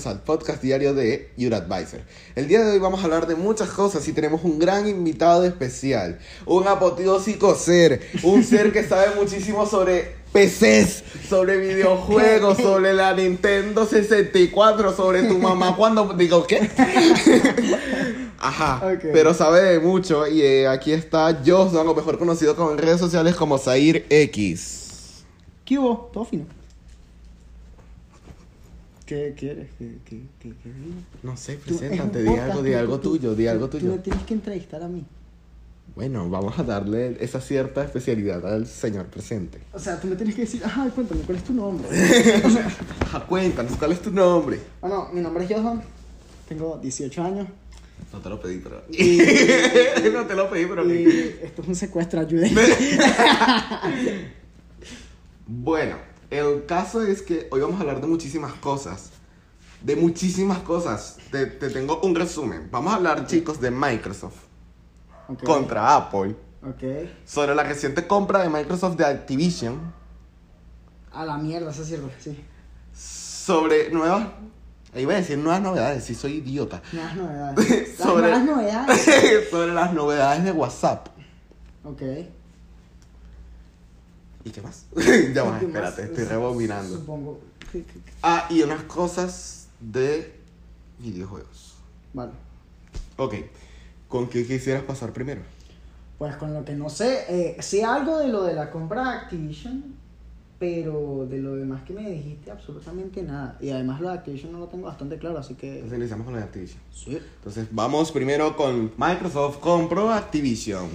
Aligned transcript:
Bienvenidos 0.00 0.06
al 0.06 0.24
podcast 0.24 0.62
diario 0.62 0.94
de 0.94 1.30
Your 1.36 1.52
Advisor. 1.52 2.00
El 2.34 2.48
día 2.48 2.64
de 2.64 2.72
hoy 2.72 2.78
vamos 2.78 3.00
a 3.00 3.04
hablar 3.04 3.26
de 3.26 3.34
muchas 3.34 3.68
cosas 3.68 4.06
y 4.08 4.14
tenemos 4.14 4.42
un 4.44 4.58
gran 4.58 4.88
invitado 4.88 5.44
especial, 5.44 6.18
un 6.46 6.66
apoteósico 6.66 7.54
ser, 7.54 8.00
un 8.22 8.42
ser 8.44 8.72
que 8.72 8.82
sabe 8.82 9.14
muchísimo 9.14 9.66
sobre 9.66 10.14
PCs, 10.32 11.04
sobre 11.28 11.58
videojuegos, 11.58 12.56
sobre 12.62 12.94
la 12.94 13.12
Nintendo 13.12 13.84
64, 13.84 14.96
sobre 14.96 15.24
tu 15.24 15.36
mamá 15.38 15.76
cuando 15.78 16.14
digo 16.14 16.46
qué. 16.46 16.70
Ajá, 18.38 18.76
Ok. 18.94 19.04
pero 19.12 19.34
sabe 19.34 19.60
de 19.60 19.80
mucho 19.80 20.26
y 20.26 20.40
eh, 20.40 20.66
aquí 20.66 20.92
está 20.92 21.38
Joshua, 21.44 21.82
o 21.82 21.94
mejor 21.94 22.18
conocido 22.18 22.56
como 22.56 22.70
en 22.72 22.78
redes 22.78 23.00
sociales 23.00 23.36
como 23.36 23.58
Zair 23.58 24.06
X. 24.08 25.24
¿Qué 25.66 25.78
hubo? 25.78 26.10
Todo 26.10 26.24
fino. 26.24 26.59
¿Qué 29.10 29.34
quieres? 29.36 29.66
No 31.24 31.36
sé, 31.36 31.54
preséntate, 31.56 32.22
di 32.22 32.28
algo, 32.36 32.62
di 32.62 32.74
algo 32.74 33.00
tú- 33.00 33.16
tuyo, 33.18 33.34
di 33.34 33.48
algo 33.48 33.68
tú- 33.68 33.78
tuyo. 33.78 33.90
Tú 33.90 33.96
me 33.96 34.02
tienes 34.04 34.22
que 34.22 34.34
entrevistar 34.34 34.80
a 34.84 34.86
mí. 34.88 35.04
Bueno, 35.96 36.30
vamos 36.30 36.56
a 36.60 36.62
darle 36.62 37.16
esa 37.18 37.40
cierta 37.40 37.82
especialidad 37.84 38.46
al 38.46 38.68
señor 38.68 39.06
presente. 39.06 39.58
O 39.72 39.80
sea, 39.80 39.98
tú 40.00 40.06
me 40.06 40.14
tienes 40.14 40.36
que 40.36 40.42
decir, 40.42 40.62
ay, 40.64 40.90
cuéntame, 40.90 41.22
¿cuál 41.22 41.38
es 41.38 41.42
tu 41.44 41.52
nombre? 41.52 41.88
Ajá, 43.00 43.26
cuéntanos, 43.28 43.76
¿cuál 43.76 43.90
es 43.90 44.00
tu 44.00 44.12
nombre? 44.12 44.60
bueno, 44.80 45.08
mi 45.12 45.20
nombre 45.20 45.42
es 45.44 45.50
Johan, 45.50 45.82
tengo 46.48 46.78
18 46.80 47.24
años 47.24 47.48
No 48.12 48.20
te 48.20 48.28
lo 48.28 48.40
pedí, 48.40 48.58
pero... 48.58 48.84
y, 48.92 49.18
no 50.12 50.24
te 50.24 50.36
lo 50.36 50.48
pedí, 50.48 50.66
pero... 50.66 50.88
y 50.88 51.34
esto 51.42 51.62
es 51.62 51.68
un 51.68 51.74
secuestro, 51.74 52.20
ayúdenme. 52.20 52.62
Bueno, 55.52 55.96
el 56.30 56.64
caso 56.66 57.02
es 57.02 57.22
que 57.22 57.48
hoy 57.50 57.60
vamos 57.60 57.76
a 57.78 57.80
hablar 57.80 58.00
de 58.00 58.06
muchísimas 58.06 58.52
cosas. 58.54 59.10
De 59.82 59.96
muchísimas 59.96 60.58
cosas. 60.58 61.16
Te, 61.30 61.46
te 61.46 61.70
tengo 61.70 62.00
un 62.02 62.14
resumen. 62.14 62.68
Vamos 62.70 62.92
a 62.92 62.96
hablar, 62.96 63.26
chicos, 63.26 63.60
de 63.60 63.70
Microsoft 63.70 64.36
Ok, 65.28 65.42
contra 65.44 65.96
Apple. 65.96 66.36
Ok. 66.62 67.08
Sobre 67.24 67.54
la 67.54 67.62
reciente 67.62 68.06
compra 68.06 68.40
de 68.42 68.48
Microsoft 68.50 68.96
de 68.96 69.06
Activision. 69.06 69.92
A 71.12 71.24
la 71.24 71.38
mierda, 71.38 71.70
eso 71.70 71.84
sirve, 71.84 72.10
sí. 72.18 72.38
Sobre 72.94 73.90
nuevas... 73.90 74.28
Iba 74.94 75.12
a 75.14 75.16
decir 75.18 75.38
nuevas 75.38 75.62
novedades, 75.62 76.02
sí 76.04 76.14
soy 76.16 76.34
idiota. 76.38 76.82
Nuevas 76.92 77.16
novedades. 77.16 77.98
Las 77.98 78.06
Sobre- 78.08 78.22
nuevas 78.22 78.44
novedades. 78.44 79.08
sobre 79.50 79.72
las 79.72 79.92
novedades 79.94 80.44
de 80.44 80.52
WhatsApp. 80.52 81.06
Ok. 81.84 82.02
¿Y 84.44 84.50
qué 84.50 84.62
más? 84.62 84.86
ya 85.34 85.44
va, 85.44 85.58
¿Qué 85.58 85.66
más? 85.66 85.74
espérate, 85.74 86.02
estoy 86.04 86.24
rebobinando. 86.24 86.96
Supongo. 86.96 87.40
Ah, 88.22 88.46
y 88.50 88.62
unas 88.62 88.82
cosas 88.84 89.68
de 89.80 90.34
videojuegos. 90.98 91.74
Vale. 92.12 92.32
Ok, 93.16 93.34
¿con 94.08 94.28
qué 94.28 94.46
quisieras 94.46 94.82
pasar 94.82 95.12
primero? 95.12 95.42
Pues 96.18 96.36
con 96.36 96.52
lo 96.52 96.64
que 96.64 96.74
no 96.74 96.90
sé, 96.90 97.24
eh, 97.28 97.62
sé 97.62 97.84
algo 97.84 98.18
de 98.18 98.28
lo 98.28 98.42
de 98.42 98.54
la 98.54 98.70
compra 98.70 99.02
de 99.02 99.16
Activision, 99.18 99.94
pero 100.58 101.26
de 101.28 101.38
lo 101.38 101.56
demás 101.56 101.82
que 101.84 101.94
me 101.94 102.10
dijiste, 102.10 102.50
absolutamente 102.50 103.22
nada. 103.22 103.56
Y 103.60 103.70
además 103.70 104.00
lo 104.00 104.08
de 104.08 104.14
Activision 104.14 104.52
no 104.52 104.58
lo 104.58 104.66
tengo 104.66 104.86
bastante 104.86 105.16
claro, 105.16 105.38
así 105.38 105.54
que... 105.54 105.76
Entonces 105.76 105.98
iniciamos 105.98 106.24
con 106.26 106.34
la 106.34 106.40
de 106.40 106.46
Activision. 106.46 106.80
Sí. 106.92 107.18
Entonces 107.36 107.68
vamos 107.70 108.12
primero 108.12 108.56
con 108.56 108.92
Microsoft 108.98 109.58
compró 109.58 110.10
Activision. 110.12 110.88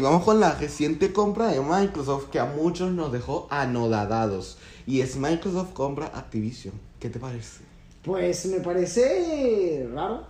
Vamos 0.00 0.24
con 0.24 0.40
la 0.40 0.54
reciente 0.54 1.12
compra 1.12 1.48
de 1.48 1.60
Microsoft 1.60 2.30
que 2.30 2.38
a 2.38 2.46
muchos 2.46 2.92
nos 2.92 3.12
dejó 3.12 3.46
anodadados. 3.50 4.58
Y 4.86 5.00
es 5.00 5.16
Microsoft 5.16 5.72
compra 5.74 6.06
Activision. 6.06 6.74
¿Qué 6.98 7.10
te 7.10 7.18
parece? 7.18 7.62
Pues 8.02 8.46
me 8.46 8.60
parece 8.60 9.86
raro, 9.92 10.24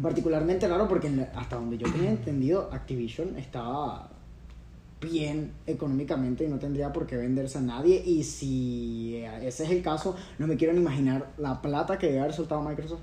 particularmente 0.00 0.68
raro 0.68 0.86
porque 0.88 1.10
hasta 1.34 1.56
donde 1.56 1.78
yo 1.78 1.90
tenía 1.90 2.10
entendido, 2.10 2.68
Activision 2.70 3.38
estaba 3.38 4.10
bien 5.00 5.52
económicamente 5.66 6.44
y 6.44 6.48
no 6.48 6.58
tendría 6.58 6.92
por 6.92 7.06
qué 7.06 7.16
venderse 7.16 7.58
a 7.58 7.62
nadie. 7.62 8.02
Y 8.04 8.24
si 8.24 9.22
ese 9.42 9.64
es 9.64 9.70
el 9.70 9.82
caso, 9.82 10.16
no 10.38 10.46
me 10.46 10.56
quiero 10.56 10.74
ni 10.74 10.80
imaginar 10.80 11.32
la 11.38 11.62
plata 11.62 11.98
que 11.98 12.08
debe 12.08 12.20
haber 12.20 12.34
soltado 12.34 12.62
Microsoft 12.62 13.00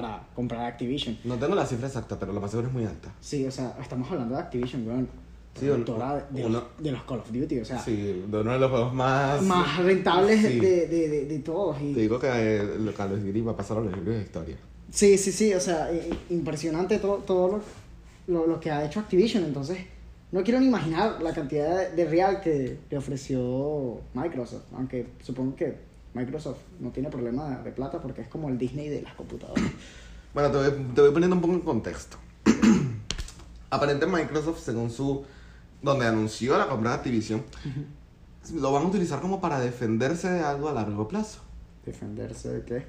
para 0.00 0.22
comprar 0.34 0.64
Activision. 0.66 1.18
No 1.24 1.34
tengo 1.36 1.54
la 1.54 1.66
cifra 1.66 1.88
exacta, 1.88 2.18
pero 2.18 2.32
lo 2.32 2.40
más 2.40 2.50
seguro 2.50 2.68
es 2.68 2.74
muy 2.74 2.84
alta. 2.84 3.12
Sí, 3.20 3.44
o 3.46 3.50
sea, 3.50 3.76
estamos 3.80 4.08
hablando 4.10 4.34
de 4.36 4.40
Activision, 4.40 4.86
weón. 4.86 5.08
Sí, 5.58 5.68
un- 5.68 5.84
de, 5.84 6.44
uno- 6.44 6.48
los, 6.60 6.62
de 6.84 6.92
los 6.92 7.02
Call 7.02 7.18
of 7.18 7.32
Duty, 7.32 7.58
o 7.58 7.64
sea, 7.64 7.80
Sí, 7.80 8.24
de 8.30 8.38
uno 8.40 8.52
de 8.52 8.58
los 8.60 8.70
juegos 8.70 8.94
más... 8.94 9.42
más 9.42 9.76
rentables 9.78 10.40
Sí. 10.40 10.60
de, 10.60 10.86
de, 10.86 11.08
de, 11.08 11.24
de 11.26 11.38
todos. 11.40 11.80
y- 11.82 11.94
Te 11.94 12.00
digo 12.02 12.20
que 12.20 12.28
eh, 12.30 12.92
Call 12.96 13.12
of 13.14 13.20
Duty 13.24 13.40
va 13.40 13.52
a 13.52 13.56
pasar 13.56 13.78
a 13.78 13.80
los 13.80 13.92
libros 13.92 14.14
de 14.14 14.22
historia. 14.22 14.56
Sí, 14.92 15.18
sí, 15.18 15.32
sí, 15.32 15.52
o 15.52 15.58
sea, 15.60 15.90
impresionante 16.30 16.98
todo, 16.98 17.16
todo 17.16 17.48
lo, 18.28 18.32
lo, 18.34 18.46
lo 18.46 18.60
que 18.60 18.70
ha 18.70 18.84
hecho 18.84 19.00
Activision, 19.00 19.42
entonces 19.44 19.78
no 20.30 20.44
quiero 20.44 20.60
ni 20.60 20.66
imaginar 20.68 21.20
la 21.22 21.32
cantidad 21.34 21.90
de 21.90 22.04
real 22.04 22.40
que 22.40 22.78
le 22.88 22.96
ofreció 22.96 24.00
Microsoft, 24.14 24.62
aunque 24.76 25.06
supongo 25.24 25.56
que 25.56 25.87
Microsoft 26.18 26.58
no 26.80 26.90
tiene 26.90 27.08
problema 27.08 27.60
de, 27.62 27.70
plata 27.70 28.00
porque 28.00 28.22
es 28.22 28.28
como 28.28 28.48
el 28.48 28.58
Disney 28.58 28.88
de 28.88 29.02
las 29.02 29.14
computadoras. 29.14 29.64
Bueno, 30.34 30.50
te 30.50 30.58
voy, 30.58 30.84
te 30.94 31.00
voy 31.00 31.10
poniendo 31.10 31.36
un 31.36 31.42
poco 31.42 31.54
en 31.54 31.60
contexto. 31.60 32.18
Aparentemente 33.70 34.24
Microsoft, 34.24 34.62
según 34.62 34.90
su... 34.90 35.24
donde 35.82 36.06
anunció 36.06 36.58
la 36.58 36.68
compra 36.68 36.90
de 36.90 36.96
Activision, 36.96 37.42
lo 38.54 38.70
van 38.70 38.84
a 38.84 38.86
utilizar 38.86 39.20
como 39.20 39.40
para 39.40 39.58
defenderse 39.58 40.30
de 40.30 40.40
algo 40.40 40.68
a 40.68 40.74
largo 40.74 41.08
plazo. 41.08 41.40
¿Defenderse 41.84 42.50
de 42.50 42.62
qué? 42.62 42.86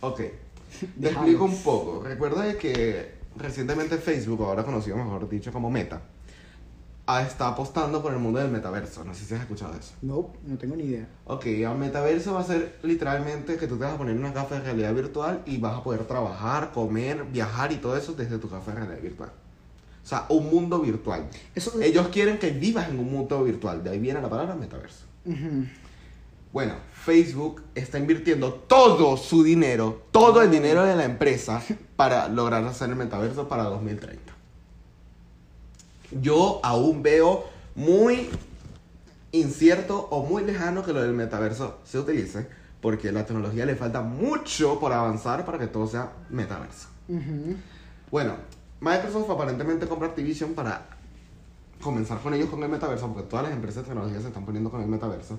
Ok, 0.00 0.18
te 1.00 1.08
explico 1.08 1.44
un 1.44 1.56
poco. 1.62 2.02
Recuerda 2.02 2.56
que 2.56 3.16
recientemente 3.36 3.98
Facebook, 3.98 4.42
ahora 4.42 4.64
conocido 4.64 4.96
mejor 4.96 5.28
dicho 5.28 5.52
como 5.52 5.68
Meta, 5.68 6.00
está 7.26 7.48
apostando 7.48 8.02
por 8.02 8.12
el 8.12 8.18
mundo 8.18 8.40
del 8.40 8.50
metaverso. 8.50 9.04
No 9.04 9.14
sé 9.14 9.24
si 9.24 9.34
has 9.34 9.40
escuchado 9.40 9.74
eso. 9.74 9.94
No, 10.02 10.32
no 10.44 10.58
tengo 10.58 10.76
ni 10.76 10.84
idea. 10.84 11.08
Ok, 11.24 11.46
el 11.46 11.76
metaverso 11.76 12.34
va 12.34 12.40
a 12.40 12.44
ser 12.44 12.78
literalmente 12.82 13.56
que 13.56 13.66
tú 13.66 13.76
te 13.76 13.84
vas 13.84 13.94
a 13.94 13.98
poner 13.98 14.16
unas 14.16 14.34
gafas 14.34 14.58
de 14.58 14.64
realidad 14.64 14.94
virtual 14.94 15.42
y 15.46 15.58
vas 15.58 15.76
a 15.76 15.84
poder 15.84 16.04
trabajar, 16.04 16.72
comer, 16.72 17.24
viajar 17.24 17.70
y 17.72 17.76
todo 17.76 17.96
eso 17.96 18.12
desde 18.12 18.38
tu 18.38 18.48
gafas 18.48 18.74
de 18.74 18.80
realidad 18.80 19.02
virtual. 19.02 19.30
O 20.04 20.08
sea, 20.08 20.26
un 20.28 20.50
mundo 20.50 20.80
virtual. 20.80 21.28
Eso, 21.54 21.80
Ellos 21.80 22.08
quieren 22.08 22.38
que 22.38 22.50
vivas 22.50 22.88
en 22.88 22.98
un 22.98 23.10
mundo 23.10 23.42
virtual, 23.44 23.82
de 23.82 23.90
ahí 23.90 23.98
viene 23.98 24.20
la 24.20 24.28
palabra 24.28 24.54
metaverso. 24.54 25.04
Bueno, 26.52 26.74
Facebook 26.92 27.62
está 27.74 27.98
invirtiendo 27.98 28.54
todo 28.54 29.16
su 29.16 29.42
dinero, 29.42 30.02
todo 30.10 30.42
el 30.42 30.50
dinero 30.50 30.84
de 30.84 30.96
la 30.96 31.04
empresa 31.04 31.62
para 31.96 32.28
lograr 32.28 32.64
hacer 32.64 32.88
el 32.88 32.96
metaverso 32.96 33.48
para 33.48 33.64
2030. 33.64 34.35
Yo 36.10 36.60
aún 36.62 37.02
veo 37.02 37.44
muy 37.74 38.30
incierto 39.32 40.08
o 40.10 40.24
muy 40.24 40.44
lejano 40.44 40.84
que 40.84 40.92
lo 40.92 41.02
del 41.02 41.12
metaverso 41.12 41.78
se 41.84 41.98
utilice, 41.98 42.48
porque 42.80 43.12
la 43.12 43.26
tecnología 43.26 43.66
le 43.66 43.74
falta 43.74 44.00
mucho 44.00 44.78
por 44.78 44.92
avanzar 44.92 45.44
para 45.44 45.58
que 45.58 45.66
todo 45.66 45.86
sea 45.86 46.12
metaverso. 46.30 46.88
Bueno, 48.10 48.34
Microsoft 48.80 49.30
aparentemente 49.30 49.86
compra 49.86 50.08
Activision 50.08 50.54
para 50.54 50.86
comenzar 51.80 52.18
con 52.20 52.34
ellos 52.34 52.48
con 52.48 52.62
el 52.62 52.68
metaverso, 52.68 53.08
porque 53.08 53.28
todas 53.28 53.44
las 53.44 53.52
empresas 53.52 53.82
de 53.82 53.88
tecnología 53.88 54.20
se 54.20 54.28
están 54.28 54.44
poniendo 54.44 54.70
con 54.70 54.80
el 54.80 54.88
metaverso. 54.88 55.38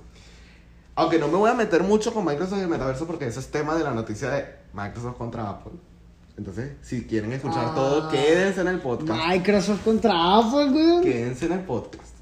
Aunque 0.96 1.20
no 1.20 1.28
me 1.28 1.38
voy 1.38 1.50
a 1.50 1.54
meter 1.54 1.84
mucho 1.84 2.14
con 2.14 2.26
Microsoft 2.26 2.58
y 2.58 2.62
el 2.62 2.68
metaverso 2.68 3.06
porque 3.06 3.28
ese 3.28 3.40
es 3.40 3.52
tema 3.52 3.76
de 3.76 3.84
la 3.84 3.92
noticia 3.92 4.30
de 4.32 4.46
Microsoft 4.74 5.18
contra 5.18 5.50
Apple. 5.50 5.74
Entonces, 6.38 6.74
si 6.82 7.04
quieren 7.06 7.32
escuchar 7.34 7.66
Ah. 7.70 7.76
todo, 7.76 8.10
quédense 8.10 8.62
en 8.62 8.68
el 8.68 8.80
podcast. 8.80 9.20
Microsoft 9.28 9.84
contra 9.84 10.38
Apple, 10.38 10.70
weón. 10.72 11.04
Quédense 11.04 11.46
en 11.48 11.54
el 11.54 11.60
podcast. 11.62 12.16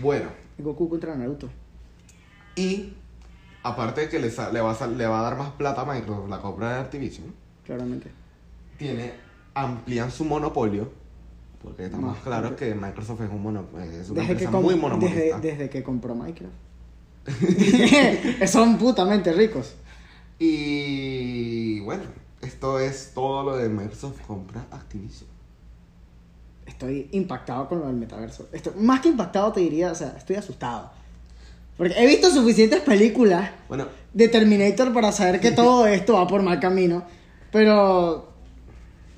Bueno, 0.00 0.30
Goku 0.58 0.88
contra 0.88 1.14
Naruto. 1.14 1.48
y 2.56 2.94
aparte 3.62 4.00
de 4.02 4.08
que 4.08 4.18
le, 4.18 4.30
le, 4.52 4.60
va 4.60 4.70
a, 4.70 4.74
sal- 4.74 4.96
le 4.98 5.06
va 5.06 5.20
a 5.20 5.22
dar 5.22 5.36
más 5.38 5.50
plata 5.52 5.82
a 5.82 5.84
Microsoft 5.84 6.28
la 6.30 6.40
compra 6.40 6.72
de 6.74 6.80
Activision, 6.80 7.26
Claramente. 7.64 8.10
tiene, 8.78 9.12
amplían 9.54 10.10
su 10.10 10.24
monopolio. 10.24 10.90
Porque 11.62 11.84
estamos 11.86 12.16
claros 12.18 12.52
ok. 12.52 12.56
que 12.56 12.74
Microsoft 12.74 13.20
es, 13.20 13.30
un 13.30 13.42
mono, 13.42 13.64
es 13.80 14.08
una 14.10 14.20
Desde 14.22 14.26
que, 14.26 14.32
empresa 14.32 14.50
com- 14.52 14.62
muy 14.62 14.76
monopolista. 14.76 15.40
desde 15.40 15.68
que 15.68 15.82
compró 15.82 16.14
Minecraft. 16.14 16.54
Son 18.48 18.78
putamente 18.78 19.32
ricos. 19.32 19.74
Y 20.38 21.80
bueno, 21.80 22.04
esto 22.42 22.78
es 22.78 23.12
todo 23.14 23.42
lo 23.42 23.56
de 23.56 23.68
Microsoft 23.68 24.20
compra 24.26 24.66
Activision. 24.70 25.28
Estoy 26.66 27.08
impactado 27.12 27.68
con 27.68 27.80
lo 27.80 27.86
del 27.86 27.96
metaverso. 27.96 28.48
Estoy, 28.52 28.74
más 28.76 29.00
que 29.00 29.08
impactado 29.08 29.52
te 29.52 29.60
diría, 29.60 29.90
o 29.90 29.94
sea, 29.94 30.14
estoy 30.16 30.36
asustado. 30.36 30.90
Porque 31.76 31.94
he 31.96 32.06
visto 32.06 32.30
suficientes 32.30 32.80
películas 32.80 33.50
Bueno, 33.68 33.86
de 34.12 34.28
Terminator 34.28 34.92
para 34.92 35.12
saber 35.12 35.40
que 35.40 35.52
todo 35.52 35.86
esto 35.88 36.14
va 36.14 36.26
por 36.26 36.42
mal 36.42 36.60
camino. 36.60 37.04
Pero 37.50 38.28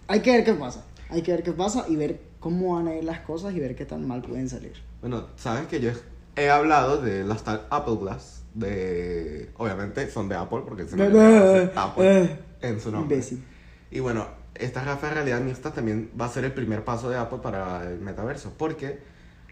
hay 0.07 0.21
que 0.21 0.31
ver 0.31 0.45
qué 0.45 0.55
pasa. 0.55 0.85
Hay 1.09 1.23
que 1.23 1.33
ver 1.33 1.43
qué 1.43 1.53
pasa 1.53 1.87
y 1.89 1.97
ver 1.97 2.21
cómo 2.39 2.75
van 2.75 2.89
a 2.89 2.95
ir 2.95 3.05
las 3.05 3.21
cosas 3.21 3.55
y 3.55 3.61
ver 3.61 3.75
qué 3.75 3.85
tan 3.85 4.07
mal 4.07 4.23
pueden 4.23 4.49
salir. 4.49 4.75
Bueno, 5.01 5.27
sabes 5.37 5.67
que 5.67 5.81
yo 5.81 5.91
he 6.37 6.51
hablado 6.51 7.01
de 7.01 7.25
las 7.25 7.43
tal 7.43 7.67
Apple 7.71 7.97
Glass, 8.01 8.40
de... 8.55 9.51
Obviamente 9.57 10.11
son 10.11 10.29
de 10.29 10.37
Apple 10.37 10.63
porque 10.67 10.87
se 10.87 10.97
Eh, 10.99 11.73
Apple 11.75 12.23
eh, 12.23 12.39
en 12.61 12.81
su 12.81 12.91
nombre. 12.91 13.17
Imbécil. 13.17 13.45
Y 13.91 14.01
bueno, 14.01 14.27
esta 14.55 14.85
gafas 14.85 15.11
de 15.11 15.15
realidad 15.15 15.41
mixta 15.41 15.73
también 15.73 16.11
va 16.21 16.27
a 16.27 16.29
ser 16.29 16.45
el 16.45 16.53
primer 16.53 16.85
paso 16.85 17.11
de 17.11 17.17
Apple 17.17 17.39
para 17.43 17.91
el 17.91 18.01
metaverso, 18.01 18.53
porque 18.57 19.01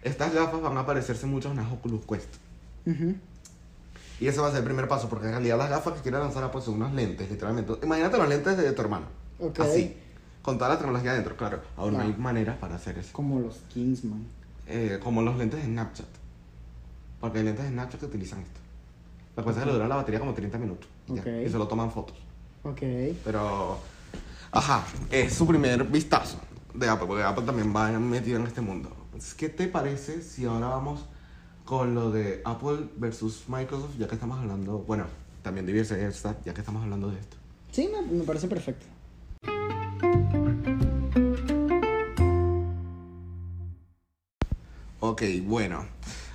estas 0.02 0.32
gafas 0.32 0.60
van 0.60 0.76
a 0.76 0.86
parecerse 0.86 1.26
mucho 1.26 1.48
a 1.48 1.52
unas 1.52 1.72
Oculus 1.72 2.04
Quest. 2.06 2.34
Y 4.20 4.26
ese 4.26 4.40
va 4.40 4.48
a 4.48 4.50
ser 4.50 4.60
el 4.60 4.64
primer 4.64 4.88
paso, 4.88 5.08
porque 5.08 5.26
en 5.26 5.32
realidad 5.32 5.58
las 5.58 5.70
gafas 5.70 5.94
que 5.94 6.00
quiere 6.00 6.18
lanzar 6.18 6.42
Apple 6.42 6.60
son 6.60 6.74
unos 6.74 6.92
lentes, 6.92 7.30
literalmente. 7.30 7.74
Imagínate 7.82 8.18
los 8.18 8.28
lentes 8.28 8.56
de 8.56 8.72
tu 8.72 8.82
hermano. 8.82 9.06
Ok. 9.38 9.60
Así. 9.60 9.96
Con 10.42 10.58
toda 10.58 10.70
la 10.70 10.78
tecnología 10.78 11.12
adentro, 11.12 11.36
claro. 11.36 11.60
Aún 11.76 11.94
no 11.94 12.00
hay 12.00 12.14
maneras 12.16 12.56
para 12.56 12.76
hacer 12.76 12.98
eso. 12.98 13.10
Como 13.12 13.38
los 13.38 13.56
Kingsman. 13.68 14.26
Eh, 14.66 14.98
como 15.02 15.22
los 15.22 15.36
lentes 15.36 15.60
de 15.60 15.66
Snapchat. 15.66 16.06
Porque 17.20 17.38
hay 17.38 17.44
lentes 17.44 17.64
de 17.64 17.70
Snapchat 17.70 18.00
que 18.00 18.06
utilizan 18.06 18.40
esto. 18.40 18.60
La 19.38 19.44
cosa 19.44 19.60
es 19.60 19.64
que 19.64 19.70
le 19.70 19.74
dura 19.74 19.86
la 19.86 19.94
batería 19.94 20.18
como 20.18 20.34
30 20.34 20.58
minutos. 20.58 20.88
y 21.06 21.14
ya, 21.14 21.42
y 21.42 21.48
solo 21.48 21.68
toman 21.68 21.92
fotos. 21.92 22.16
Ok. 22.64 22.80
Pero, 23.24 23.78
ajá, 24.50 24.82
es 25.12 25.32
su 25.32 25.46
primer 25.46 25.84
vistazo 25.84 26.40
de 26.74 26.88
Apple, 26.88 27.06
porque 27.06 27.22
Apple 27.22 27.44
también 27.44 27.72
va 27.74 27.88
metido 28.00 28.40
en 28.40 28.48
este 28.48 28.60
mundo. 28.60 28.90
¿Qué 29.36 29.48
te 29.48 29.68
parece 29.68 30.22
si 30.22 30.44
ahora 30.44 30.66
vamos 30.66 31.04
con 31.64 31.94
lo 31.94 32.10
de 32.10 32.42
Apple 32.44 32.88
versus 32.96 33.44
Microsoft, 33.46 33.96
ya 33.96 34.08
que 34.08 34.16
estamos 34.16 34.40
hablando, 34.40 34.78
bueno, 34.80 35.04
también 35.42 35.66
de 35.66 35.72
diversidad, 35.72 36.36
ya 36.44 36.52
que 36.52 36.58
estamos 36.60 36.82
hablando 36.82 37.08
de 37.08 37.20
esto? 37.20 37.36
Sí, 37.70 37.88
me, 37.92 38.02
me 38.02 38.24
parece 38.24 38.48
perfecto. 38.48 38.86
Ok, 44.98 45.22
bueno, 45.44 45.86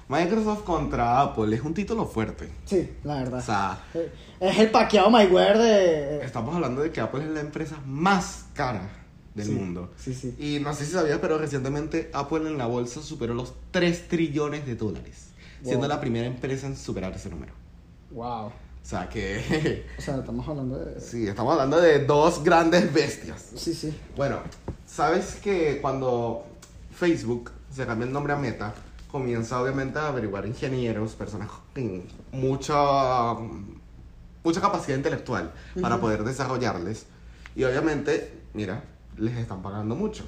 Microsoft 0.09 0.63
contra 0.63 1.21
Apple 1.21 1.55
es 1.55 1.61
un 1.61 1.73
título 1.73 2.05
fuerte. 2.05 2.49
Sí, 2.65 2.89
la 3.03 3.15
verdad. 3.15 3.39
O 3.39 3.41
sea, 3.43 3.79
Eh, 3.93 4.11
es 4.39 4.59
el 4.59 4.69
paqueado 4.71 5.09
Mayweather 5.09 5.57
de... 5.57 6.25
estamos 6.25 6.53
hablando 6.55 6.81
de 6.81 6.91
que 6.91 6.99
Apple 7.01 7.23
es 7.23 7.29
la 7.31 7.39
empresa 7.39 7.77
más 7.85 8.45
cara 8.53 8.89
del 9.33 9.45
Sí, 9.47 9.51
mundo. 9.53 9.91
Sí, 9.97 10.13
sí. 10.13 10.35
Y 10.37 10.59
no 10.59 10.73
sé 10.73 10.85
si 10.85 10.91
sabías, 10.91 11.19
pero 11.19 11.37
recientemente 11.37 12.09
Apple 12.13 12.47
en 12.49 12.57
la 12.57 12.65
bolsa 12.67 13.01
superó 13.01 13.33
los 13.33 13.53
3 13.71 14.07
trillones 14.07 14.65
de 14.65 14.75
dólares, 14.75 15.29
siendo 15.63 15.87
Wow. 15.87 15.89
la 15.89 16.01
primera 16.01 16.27
empresa 16.27 16.67
en 16.67 16.75
superar 16.77 17.13
ese 17.13 17.29
número. 17.29 17.53
Wow. 18.11 18.47
O 18.47 18.51
sea 18.85 19.07
que, 19.07 19.85
O 19.97 20.01
sea, 20.01 20.17
estamos 20.17 20.45
hablando 20.47 20.77
de... 20.77 20.99
sí, 21.01 21.25
estamos 21.25 21.53
hablando 21.53 21.79
de 21.79 21.99
dos 22.05 22.43
grandes 22.43 22.93
bestias. 22.93 23.51
Sí, 23.55 23.73
sí. 23.73 23.95
Bueno, 24.17 24.39
sabes 24.85 25.35
que 25.41 25.79
cuando 25.81 26.45
Facebook 26.93 27.51
se 27.73 27.85
cambia 27.85 28.05
el 28.05 28.13
nombre 28.13 28.33
a 28.33 28.35
Meta, 28.35 28.73
comienza 29.17 29.61
obviamente 29.61 29.99
a 29.99 30.07
averiguar 30.07 30.47
ingenieros, 30.47 31.13
personas 31.13 31.47
con 31.75 32.01
mucha, 32.31 33.35
mucha 34.43 34.59
capacidad 34.59 34.97
intelectual 34.97 35.53
para 35.79 35.95
Ujú. 35.95 36.01
poder 36.01 36.23
desarrollarles. 36.23 37.05
Y 37.55 37.63
obviamente, 37.63 38.33
mira, 38.55 38.83
les 39.17 39.37
están 39.37 39.61
pagando 39.61 39.93
mucho. 39.95 40.25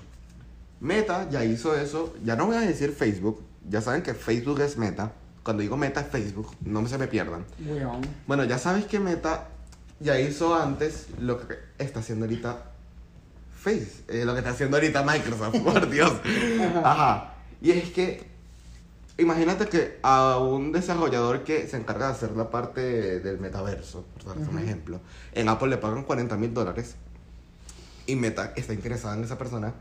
Meta 0.79 1.27
ya 1.31 1.43
hizo 1.43 1.75
eso, 1.75 2.13
ya 2.23 2.35
no 2.35 2.45
voy 2.45 2.57
a 2.57 2.59
decir 2.59 2.91
Facebook, 2.91 3.41
ya 3.67 3.81
saben 3.81 4.03
que 4.03 4.13
Facebook 4.13 4.59
es 4.61 4.77
Meta. 4.77 5.13
Cuando 5.41 5.61
digo 5.63 5.77
Meta 5.77 6.01
es 6.01 6.07
Facebook, 6.07 6.51
no 6.63 6.87
se 6.87 6.99
me 6.99 7.07
pierdan. 7.07 7.43
Weón. 7.67 8.01
Bueno, 8.27 8.43
ya 8.43 8.59
sabes 8.59 8.85
que 8.85 8.99
Meta 8.99 9.47
ya 9.99 10.19
hizo 10.19 10.53
antes 10.53 11.07
lo 11.19 11.39
que 11.47 11.55
está 11.79 12.01
haciendo 12.01 12.25
ahorita 12.25 12.71
Face, 13.57 14.03
eh, 14.09 14.25
lo 14.25 14.33
que 14.33 14.39
está 14.39 14.51
haciendo 14.51 14.77
ahorita 14.77 15.01
Microsoft, 15.01 15.57
por 15.63 15.89
Dios. 15.89 16.13
Ajá. 16.69 16.91
Ajá. 16.91 17.33
Y 17.63 17.71
es 17.71 17.89
que, 17.89 18.34
imagínate 19.17 19.67
que 19.67 19.99
a 20.03 20.37
un 20.39 20.71
desarrollador 20.71 21.43
que 21.43 21.67
se 21.67 21.77
encarga 21.77 22.07
de 22.07 22.13
hacer 22.13 22.31
la 22.31 22.49
parte 22.49 23.19
del 23.19 23.39
metaverso, 23.39 24.05
por 24.13 24.25
darte 24.35 24.49
un 24.49 24.59
ejemplo, 24.59 24.99
en 25.33 25.49
Apple 25.49 25.69
le 25.69 25.77
pagan 25.77 26.03
40 26.03 26.35
mil 26.37 26.53
dólares 26.53 26.95
y 28.07 28.15
Meta 28.15 28.53
está 28.55 28.73
interesada 28.73 29.15
en 29.17 29.23
esa 29.23 29.37
persona, 29.37 29.73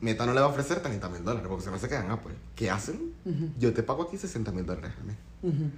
Meta 0.00 0.24
no 0.26 0.32
le 0.34 0.40
va 0.40 0.46
a 0.46 0.50
ofrecer 0.50 0.80
30 0.80 1.08
mil 1.10 1.24
dólares 1.24 1.46
porque 1.48 1.64
se 1.64 1.70
no 1.70 1.78
se 1.78 1.88
queda 1.88 2.04
en 2.04 2.10
Apple. 2.10 2.32
¿Qué 2.56 2.70
hacen? 2.70 3.12
Yo 3.58 3.72
te 3.74 3.82
pago 3.82 4.04
aquí 4.04 4.16
60 4.16 4.50
mil 4.52 4.64
dólares. 4.64 4.92
Ujú. 5.42 5.70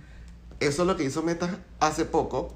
Eso 0.61 0.83
es 0.83 0.89
lo 0.89 0.97
que 0.97 1.03
hizo 1.05 1.23
Meta 1.23 1.59
hace 1.81 2.05
poco. 2.05 2.55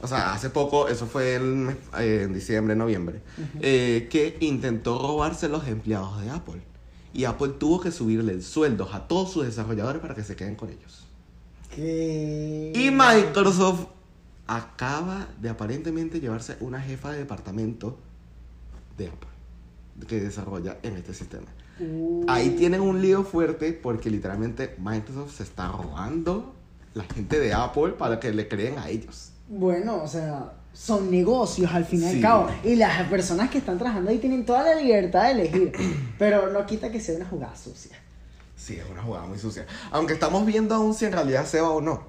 O 0.00 0.06
sea, 0.06 0.32
hace 0.34 0.50
poco, 0.50 0.88
eso 0.88 1.06
fue 1.06 1.38
mes- 1.38 1.76
eh, 1.98 2.22
en 2.24 2.34
diciembre, 2.34 2.76
noviembre, 2.76 3.20
eh, 3.60 4.08
que 4.10 4.36
intentó 4.40 4.98
robarse 5.00 5.48
los 5.48 5.66
empleados 5.66 6.20
de 6.20 6.30
Apple. 6.30 6.62
Y 7.16 7.24
Apple 7.24 7.54
tuvo 7.58 7.80
que 7.80 7.90
subirle 7.90 8.42
sueldos 8.42 8.92
a 8.92 9.08
todos 9.08 9.32
sus 9.32 9.46
desarrolladores 9.46 10.02
para 10.02 10.14
que 10.14 10.22
se 10.22 10.36
queden 10.36 10.54
con 10.54 10.68
ellos. 10.68 11.06
¿Qué? 11.74 12.72
Y 12.74 12.90
Microsoft 12.90 13.86
acaba 14.46 15.26
de 15.40 15.48
aparentemente 15.48 16.20
llevarse 16.20 16.58
una 16.60 16.78
jefa 16.78 17.12
de 17.12 17.20
departamento 17.20 17.96
de 18.98 19.06
Apple 19.06 19.30
que 20.06 20.20
desarrolla 20.20 20.76
en 20.82 20.96
este 20.96 21.14
sistema. 21.14 21.46
Uh. 21.80 22.26
Ahí 22.28 22.50
tienen 22.50 22.82
un 22.82 23.00
lío 23.00 23.24
fuerte 23.24 23.72
porque 23.72 24.10
literalmente 24.10 24.76
Microsoft 24.78 25.38
se 25.38 25.44
está 25.44 25.72
robando 25.72 26.54
la 26.92 27.04
gente 27.04 27.40
de 27.40 27.54
Apple 27.54 27.92
para 27.92 28.20
que 28.20 28.30
le 28.30 28.46
creen 28.46 28.78
a 28.78 28.90
ellos. 28.90 29.30
Bueno, 29.48 30.02
o 30.02 30.08
sea, 30.08 30.52
son 30.76 31.10
negocios 31.10 31.72
al 31.72 31.86
fin 31.86 32.02
y 32.02 32.06
al 32.06 32.20
cabo. 32.20 32.48
Y 32.62 32.76
las 32.76 33.08
personas 33.08 33.50
que 33.50 33.58
están 33.58 33.78
trabajando 33.78 34.10
ahí 34.10 34.18
tienen 34.18 34.44
toda 34.44 34.62
la 34.62 34.74
libertad 34.74 35.24
de 35.24 35.30
elegir. 35.30 35.72
Pero 36.18 36.52
no 36.52 36.66
quita 36.66 36.92
que 36.92 37.00
sea 37.00 37.16
una 37.16 37.24
jugada 37.24 37.56
sucia. 37.56 37.96
Sí, 38.56 38.76
es 38.76 38.84
una 38.90 39.02
jugada 39.02 39.26
muy 39.26 39.38
sucia. 39.38 39.66
Aunque 39.90 40.12
estamos 40.12 40.44
viendo 40.44 40.74
aún 40.74 40.94
si 40.94 41.06
en 41.06 41.12
realidad 41.12 41.46
se 41.46 41.60
va 41.60 41.70
o 41.70 41.80
no. 41.80 42.04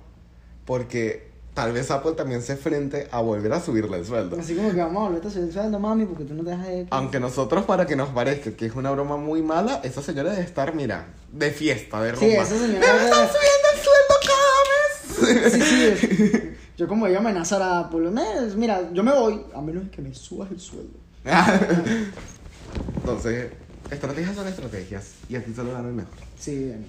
Porque 0.65 1.31
tal 1.53 1.71
vez 1.71 1.89
Apple 1.91 2.12
también 2.12 2.41
se 2.41 2.57
frente 2.57 3.07
a 3.09 3.21
volver 3.21 3.53
a 3.53 3.62
subirle 3.62 3.97
el 3.97 4.05
sueldo. 4.05 4.38
Así 4.38 4.53
como 4.53 4.69
que 4.71 4.77
vamos 4.77 5.05
a 5.05 5.09
volver 5.09 5.25
a 5.25 5.29
subir 5.29 5.45
el 5.45 5.53
sueldo, 5.53 5.79
mami, 5.79 6.05
porque 6.05 6.25
tú 6.25 6.33
no 6.33 6.43
te 6.43 6.50
dejas 6.50 6.67
de... 6.67 6.88
Aunque 6.89 7.19
nosotros, 7.21 7.63
para 7.63 7.86
que 7.86 7.95
nos 7.95 8.09
parezca 8.09 8.51
que 8.51 8.65
es 8.65 8.75
una 8.75 8.91
broma 8.91 9.15
muy 9.15 9.41
mala, 9.41 9.79
esa 9.83 10.01
señora 10.01 10.31
debe 10.31 10.43
estar, 10.43 10.75
mira, 10.75 11.07
de 11.31 11.51
fiesta, 11.51 12.01
de 12.01 12.12
rumba. 12.12 12.27
Sí, 12.27 12.33
esa 12.33 12.59
señora 12.59 12.79
¡Me 12.79 13.03
están 13.05 13.29
subiendo 13.29 13.67
el 13.74 13.79
sueldo 13.86 14.15
cada 14.27 15.51
mes! 15.51 15.97
Sí, 15.97 16.07
sí. 16.17 16.53
Yo 16.77 16.88
como 16.88 17.07
ella 17.07 17.17
amenazar 17.19 17.62
a 17.62 17.79
Apple, 17.79 18.12
"Me- 18.12 18.24
mira, 18.55 18.91
yo 18.93 19.03
me 19.03 19.12
voy, 19.12 19.41
a 19.55 19.62
menos 19.62 19.89
que 19.89 20.01
me 20.01 20.13
subas 20.13 20.51
el 20.51 20.60
sueldo. 20.60 20.93
Entonces, 22.98 23.51
estrategias 23.89 24.36
son 24.36 24.48
estrategias. 24.48 25.13
Y 25.27 25.36
aquí 25.36 25.53
solo 25.53 25.74
gana 25.74 25.88
el 25.89 25.96
mejor. 25.96 26.13
Sí, 26.39 26.72
en 26.72 26.86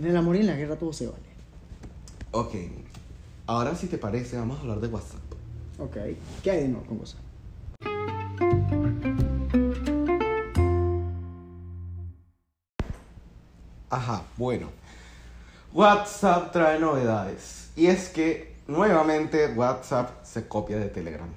en 0.00 0.06
el 0.06 0.16
amor 0.16 0.34
y 0.36 0.40
en 0.40 0.48
la 0.48 0.56
guerra 0.56 0.76
todo 0.76 0.92
se 0.92 1.06
vale. 1.06 1.18
Ok. 2.32 2.54
Ahora, 3.46 3.74
si 3.76 3.86
te 3.86 3.96
parece, 3.98 4.36
vamos 4.36 4.58
a 4.58 4.62
hablar 4.62 4.80
de 4.80 4.88
WhatsApp. 4.88 5.20
Ok. 5.78 5.96
¿Qué 6.42 6.50
hay 6.50 6.62
de 6.62 6.68
nuevo 6.68 6.84
con 6.86 6.98
WhatsApp? 6.98 7.20
Ajá, 13.90 14.22
bueno. 14.36 14.68
WhatsApp 15.72 16.52
trae 16.52 16.78
novedades. 16.80 17.70
Y 17.76 17.86
es 17.86 18.08
que 18.08 18.55
nuevamente 18.66 19.52
WhatsApp 19.54 20.24
se 20.24 20.46
copia 20.48 20.78
de 20.78 20.88
Telegram. 20.88 21.28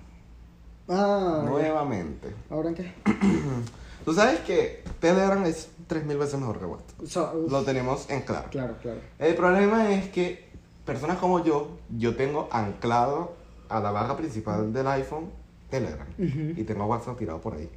Ah, 0.88 1.43
Nuevamente. 1.45 2.33
¿ahora 2.50 2.69
en 2.69 2.75
qué? 2.75 2.93
Tú 4.05 4.13
sabes 4.13 4.39
que 4.39 4.83
Telegram 5.00 5.43
es 5.45 5.69
3000 5.88 6.17
veces 6.17 6.39
mejor 6.39 6.57
que 6.59 6.65
WhatsApp. 6.65 7.01
O 7.01 7.05
sea, 7.05 7.31
uf, 7.33 7.51
Lo 7.51 7.63
tenemos 7.63 8.09
en 8.09 8.21
claro. 8.21 8.48
claro, 8.50 8.75
claro. 8.81 9.00
El 9.19 9.36
problema 9.36 9.91
es 9.91 10.09
que 10.09 10.50
personas 10.86 11.17
como 11.17 11.43
yo, 11.43 11.77
yo 11.95 12.15
tengo 12.15 12.50
anclado 12.51 13.33
a 13.67 13.79
la 13.79 13.91
barra 13.91 14.17
principal 14.17 14.74
del 14.74 14.88
iPhone 14.88 15.29
Telegram. 15.69 16.07
Y 16.17 16.63
tengo 16.63 16.86
WhatsApp 16.86 17.19
tirado 17.19 17.39
por 17.39 17.53
ahí. 17.53 17.69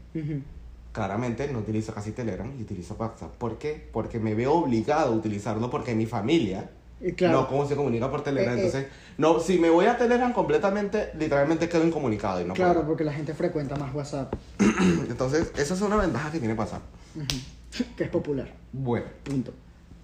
Claramente 0.93 1.49
no 1.53 1.59
utilizo 1.59 1.93
casi 1.93 2.13
Telegram 2.13 2.51
y 2.59 2.63
utilizo 2.63 2.97
WhatsApp. 2.99 3.31
¿Por 3.33 3.59
qué? 3.59 3.89
Porque 3.93 4.19
me 4.19 4.35
veo 4.35 4.55
obligado 4.55 5.13
a 5.13 5.17
utilizarlo 5.17 5.69
porque 5.69 5.95
mi 5.95 6.07
familia 6.07 6.71
claro. 7.17 7.41
no 7.41 7.49
cómo 7.49 7.67
se 7.67 7.75
comunica 7.75 8.11
por 8.11 8.23
Telegram. 8.23 8.57
Eh, 8.57 8.61
eh. 8.61 8.65
Entonces, 8.65 8.91
no, 9.19 9.41
si 9.41 9.59
me 9.59 9.71
voy 9.71 9.87
a 9.87 9.97
Telegram 9.97 10.33
completamente, 10.33 11.11
literalmente 11.19 11.69
quedo 11.69 11.85
incomunicado 11.85 12.41
y 12.41 12.45
no 12.45 12.55
claro, 12.55 12.75
puedo. 12.75 12.87
porque 12.89 13.05
la 13.05 13.13
gente 13.13 13.35
frecuenta 13.35 13.77
más 13.77 13.95
WhatsApp, 13.95 14.35
Entonces, 15.09 15.53
esa 15.57 15.75
es 15.75 15.81
una 15.81 15.97
ventaja 15.97 16.31
que 16.31 16.39
tiene 16.39 16.55
WhatsApp. 16.55 16.83
Ujú. 17.17 17.85
que 17.97 18.05
es 18.05 18.11
popular. 18.11 18.53
Bueno, 18.73 19.07
Punto. 19.23 19.53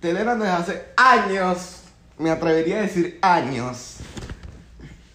Telegram 0.00 0.38
desde 0.38 0.52
hace 0.52 0.84
años, 0.96 1.82
me 2.18 2.30
atrevería 2.30 2.78
a 2.78 2.82
decir 2.82 3.18
años. 3.22 3.96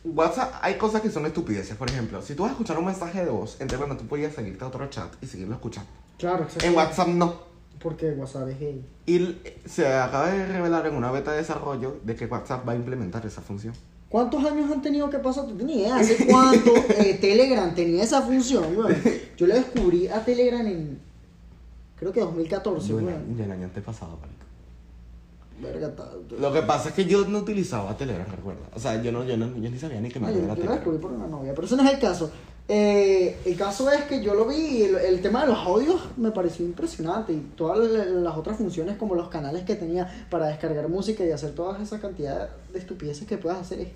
WhatsApp, 0.03 0.55
hay 0.61 0.75
cosas 0.75 1.01
que 1.01 1.09
son 1.09 1.25
estupideces. 1.25 1.77
Por 1.77 1.89
ejemplo, 1.89 2.21
si 2.21 2.35
tú 2.35 2.43
vas 2.43 2.49
a 2.49 2.53
escuchar 2.53 2.77
un 2.77 2.85
mensaje 2.85 3.23
de 3.23 3.31
voz, 3.31 3.59
en 3.61 3.67
Telegram 3.67 3.97
tú 3.97 4.05
podías 4.05 4.33
seguirte 4.33 4.63
a 4.63 4.67
otro 4.67 4.85
chat 4.87 5.11
y 5.21 5.27
seguirlo 5.27 5.55
escuchando. 5.55 5.89
Claro, 6.17 6.43
exacto. 6.43 6.65
En 6.65 6.75
WhatsApp 6.75 7.07
no. 7.07 7.52
Porque 7.83 8.11
WhatsApp 8.11 8.47
es 8.47 8.59
gay. 8.59 8.85
Y 9.05 9.35
se 9.65 9.85
acaba 9.93 10.31
de 10.31 10.45
revelar 10.47 10.87
en 10.87 10.95
una 10.95 11.11
beta 11.11 11.31
de 11.31 11.37
desarrollo 11.37 11.97
de 12.03 12.15
que 12.15 12.25
WhatsApp 12.25 12.67
va 12.67 12.71
a 12.71 12.75
implementar 12.75 13.25
esa 13.25 13.41
función. 13.41 13.73
¿Cuántos 14.09 14.43
años 14.45 14.71
han 14.71 14.81
tenido 14.81 15.09
que 15.09 15.17
pasar? 15.19 15.45
Ni 15.47 15.81
idea, 15.81 15.97
¿hace 15.97 16.25
cuánto 16.27 16.71
eh, 16.97 17.17
Telegram 17.19 17.73
tenía 17.75 18.03
esa 18.03 18.21
función? 18.21 18.63
Yo 19.37 19.47
le 19.47 19.55
descubrí 19.55 20.07
a 20.07 20.23
Telegram 20.23 20.65
en, 20.65 20.99
creo 21.97 22.11
que 22.13 22.19
2014, 22.21 22.87
Yo 22.87 22.99
el, 22.99 23.05
weón. 23.05 23.37
el 23.39 23.51
año 23.51 23.65
antepasado, 23.65 24.17
marico. 24.17 24.43
Verga, 25.61 25.95
ta- 25.95 26.11
Lo 26.39 26.51
que 26.53 26.61
pasa 26.63 26.89
es 26.89 26.95
que 26.95 27.05
yo 27.05 27.25
no 27.27 27.39
utilizaba 27.39 27.95
Telegram, 27.95 28.25
recuerda. 28.29 28.61
O 28.75 28.79
sea, 28.79 29.01
yo 29.01 29.11
no, 29.11 29.23
yo 29.23 29.37
no, 29.37 29.47
yo 29.57 29.69
ni 29.69 29.77
sabía 29.77 30.01
ni 30.01 30.09
que 30.09 30.19
me 30.19 30.27
Ah, 30.27 30.31
yo, 30.31 30.37
era 30.39 30.47
yo 30.49 30.53
Telegram. 30.55 30.75
descubrí 30.77 30.97
por 30.99 31.11
una 31.11 31.27
novia, 31.27 31.53
pero 31.55 31.65
ese 31.67 31.75
no 31.75 31.83
es 31.83 31.93
el 31.93 31.99
caso. 31.99 32.31
Eh, 32.69 33.35
el 33.45 33.57
caso 33.57 33.91
es 33.91 34.03
que 34.03 34.23
yo 34.23 34.33
lo 34.35 34.45
vi 34.47 34.83
el, 34.83 34.95
el 34.95 35.21
tema 35.21 35.41
de 35.41 35.47
los 35.49 35.57
audios 35.59 35.99
me 36.15 36.31
pareció 36.31 36.65
impresionante 36.65 37.33
y 37.33 37.39
todas 37.57 37.77
la- 37.89 38.05
las 38.05 38.37
otras 38.37 38.55
funciones 38.57 38.95
como 38.95 39.15
los 39.15 39.27
canales 39.27 39.63
que 39.63 39.75
tenía 39.75 40.25
para 40.29 40.47
descargar 40.47 40.87
música 40.87 41.25
y 41.25 41.31
hacer 41.31 41.51
toda 41.51 41.81
esa 41.83 41.99
cantidad 41.99 42.49
de 42.71 42.79
estupideces 42.79 43.27
que 43.27 43.37
puedas 43.37 43.59
hacer 43.59 43.81
es 43.81 43.87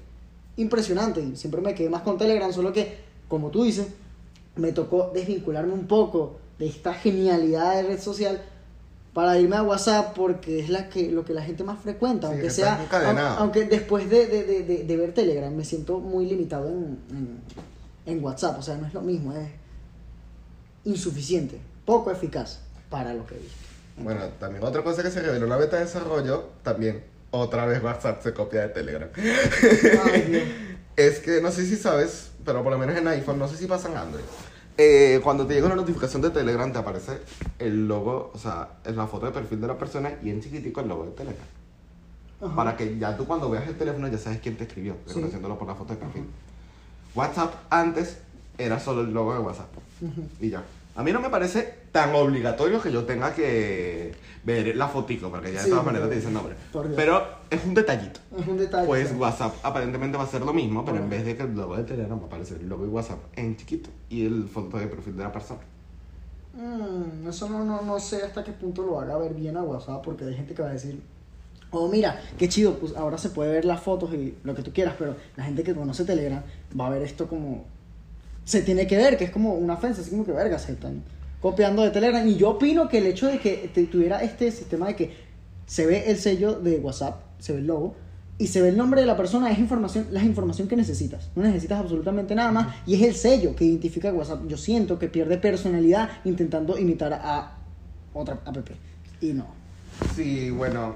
impresionante 0.57 1.21
y 1.21 1.37
siempre 1.37 1.61
me 1.61 1.73
quedé 1.75 1.89
más 1.89 2.01
con 2.01 2.17
Telegram, 2.17 2.51
solo 2.51 2.73
que 2.73 2.97
como 3.29 3.51
tú 3.51 3.63
dices, 3.63 3.87
me 4.57 4.73
tocó 4.73 5.11
desvincularme 5.13 5.71
un 5.73 5.87
poco 5.87 6.35
de 6.59 6.67
esta 6.67 6.93
genialidad 6.93 7.75
de 7.75 7.83
red 7.83 8.01
social 8.01 8.41
para 9.13 9.39
irme 9.39 9.55
a 9.55 9.63
WhatsApp 9.63 10.13
porque 10.13 10.59
es 10.59 10.69
la 10.69 10.89
que 10.89 11.09
lo 11.09 11.23
que 11.23 11.33
la 11.33 11.41
gente 11.41 11.63
más 11.63 11.79
frecuenta, 11.79 12.27
Sí, 12.27 12.33
aunque 12.33 12.47
que 12.47 12.53
sea 12.53 12.75
aunque 13.39 13.63
después 13.63 14.09
de, 14.09 14.27
de, 14.27 14.43
de, 14.43 14.63
de- 14.63 14.83
de 14.83 14.97
ver 14.97 15.13
Telegram 15.13 15.55
me 15.55 15.63
siento 15.63 15.99
muy 15.99 16.25
limitado 16.25 16.67
en, 16.67 16.97
en, 17.11 17.39
en 18.07 18.23
WhatsApp, 18.23 18.57
o 18.57 18.61
sea, 18.63 18.77
no 18.77 18.87
es 18.87 18.93
lo 18.95 19.01
mismo, 19.01 19.33
es 19.33 19.47
insuficiente, 20.85 21.59
poco 21.85 22.09
eficaz 22.11 22.61
para 22.89 23.13
lo 23.13 23.25
que 23.27 23.35
he 23.35 23.39
visto. 23.39 23.57
Bueno, 23.97 24.21
también 24.39 24.63
otra 24.63 24.83
cosa 24.83 25.03
que 25.03 25.11
se 25.11 25.21
reveló 25.21 25.43
en 25.45 25.49
la 25.49 25.57
beta 25.57 25.77
de 25.77 25.83
desarrollo, 25.85 26.45
también 26.63 27.03
otra 27.31 27.65
vez 27.65 27.83
WhatsApp 27.83 28.21
se 28.23 28.33
copia 28.33 28.61
de 28.61 28.69
Telegram. 28.69 29.09
Ay. 30.05 30.63
Es 30.97 31.19
que 31.19 31.41
no 31.41 31.51
sé 31.51 31.63
si 31.67 31.75
sabes, 31.75 32.31
pero 32.43 32.63
por 32.63 32.71
lo 32.71 32.79
menos 32.79 32.97
en 32.97 33.07
iPhone, 33.07 33.37
no 33.37 33.47
sé 33.47 33.55
si 33.55 33.67
pasa 33.67 33.87
en 33.87 33.97
Android. 33.97 34.23
Eh, 34.79 35.19
cuando 35.23 35.45
te 35.45 35.53
llega 35.53 35.67
una 35.67 35.75
notificación 35.75 36.23
de 36.23 36.31
Telegram, 36.31 36.71
te 36.73 36.79
aparece 36.79 37.19
el 37.59 37.87
logo, 37.87 38.31
o 38.33 38.37
sea, 38.39 38.79
es 38.83 38.95
la 38.95 39.05
foto 39.05 39.27
de 39.27 39.31
perfil 39.31 39.61
de 39.61 39.67
la 39.67 39.77
persona 39.77 40.13
y 40.23 40.31
en 40.31 40.41
chiquitico 40.41 40.81
el 40.81 40.87
logo 40.87 41.05
de 41.05 41.11
Telegram. 41.11 41.45
Ajá. 42.41 42.55
Para 42.55 42.75
que 42.75 42.97
ya 42.97 43.15
tú 43.15 43.27
cuando 43.27 43.47
veas 43.47 43.67
el 43.67 43.77
teléfono 43.77 44.07
ya 44.07 44.17
sabes 44.17 44.39
quién 44.39 44.57
te 44.57 44.63
escribió, 44.63 44.95
Sí. 45.05 45.13
reconociéndolo 45.13 45.59
por 45.59 45.67
la 45.67 45.75
foto 45.75 45.93
de 45.93 45.99
perfil. 45.99 46.25
WhatsApp 47.15 47.53
antes 47.69 48.19
era 48.57 48.79
solo 48.79 49.01
el 49.01 49.13
logo 49.13 49.33
de 49.33 49.39
WhatsApp. 49.39 49.67
Y 50.39 50.49
ya. 50.49 50.63
A 50.95 51.03
mí 51.03 51.11
no 51.11 51.19
me 51.19 51.29
parece 51.29 51.75
tan 51.91 52.13
obligatorio 52.15 52.81
que 52.81 52.91
yo 52.91 53.05
tenga 53.05 53.33
que 53.33 54.15
ver 54.43 54.75
la 54.75 54.87
fotico, 54.87 55.29
porque 55.29 55.51
ya 55.53 55.59
de 55.59 55.65
Sí, 55.65 55.69
todas 55.69 55.85
maneras 55.85 56.09
te 56.09 56.15
dicen 56.15 56.33
nombre. 56.33 56.55
Pero 56.95 57.23
es 57.49 57.63
un 57.63 57.73
detallito. 57.75 58.19
Es 58.35 58.47
un 58.47 58.57
detalle. 58.57 58.87
Pues. 58.87 59.13
WhatsApp 59.15 59.53
aparentemente 59.63 60.17
va 60.17 60.23
a 60.23 60.27
ser 60.27 60.41
lo 60.41 60.53
mismo, 60.53 60.83
pero 60.83 60.97
en 60.97 61.09
vez 61.09 61.23
de 61.23 61.35
que 61.37 61.43
el 61.43 61.55
logo 61.55 61.77
de 61.77 61.83
Telegram 61.83 62.17
va 62.17 62.23
a 62.23 62.25
aparecer 62.27 62.57
el 62.61 62.67
logo 62.69 62.83
de 62.83 62.89
WhatsApp 62.89 63.19
en 63.35 63.55
chiquito 63.57 63.89
y 64.09 64.25
el 64.25 64.47
foto 64.47 64.77
de 64.77 64.87
perfil 64.87 65.17
de 65.17 65.23
la 65.23 65.31
persona. 65.31 65.59
Mm, 66.55 67.27
eso 67.27 67.47
no, 67.47 67.63
no, 67.63 67.83
no 67.83 67.99
sé 67.99 68.23
hasta 68.23 68.43
qué 68.43 68.51
punto 68.51 68.81
lo 68.81 68.99
haga 68.99 69.17
ver 69.17 69.35
bien 69.35 69.55
a 69.57 69.61
WhatsApp, 69.63 70.03
porque 70.03 70.25
hay 70.25 70.33
gente 70.33 70.55
que 70.55 70.63
va 70.63 70.69
a 70.69 70.73
decir, 70.73 70.99
oh 71.71 71.87
mira, 71.87 72.21
qué 72.37 72.49
chido, 72.49 72.79
pues 72.79 72.95
ahora 72.95 73.17
se 73.17 73.29
puede 73.29 73.51
ver 73.51 73.65
las 73.65 73.81
fotos 73.81 74.13
y 74.13 74.35
lo 74.43 74.55
que 74.55 74.63
tú 74.63 74.71
quieras, 74.71 74.95
pero 74.97 75.15
la 75.35 75.43
gente 75.43 75.63
que 75.63 75.73
conoce 75.73 76.05
Telegram 76.05 76.41
va 76.79 76.87
a 76.87 76.89
ver 76.89 77.01
esto 77.01 77.27
como 77.27 77.65
se 78.43 78.61
tiene 78.61 78.87
que 78.87 78.95
ver, 78.95 79.17
que 79.17 79.25
es 79.25 79.31
como 79.31 79.55
una 79.55 79.73
ofensa, 79.73 80.01
así 80.01 80.11
como 80.11 80.25
que 80.25 80.31
verga, 80.31 80.57
se 80.57 80.71
están 80.71 81.03
copiando 81.41 81.83
de 81.83 81.89
Telegram. 81.89 82.25
Y 82.27 82.37
yo 82.37 82.51
opino 82.51 82.87
que 82.87 82.99
el 82.99 83.07
hecho 83.07 83.27
de 83.27 83.39
que 83.39 83.69
tuviera 83.91 84.23
este 84.23 84.51
sistema 84.51 84.87
de 84.87 84.95
que 84.95 85.13
se 85.65 85.85
ve 85.85 86.09
el 86.09 86.17
sello 86.17 86.53
de 86.53 86.79
WhatsApp, 86.79 87.21
se 87.39 87.51
ve 87.51 87.59
el 87.59 87.67
logo, 87.67 87.95
y 88.39 88.47
se 88.47 88.61
ve 88.61 88.69
el 88.69 88.77
nombre 88.77 89.01
de 89.01 89.07
la 89.07 89.17
persona, 89.17 89.51
es 89.51 89.57
información, 89.57 90.07
la 90.11 90.23
información 90.23 90.67
que 90.67 90.75
necesitas. 90.75 91.29
No 91.35 91.41
necesitas 91.41 91.79
absolutamente 91.79 92.35
nada 92.35 92.51
más. 92.51 92.75
Y 92.85 92.95
es 92.95 93.01
el 93.01 93.15
sello 93.15 93.55
que 93.55 93.65
identifica 93.65 94.13
WhatsApp. 94.13 94.47
Yo 94.47 94.57
siento 94.57 94.99
que 94.99 95.07
pierde 95.07 95.37
personalidad 95.37 96.09
intentando 96.23 96.77
imitar 96.77 97.13
a 97.13 97.57
otra 98.13 98.39
app. 98.45 98.57
Y 99.21 99.33
no. 99.33 99.47
Sí, 100.15 100.51
bueno, 100.51 100.93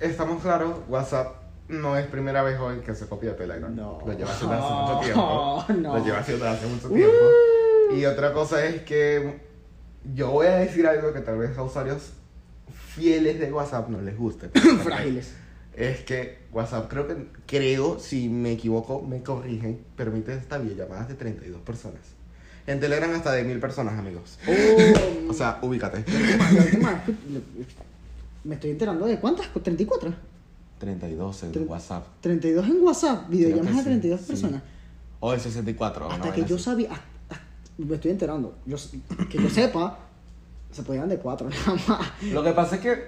estamos 0.00 0.42
claros, 0.42 0.76
WhatsApp 0.88 1.34
no 1.68 1.96
es 1.96 2.06
primera 2.06 2.42
vez 2.42 2.58
hoy 2.60 2.78
que 2.80 2.94
se 2.94 3.06
copia 3.06 3.36
Telegram. 3.36 3.74
No. 3.74 3.98
Lo 4.06 4.12
lleva 4.12 4.30
haciendo 4.30 4.54
hace 4.56 4.74
mucho 4.74 5.00
tiempo. 5.04 5.64
No. 5.82 5.98
Lo 5.98 6.04
lleva 6.04 6.18
haciendo 6.18 6.48
hace 6.48 6.66
mucho 6.66 6.88
tiempo. 6.88 7.14
Y 7.94 8.04
otra 8.04 8.32
cosa 8.32 8.64
es 8.64 8.82
que 8.82 9.40
yo 10.14 10.30
voy 10.30 10.46
a 10.46 10.56
decir 10.56 10.86
algo 10.86 11.12
que 11.12 11.20
tal 11.20 11.38
vez 11.38 11.56
a 11.58 11.62
usuarios 11.62 12.10
fieles 12.94 13.38
de 13.40 13.52
WhatsApp 13.52 13.88
no 13.88 14.00
les 14.00 14.16
guste. 14.16 14.48
Frágiles. 14.84 15.32
Es 15.74 16.00
que 16.00 16.38
WhatsApp 16.52 16.88
creo 16.88 17.06
que, 17.06 17.26
creo, 17.46 17.98
si 17.98 18.28
me 18.30 18.52
equivoco, 18.52 19.02
me 19.02 19.22
corrigen, 19.22 19.84
permite 19.96 20.32
esta 20.34 20.56
videollamadas 20.58 21.08
de 21.08 21.14
32 21.14 21.60
personas. 21.62 22.00
En 22.66 22.80
Telegram 22.80 23.12
hasta 23.14 23.32
de 23.32 23.44
1000 23.44 23.60
personas, 23.60 23.98
amigos. 23.98 24.38
Oh, 24.48 25.30
O 25.30 25.34
sea, 25.34 25.58
ubícate. 25.62 26.04
la 26.10 26.62
última 26.62 26.90
vez 26.92 27.04
que- 27.04 27.12
me 28.46 28.54
estoy 28.54 28.70
enterando 28.70 29.06
de 29.06 29.18
cuántas, 29.18 29.48
34. 29.52 30.14
32 30.78 31.42
en 31.44 31.52
Tre- 31.52 31.66
WhatsApp. 31.68 32.06
32 32.20 32.66
en 32.66 32.82
WhatsApp, 32.82 33.28
videollamadas 33.28 33.80
a 33.80 33.84
que 33.84 33.90
32 33.90 34.20
sí, 34.20 34.26
personas. 34.26 34.62
O 35.20 35.32
de 35.32 35.40
64. 35.40 36.10
Hasta 36.10 36.32
que 36.32 36.44
yo 36.44 36.56
así. 36.56 36.64
sabía, 36.64 36.92
hasta- 36.92 37.04
hasta- 37.30 37.44
me 37.78 37.94
estoy 37.94 38.10
enterando, 38.10 38.54
yo, 38.66 38.76
que 39.30 39.38
yo 39.38 39.48
sepa, 39.50 39.98
se 40.70 40.82
podían 40.82 41.08
de 41.08 41.18
4 41.18 41.48
nada 41.66 41.74
más. 41.88 42.22
Lo 42.32 42.42
que 42.44 42.52
pasa 42.52 42.76
es 42.76 42.80
que 42.82 42.98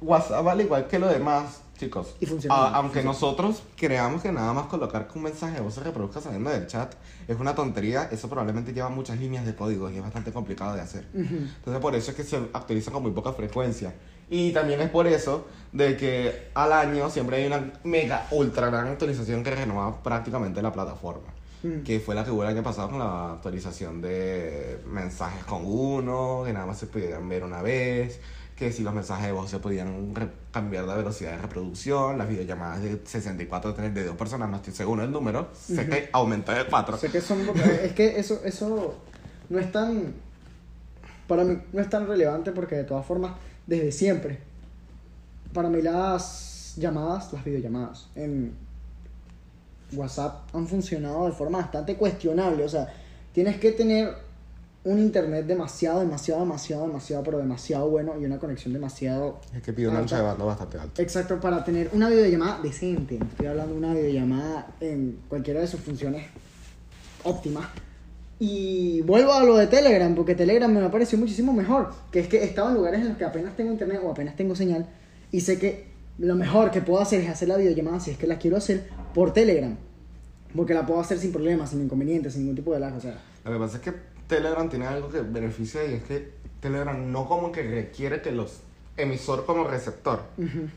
WhatsApp, 0.00 0.46
al 0.46 0.60
igual 0.60 0.86
que 0.86 0.98
lo 0.98 1.08
demás, 1.08 1.60
chicos, 1.78 2.14
Y 2.20 2.26
funciona 2.26 2.54
a- 2.54 2.62
bien, 2.64 2.74
aunque 2.76 3.02
funciona. 3.02 3.12
nosotros 3.12 3.62
creamos 3.76 4.22
que 4.22 4.30
nada 4.32 4.52
más 4.52 4.66
colocar 4.66 5.08
que 5.08 5.18
un 5.18 5.24
mensaje 5.24 5.60
voz 5.60 5.74
se 5.74 5.80
reproduzca 5.80 6.20
saliendo 6.20 6.48
del 6.50 6.66
chat 6.68 6.94
es 7.26 7.38
una 7.38 7.54
tontería, 7.54 8.08
eso 8.12 8.28
probablemente 8.28 8.72
lleva 8.72 8.88
muchas 8.88 9.18
líneas 9.18 9.44
de 9.44 9.54
código 9.56 9.90
y 9.90 9.96
es 9.96 10.02
bastante 10.02 10.32
complicado 10.32 10.74
de 10.74 10.80
hacer. 10.80 11.06
Ujú. 11.12 11.34
Entonces 11.56 11.82
por 11.82 11.94
eso 11.96 12.12
es 12.12 12.16
que 12.16 12.22
se 12.22 12.36
actualiza 12.52 12.92
con 12.92 13.02
muy 13.02 13.10
poca 13.12 13.32
frecuencia. 13.32 13.92
Y 14.28 14.52
también 14.52 14.80
es 14.80 14.90
por 14.90 15.06
eso 15.06 15.46
de 15.72 15.96
que 15.96 16.48
al 16.54 16.72
año 16.72 17.10
siempre 17.10 17.36
hay 17.36 17.46
una 17.46 17.72
mega, 17.84 18.26
ultra 18.30 18.68
gran 18.68 18.88
actualización 18.88 19.44
que 19.44 19.54
renueva 19.54 20.02
prácticamente 20.02 20.62
la 20.62 20.72
plataforma. 20.72 21.28
Mm. 21.62 21.82
Que 21.82 22.00
fue 22.00 22.14
la 22.14 22.24
que 22.24 22.30
hubo 22.30 22.42
el 22.42 22.48
año 22.48 22.62
pasado 22.62 22.90
con 22.90 22.98
la 22.98 23.32
actualización 23.32 24.00
de 24.00 24.80
mensajes 24.86 25.44
con 25.44 25.62
uno, 25.64 26.42
que 26.44 26.52
nada 26.52 26.66
más 26.66 26.78
se 26.78 26.86
podían 26.86 27.28
ver 27.28 27.44
una 27.44 27.62
vez, 27.62 28.20
que 28.56 28.72
si 28.72 28.82
los 28.82 28.94
mensajes 28.94 29.26
de 29.26 29.32
voz 29.32 29.50
se 29.50 29.58
podían 29.58 30.14
cambiar 30.50 30.86
de 30.86 30.96
velocidad 30.96 31.32
de 31.32 31.38
reproducción, 31.38 32.16
las 32.16 32.26
videollamadas 32.26 32.82
de 32.82 33.00
64 33.04 33.74
de 33.74 34.04
dos 34.04 34.16
personas, 34.16 34.48
no 34.48 34.56
estoy 34.56 34.72
seguro 34.72 35.02
del 35.02 35.10
número, 35.10 35.48
sé 35.52 35.86
que 35.86 36.08
aumentó 36.12 36.52
de 36.52 36.64
4. 36.64 36.96
Sé 36.96 37.10
que 37.10 37.20
son, 37.20 37.42
es 37.82 37.92
que 37.92 38.18
eso, 38.18 38.40
eso 38.44 38.94
no 39.50 39.58
es 39.58 39.70
tan, 39.70 40.14
para 41.26 41.44
mí 41.44 41.58
no 41.72 41.82
es 41.82 41.90
tan 41.90 42.06
relevante 42.06 42.50
porque 42.52 42.76
de 42.76 42.84
todas 42.84 43.04
formas, 43.04 43.32
desde 43.66 43.92
siempre, 43.92 44.38
para 45.52 45.68
mí 45.68 45.82
las 45.82 46.74
llamadas, 46.76 47.32
las 47.32 47.44
videollamadas 47.44 48.08
en 48.14 48.54
WhatsApp 49.92 50.54
han 50.54 50.66
funcionado 50.66 51.26
de 51.26 51.32
forma 51.32 51.58
bastante 51.58 51.96
cuestionable, 51.96 52.64
o 52.64 52.68
sea, 52.68 52.92
tienes 53.32 53.58
que 53.58 53.72
tener 53.72 54.26
un 54.86 55.00
internet 55.00 55.46
demasiado, 55.46 55.98
demasiado, 56.00 56.42
demasiado, 56.42 56.86
demasiado, 56.86 57.24
pero 57.24 57.38
demasiado 57.38 57.90
bueno 57.90 58.14
y 58.20 58.24
una 58.24 58.38
conexión 58.38 58.72
demasiado 58.72 59.40
Es 59.52 59.60
que 59.60 59.72
pide 59.72 59.88
un 59.88 59.96
ancho 59.96 60.14
de 60.14 60.22
banda 60.22 60.44
bastante 60.44 60.78
alto. 60.78 61.02
Exacto, 61.02 61.40
para 61.40 61.64
tener 61.64 61.90
una 61.92 62.08
videollamada 62.08 62.60
decente. 62.62 63.16
Estoy 63.16 63.48
hablando 63.48 63.72
de 63.72 63.78
una 63.78 63.94
videollamada 63.94 64.68
en 64.80 65.18
cualquiera 65.28 65.60
de 65.60 65.66
sus 65.66 65.80
funciones 65.80 66.26
óptimas. 67.24 67.66
Y 68.38 69.00
vuelvo 69.02 69.32
a 69.32 69.42
lo 69.42 69.56
de 69.56 69.66
Telegram, 69.66 70.14
porque 70.14 70.34
Telegram 70.34 70.70
me 70.70 70.88
pareció 70.90 71.18
muchísimo 71.18 71.52
mejor. 71.52 71.90
Que 72.10 72.20
es 72.20 72.28
que 72.28 72.38
he 72.38 72.44
estado 72.44 72.68
en 72.68 72.74
lugares 72.74 73.00
en 73.00 73.08
los 73.08 73.16
que 73.16 73.24
apenas 73.24 73.56
tengo 73.56 73.72
internet 73.72 74.00
o 74.04 74.10
apenas 74.10 74.36
tengo 74.36 74.54
señal. 74.54 74.86
Y 75.32 75.40
sé 75.40 75.58
que 75.58 75.86
lo 76.18 76.34
mejor 76.34 76.70
que 76.70 76.82
puedo 76.82 77.00
hacer 77.00 77.20
es 77.20 77.28
hacer 77.28 77.48
la 77.48 77.56
videollamada, 77.56 78.00
si 78.00 78.10
es 78.10 78.18
que 78.18 78.26
la 78.26 78.38
quiero 78.38 78.56
hacer, 78.56 78.88
por 79.14 79.32
Telegram. 79.32 79.76
Porque 80.54 80.74
la 80.74 80.86
puedo 80.86 81.00
hacer 81.00 81.18
sin 81.18 81.32
problemas, 81.32 81.70
sin 81.70 81.82
inconvenientes, 81.82 82.34
sin 82.34 82.42
ningún 82.42 82.56
tipo 82.56 82.72
de 82.72 82.80
lag. 82.80 82.96
O 82.96 83.00
sea, 83.00 83.18
Lo 83.44 83.52
que 83.52 83.58
pasa 83.58 83.76
es 83.78 83.82
que 83.82 83.92
Telegram 84.26 84.68
tiene 84.68 84.86
algo 84.86 85.08
que 85.08 85.20
beneficia 85.20 85.84
y 85.84 85.94
es 85.94 86.02
que 86.02 86.32
Telegram 86.60 87.10
no 87.10 87.26
como 87.28 87.52
que 87.52 87.62
requiere 87.62 88.20
que 88.20 88.32
los 88.32 88.60
emisor 88.96 89.44
como 89.44 89.64
receptor 89.64 90.22
ujú, 90.38 90.68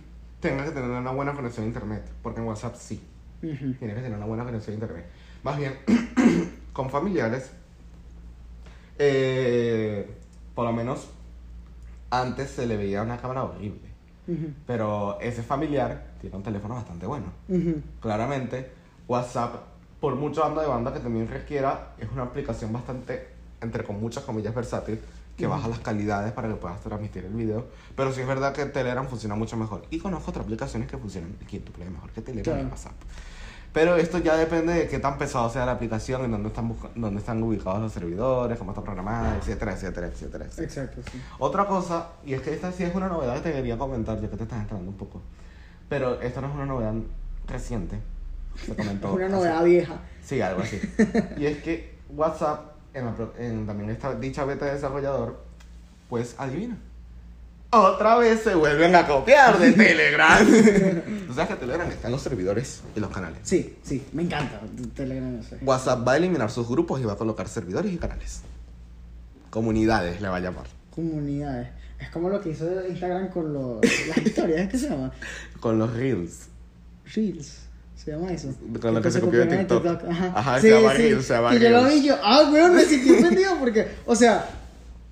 tengan 0.42 0.66
que 0.66 0.72
tener 0.72 0.90
una 0.90 1.12
buena 1.12 1.34
conexión 1.34 1.66
a 1.66 1.68
internet, 1.68 2.04
porque 2.22 2.42
en 2.42 2.48
WhatsApp 2.48 2.76
sí, 2.76 3.02
ujú. 3.42 3.74
tiene 3.74 3.96
que 3.96 4.02
tener 4.02 4.18
una 4.18 4.26
buena 4.26 4.44
conexión 4.44 4.74
a 4.74 4.80
internet. 4.80 5.06
Más 5.44 5.58
bien, 5.58 5.74
con 6.80 6.90
familiares, 6.90 7.52
eh, 8.98 10.10
por 10.56 10.64
lo 10.64 10.72
menos 10.72 11.10
antes 12.10 12.52
se 12.52 12.66
le 12.66 12.78
veía 12.78 13.02
una 13.02 13.18
cámara 13.18 13.44
horrible, 13.44 13.90
Ujú, 14.30 14.54
pero 14.66 15.20
ese 15.20 15.44
familiar 15.44 16.12
tiene 16.22 16.38
un 16.38 16.44
teléfono 16.44 16.76
bastante 16.76 17.06
bueno. 17.06 17.26
ujú. 17.50 17.82
Claramente, 18.00 18.72
WhatsApp, 19.10 19.56
por 20.00 20.16
mucho 20.16 20.40
banda 20.40 20.62
de 20.62 20.70
banda 20.70 20.94
que 20.94 21.02
también 21.02 21.28
requiera, 21.28 21.96
es 21.98 22.08
una 22.14 22.24
aplicación 22.24 22.72
bastante, 22.72 23.28
entre 23.60 23.84
con 23.84 24.00
muchas 24.00 24.24
comillas, 24.24 24.56
versátil, 24.56 25.02
que 25.36 25.48
Ujú. 25.48 25.56
baja 25.56 25.68
las 25.68 25.80
calidades 25.80 26.32
para 26.32 26.48
que 26.48 26.56
puedas 26.56 26.80
transmitir 26.80 27.26
el 27.26 27.34
video. 27.34 27.66
Pero 27.94 28.14
sí 28.14 28.22
es 28.22 28.28
verdad 28.28 28.54
que 28.54 28.66
Telegram 28.68 29.06
funciona 29.06 29.36
mucho 29.36 29.58
mejor. 29.58 29.82
Y 29.90 30.00
conozco 30.00 30.32
otras 30.32 30.46
aplicaciones 30.46 30.88
que 30.90 30.98
funcionan 30.98 31.36
el 31.42 31.46
quintuple 31.46 31.90
mejor 31.90 32.10
que 32.12 32.22
Telegram 32.22 32.62
y. 32.68 32.70
WhatsApp. 32.72 32.94
Pero 33.72 33.96
esto 33.98 34.18
ya 34.18 34.36
depende 34.36 34.74
de 34.74 34.88
qué 34.88 34.98
tan 35.00 35.18
pesado 35.20 35.48
sea 35.50 35.66
la 35.66 35.74
aplicación, 35.74 36.24
en 36.26 36.32
dónde 36.32 36.50
están, 36.50 36.76
dónde 36.96 37.20
están 37.20 37.42
ubicados 37.44 37.80
los 37.82 37.94
servidores, 37.94 38.58
cómo 38.58 38.72
está 38.72 38.82
programada, 38.84 39.38
etcétera, 39.38 39.74
etcétera, 39.74 40.08
etcétera. 40.08 40.46
etcétera. 40.46 40.66
Exacto, 40.86 41.02
sí. 41.12 41.22
Otra 41.38 41.68
cosa, 41.68 42.08
y 42.26 42.34
es 42.34 42.42
que 42.42 42.54
esta 42.54 42.72
sí 42.72 42.84
es 42.84 42.96
una 42.96 43.08
novedad 43.08 43.36
que 43.36 43.42
te 43.42 43.54
quería 43.54 43.78
comentar, 43.78 44.20
ya 44.20 44.28
que 44.30 44.38
te 44.38 44.44
estás 44.44 44.62
entrando 44.62 44.90
un 44.90 44.98
poco. 44.98 45.22
Pero 45.88 46.20
esta 46.22 46.42
no 46.42 46.48
es 46.48 46.54
una 46.56 46.66
novedad 46.66 46.94
reciente. 47.48 48.00
Se 48.66 48.76
comentó. 48.76 49.14
Una 49.14 49.30
novedad 49.30 49.64
vieja. 49.64 49.98
Sí, 50.24 50.42
algo 50.42 50.62
así. 50.64 50.80
y 51.38 51.46
es 51.46 51.62
que 51.64 51.96
WhatsApp, 52.10 52.72
en, 52.96 53.06
la 53.06 53.14
pro- 53.16 53.34
en 53.38 53.66
también 53.68 53.90
esta 53.92 54.16
dicha 54.16 54.44
beta 54.46 54.66
de 54.66 54.74
desarrollador, 54.74 55.40
pues 56.10 56.36
adivina. 56.40 56.76
Otra 57.72 58.18
vez 58.18 58.42
se 58.42 58.56
vuelven 58.56 58.96
a 58.96 59.06
copiar 59.06 59.60
de 59.60 59.72
Telegram. 59.74 60.46
Tú 61.28 61.34
sabes 61.34 61.50
que 61.50 61.56
Telegram 61.58 61.88
está 61.88 62.08
en 62.08 62.12
los 62.14 62.22
servidores 62.22 62.82
y 62.96 63.00
los 63.00 63.12
canales. 63.12 63.40
Sí, 63.44 63.78
sí, 63.84 64.04
me 64.14 64.24
encanta 64.24 64.60
Telegram. 64.96 65.38
no 65.38 65.44
sé. 65.44 65.58
WhatsApp 65.62 66.08
va 66.08 66.14
a 66.14 66.18
eliminar 66.18 66.50
sus 66.50 66.68
grupos 66.68 67.00
y 67.00 67.04
va 67.06 67.14
a 67.14 67.18
colocar 67.18 67.48
servidores 67.48 67.94
y 67.94 67.98
canales. 67.98 68.42
Comunidades 69.50 70.22
le 70.22 70.28
va 70.30 70.38
a 70.38 70.40
llamar. 70.40 70.66
Comunidades. 70.94 71.70
Es 72.00 72.10
como 72.10 72.30
lo 72.30 72.40
que 72.42 72.50
hizo 72.50 72.66
Instagram 72.88 73.30
con 73.30 73.54
los, 73.54 73.80
las 74.08 74.18
historias, 74.18 74.62
¿es 74.62 74.70
que 74.70 74.78
se 74.78 74.90
llama? 74.90 75.12
Con 75.60 75.78
los 75.78 75.94
Reels. 75.94 76.48
Reels. 77.14 77.60
Se 77.96 78.12
llama 78.12 78.32
eso. 78.32 78.54
Con 78.82 78.94
lo 78.94 79.02
que 79.02 79.12
se 79.12 79.20
copió 79.20 79.42
de 79.46 79.58
TikTok. 79.58 79.86
Ajá, 80.10 80.32
Ajá, 80.36 80.62
se 80.62 80.70
llama 80.72 80.94
Reels, 80.94 81.26
se 81.26 81.34
llama 81.34 81.50
Que 81.52 81.60
yo 81.60 81.70
lo 81.70 81.84
Reels. 81.84 81.94
vi 81.94 82.00
y 82.00 82.08
yo, 82.08 82.16
ah, 82.24 82.50
weón, 82.52 82.76
me 82.76 82.84
sentí 82.86 83.12
ofendido 83.12 83.58
porque, 83.60 83.88
o 84.06 84.16
sea, 84.16 84.48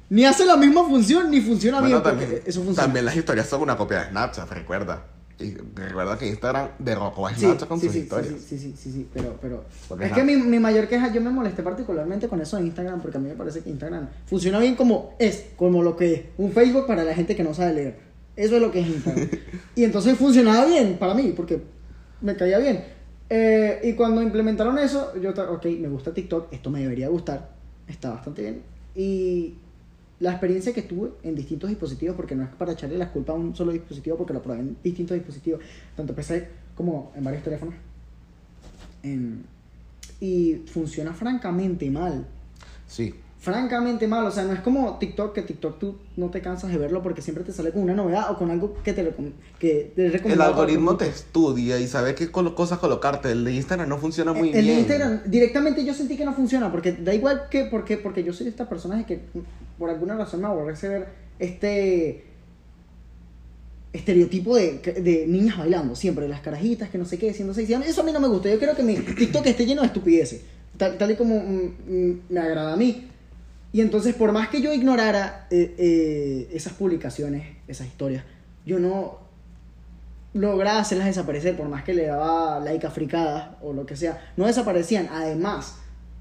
ni 0.10 0.26
hace 0.26 0.46
la 0.46 0.56
misma 0.58 0.84
función 0.86 1.30
ni 1.32 1.42
funciona 1.42 1.80
Bueno, 1.80 1.96
bien. 1.98 2.04
porque 2.04 2.26
también, 2.26 2.44
eso 2.46 2.62
funciona. 2.64 2.84
también 2.84 3.06
las 3.06 3.16
historias 3.16 3.48
son 3.48 3.62
una 3.62 3.76
copia 3.78 4.04
de 4.04 4.10
Snapchat, 4.10 4.50
recuerda. 4.52 5.06
Y 5.40 5.54
recuerda 5.76 6.18
que 6.18 6.28
Instagram 6.28 6.70
derrocó 6.80 7.28
a 7.28 7.34
Sí, 7.36 7.42
Snapchat 7.42 7.68
con 7.68 7.80
sí, 7.80 7.86
sus 7.88 7.94
sí, 7.94 8.00
historias. 8.02 8.34
sí, 8.34 8.40
sí, 8.40 8.58
sí, 8.58 8.74
sí, 8.76 8.92
sí, 8.92 9.08
pero, 9.14 9.38
pero 9.40 9.66
Porque 9.88 10.06
es 10.06 10.12
que 10.14 10.24
mi, 10.24 10.36
mi 10.38 10.58
mayor 10.60 10.88
queja, 10.88 11.14
yo 11.14 11.22
me 11.22 11.30
molesté 11.30 11.62
particularmente 11.62 12.28
con 12.28 12.42
eso 12.42 12.58
de 12.58 12.64
Instagram, 12.64 13.02
porque 13.02 13.18
a 13.18 13.20
mí 13.22 13.30
me 13.30 13.36
parece 13.36 13.62
que 13.62 13.70
Instagram 13.70 14.10
funciona 14.26 14.58
bien 14.60 14.76
como 14.76 15.14
es, 15.20 15.46
como 15.56 15.84
lo 15.84 15.96
que 15.96 16.14
es, 16.14 16.22
un 16.38 16.52
Facebook 16.54 16.88
para 16.88 17.04
la 17.04 17.14
gente 17.14 17.36
que 17.36 17.44
no 17.44 17.54
sabe 17.54 17.74
leer. 17.74 18.00
Eso 18.36 18.56
es 18.56 18.62
lo 18.62 18.72
que 18.72 18.80
es 18.80 18.88
Instagram. 18.88 19.30
y 19.76 19.84
entonces 19.84 20.18
funcionaba 20.18 20.66
bien 20.66 20.98
para 20.98 21.14
mí, 21.14 21.34
porque 21.36 21.62
me 22.22 22.36
caía 22.36 22.58
bien. 22.58 22.84
Eh, 23.30 23.82
y 23.84 23.94
cuando 23.94 24.22
implementaron 24.24 24.80
eso, 24.80 25.14
yo, 25.22 25.32
ok, 25.32 25.66
me 25.66 25.90
gusta 25.90 26.14
TikTok, 26.14 26.52
esto 26.52 26.70
me 26.72 26.80
debería 26.80 27.10
gustar, 27.10 27.52
está 27.88 28.10
bastante 28.12 28.42
bien. 28.42 28.62
Y 28.96 29.56
la 30.20 30.32
experiencia 30.32 30.74
que 30.74 30.82
tuve 30.82 31.12
en 31.24 31.36
distintos 31.36 31.70
dispositivos, 31.70 32.16
porque 32.16 32.36
no 32.36 32.44
es 32.44 32.50
para 32.50 32.72
echarle 32.72 32.98
la 32.98 33.12
culpa 33.12 33.34
a 33.34 33.36
un 33.36 33.56
solo 33.56 33.72
dispositivo, 33.72 34.18
porque 34.18 34.34
lo 34.34 34.42
probé 34.42 34.60
en 34.60 34.78
distintos 34.84 35.16
dispositivos, 35.16 35.62
tanto 35.96 36.15
PC 36.15 36.48
como 36.76 37.12
en 37.15 37.24
varios 37.24 37.44
teléfonos. 37.44 37.76
En- 39.04 39.44
y 40.20 40.63
funciona 40.65 41.13
francamente 41.13 41.89
mal. 41.91 42.26
Sí. 42.88 43.13
Francamente 43.48 44.10
mal, 44.10 44.26
o 44.26 44.32
sea, 44.32 44.44
no 44.44 44.52
es 44.52 44.60
como 44.60 44.98
TikTok, 45.00 45.34
que 45.34 45.42
TikTok 45.42 45.80
tú 45.80 45.96
no 46.18 46.30
te 46.30 46.42
cansas 46.42 46.70
de 46.70 46.78
verlo 46.78 47.02
porque 47.02 47.22
siempre 47.22 47.46
te 47.46 47.54
sale 47.54 47.72
con 47.72 47.82
una 47.82 47.94
novedad 47.94 48.30
o 48.30 48.38
con 48.38 48.52
algo 48.52 48.74
que 48.84 48.92
te, 48.92 49.10
recom- 49.10 49.32
que 49.58 49.94
te 49.96 50.08
El 50.08 50.42
algoritmo 50.42 50.98
te 50.98 51.08
estudia 51.08 51.80
y 51.80 51.88
sabe 51.88 52.14
qué 52.14 52.30
cosas 52.30 52.78
colocarte. 52.80 53.32
El 53.32 53.46
de 53.46 53.54
Instagram 53.54 53.88
no 53.88 54.00
funciona 54.00 54.34
muy 54.34 54.50
el 54.50 54.54
de 54.56 54.62
bien. 54.64 54.80
Instagram 54.80 55.22
directamente 55.28 55.86
yo 55.86 55.94
sentí 55.94 56.18
que 56.18 56.26
no 56.26 56.34
funciona 56.34 56.70
porque 56.74 56.92
da 56.92 57.14
igual 57.14 57.44
que 57.50 57.64
porque 57.64 57.96
porque 57.96 58.22
yo 58.22 58.34
soy 58.34 58.44
de 58.48 58.50
esta 58.50 58.68
persona 58.68 58.98
de 58.98 59.06
que 59.06 59.22
por 59.80 59.90
alguna 59.90 60.18
razón 60.18 60.42
me 60.42 60.48
aborrece 60.48 60.90
ver 60.90 61.08
este 61.40 62.26
estereotipo 63.94 64.58
de, 64.58 64.80
de 65.02 65.26
niñas 65.26 65.58
bailando 65.58 65.96
siempre 65.96 66.28
las 66.28 66.42
carajitas 66.42 66.90
que 66.90 66.98
no 66.98 67.06
sé 67.06 67.18
qué 67.18 67.30
A 67.30 67.80
mí- 67.80 67.86
eso 67.88 68.02
a 68.02 68.04
mí 68.04 68.12
no 68.12 68.20
me 68.20 68.28
gusta. 68.28 68.50
Yo 68.50 68.58
quiero 68.58 68.76
que 68.76 68.84
mi 68.84 68.96
TikTok 68.96 69.46
esté 69.46 69.66
lleno 69.66 69.84
de 69.84 69.88
estupideces 69.88 70.42
tal, 70.78 70.98
tal 70.98 71.12
y 71.12 71.16
como 71.16 71.40
mm, 71.40 71.72
mm, 71.88 72.20
me 72.28 72.40
agrada 72.42 72.74
a 72.74 72.76
mí 72.76 73.08
y 73.73 73.82
entonces 73.82 74.15
por 74.15 74.32
más 74.32 74.49
que 74.49 74.62
yo 74.62 74.73
ignorara 74.73 75.47
eh, 75.51 75.75
eh, 75.77 76.49
esas 76.53 76.73
publicaciones 76.73 77.58
esas 77.67 77.88
historias 77.88 78.23
yo 78.65 78.80
no 78.80 79.27
lograba 80.34 80.80
hacerlas 80.80 81.08
desaparecer, 81.08 81.56
por 81.58 81.67
más 81.67 81.84
que 81.84 81.93
le 81.93 82.06
daba 82.06 82.60
like 82.60 82.86
a 82.86 82.91
fricadas 82.91 83.51
o 83.62 83.73
lo 83.73 83.86
que 83.86 83.95
sea, 83.95 84.32
no 84.38 84.45
desaparecían. 84.45 85.10
Además, 85.12 85.75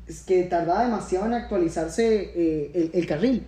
es 0.06 0.22
que 0.22 0.44
tardaba 0.44 0.84
demasiado 0.84 1.26
en 1.26 1.34
actualizarse 1.34 2.32
eh, 2.34 2.70
el, 2.74 2.90
el 2.94 3.06
carril. 3.06 3.46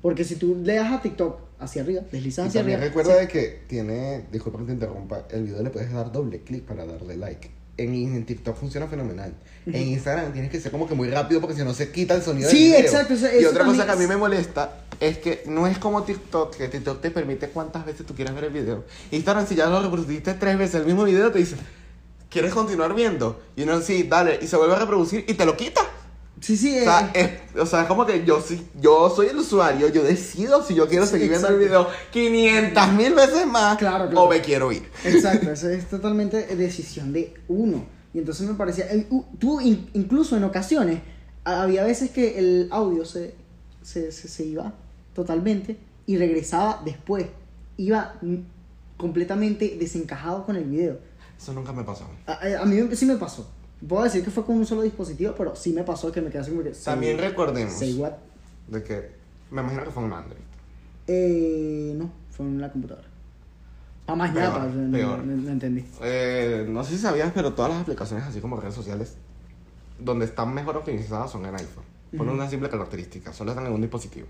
Porque 0.00 0.24
si 0.24 0.36
tú 0.36 0.56
le 0.62 0.74
das 0.74 0.90
a 0.92 1.00
TikTok 1.00 1.38
hacia 1.60 1.82
arriba, 1.82 2.02
deslizas 2.10 2.46
Y 2.46 2.48
hacia 2.48 2.60
arriba. 2.62 2.78
recuerda 2.78 3.14
sí. 3.14 3.20
de 3.20 3.28
que 3.28 3.60
tiene, 3.68 4.24
disculpa 4.32 4.58
que 4.60 4.64
te 4.64 4.72
interrumpa, 4.72 5.26
el 5.30 5.44
video 5.44 5.62
le 5.62 5.70
puedes 5.70 5.92
dar 5.92 6.10
doble 6.10 6.40
clic 6.40 6.64
para 6.64 6.84
darle 6.84 7.16
like. 7.16 7.50
En, 7.78 7.94
en 7.94 8.26
TikTok 8.26 8.56
funciona 8.56 8.86
fenomenal. 8.86 9.32
En 9.66 9.88
Instagram 9.88 10.32
tienes 10.32 10.50
que 10.50 10.60
ser 10.60 10.70
como 10.70 10.86
que 10.88 10.94
muy 10.94 11.08
rápido 11.08 11.40
porque 11.40 11.56
si 11.56 11.62
no 11.64 11.72
se 11.72 11.90
quita 11.90 12.14
el 12.14 12.22
sonido 12.22 12.50
Sí, 12.50 12.64
del 12.68 12.82
video. 12.82 12.90
exacto, 12.92 13.14
eso- 13.14 13.26
y 13.34 13.38
eso 13.38 13.50
otra 13.50 13.64
cosa 13.64 13.86
que 13.86 13.92
a 13.92 13.96
mí 13.96 14.06
me 14.06 14.16
molesta 14.16 14.76
es 15.00 15.18
que 15.18 15.42
no 15.46 15.66
es 15.66 15.78
como 15.78 16.02
TikTok, 16.02 16.54
que 16.56 16.68
TikTok 16.68 17.00
te 17.00 17.10
permite 17.10 17.48
cuántas 17.48 17.86
veces 17.86 18.04
tú 18.06 18.14
quieras 18.14 18.34
ver 18.34 18.44
el 18.44 18.52
video. 18.52 18.84
Instagram, 19.10 19.46
si 19.46 19.54
ya 19.54 19.66
lo 19.66 19.80
reproduciste 19.82 20.34
tres 20.34 20.58
veces 20.58 20.74
el 20.76 20.86
mismo 20.86 21.04
video, 21.04 21.32
te 21.32 21.38
dice, 21.38 21.56
¿quieres 22.28 22.52
continuar 22.52 22.94
viendo? 22.94 23.40
Y 23.56 23.62
uno 23.62 23.80
sí, 23.80 24.02
dale, 24.02 24.38
y 24.42 24.46
se 24.46 24.56
vuelve 24.56 24.74
a 24.74 24.78
reproducir 24.80 25.24
y 25.26 25.34
te 25.34 25.46
lo 25.46 25.56
quita. 25.56 25.80
Sí, 26.42 26.56
sí, 26.56 26.76
O 26.80 26.82
sea, 26.82 27.10
eh, 27.14 27.40
es, 27.54 27.60
o 27.60 27.64
sea, 27.66 27.82
es 27.82 27.86
como 27.86 28.04
que 28.04 28.24
yo, 28.24 28.40
sí, 28.40 28.60
yo 28.80 29.08
soy 29.08 29.28
el 29.28 29.38
usuario, 29.38 29.88
yo 29.88 30.02
decido 30.02 30.62
si 30.62 30.74
yo 30.74 30.88
quiero 30.88 31.06
Sí, 31.06 31.12
seguir 31.12 31.28
viendo 31.30 31.46
el 31.48 31.56
video 31.58 31.86
500 32.10 32.92
mil 32.94 33.14
veces 33.14 33.46
más 33.46 33.78
Claro, 33.78 34.06
claro. 34.06 34.22
o 34.22 34.28
me 34.28 34.40
quiero 34.40 34.72
ir. 34.72 34.82
Exacto, 35.04 35.50
eso 35.52 35.70
es 35.70 35.88
totalmente 35.88 36.54
decisión 36.56 37.12
de 37.12 37.32
uno. 37.48 37.84
Y 38.12 38.18
entonces 38.18 38.46
me 38.46 38.54
parecía, 38.54 38.86
eh, 38.92 39.06
tú 39.38 39.60
in- 39.60 39.88
incluso 39.94 40.36
en 40.36 40.44
ocasiones, 40.44 41.00
había 41.44 41.84
veces 41.84 42.10
que 42.10 42.38
el 42.38 42.68
audio 42.72 43.04
se, 43.04 43.34
se, 43.82 44.10
se, 44.12 44.26
se 44.28 44.44
iba 44.44 44.74
totalmente 45.14 45.76
y 46.06 46.16
regresaba 46.18 46.82
después. 46.84 47.26
Iba 47.76 48.14
completamente 48.96 49.76
desencajado 49.78 50.44
con 50.44 50.56
el 50.56 50.64
video. 50.64 50.98
Eso 51.40 51.52
nunca 51.52 51.72
me 51.72 51.84
pasó. 51.84 52.04
A, 52.26 52.32
a- 52.32 52.62
a 52.62 52.64
mí 52.66 52.76
sí 52.96 53.06
me 53.06 53.16
pasó. 53.16 53.48
Puedo 53.88 54.04
decir 54.04 54.24
que 54.24 54.30
fue 54.30 54.44
con 54.44 54.56
un 54.56 54.66
solo 54.66 54.82
dispositivo, 54.82 55.34
pero 55.36 55.56
sí 55.56 55.72
me 55.72 55.82
pasó 55.82 56.12
que 56.12 56.20
me 56.20 56.30
quedé 56.30 56.40
así 56.40 56.50
como 56.50 56.62
que... 56.62 56.74
say- 56.74 56.94
También 56.94 57.18
recordemos 57.18 57.72
say 57.74 57.94
what? 57.94 58.12
de 58.68 58.82
que 58.82 59.10
me 59.50 59.60
imagino 59.60 59.84
que 59.84 59.90
fue 59.90 60.04
un 60.04 60.12
Android. 60.12 60.40
Eh, 61.08 61.92
no, 61.96 62.10
fue 62.30 62.46
en 62.46 62.60
la 62.60 62.70
computadora. 62.70 63.08
Ah, 64.06 64.14
más 64.14 64.30
Peor, 64.32 64.62
no, 64.70 64.92
peor. 64.92 65.18
no- 65.24 65.36
no 65.36 65.50
entendí. 65.50 65.84
Eh, 66.02 66.64
no 66.68 66.84
sé 66.84 66.92
si 66.96 66.98
sabías, 66.98 67.32
pero 67.34 67.54
todas 67.54 67.70
las 67.72 67.80
aplicaciones, 67.82 68.24
así 68.26 68.40
como 68.40 68.56
redes 68.60 68.74
sociales, 68.74 69.14
donde 69.98 70.24
están 70.26 70.52
mejor 70.54 70.76
optimizadas 70.76 71.30
son 71.30 71.44
en 71.46 71.54
iPhone. 71.54 71.84
Por 72.16 72.28
una 72.28 72.48
simple 72.48 72.68
característica, 72.68 73.32
solo 73.32 73.52
están 73.52 73.66
en 73.66 73.72
un 73.72 73.80
dispositivo. 73.80 74.26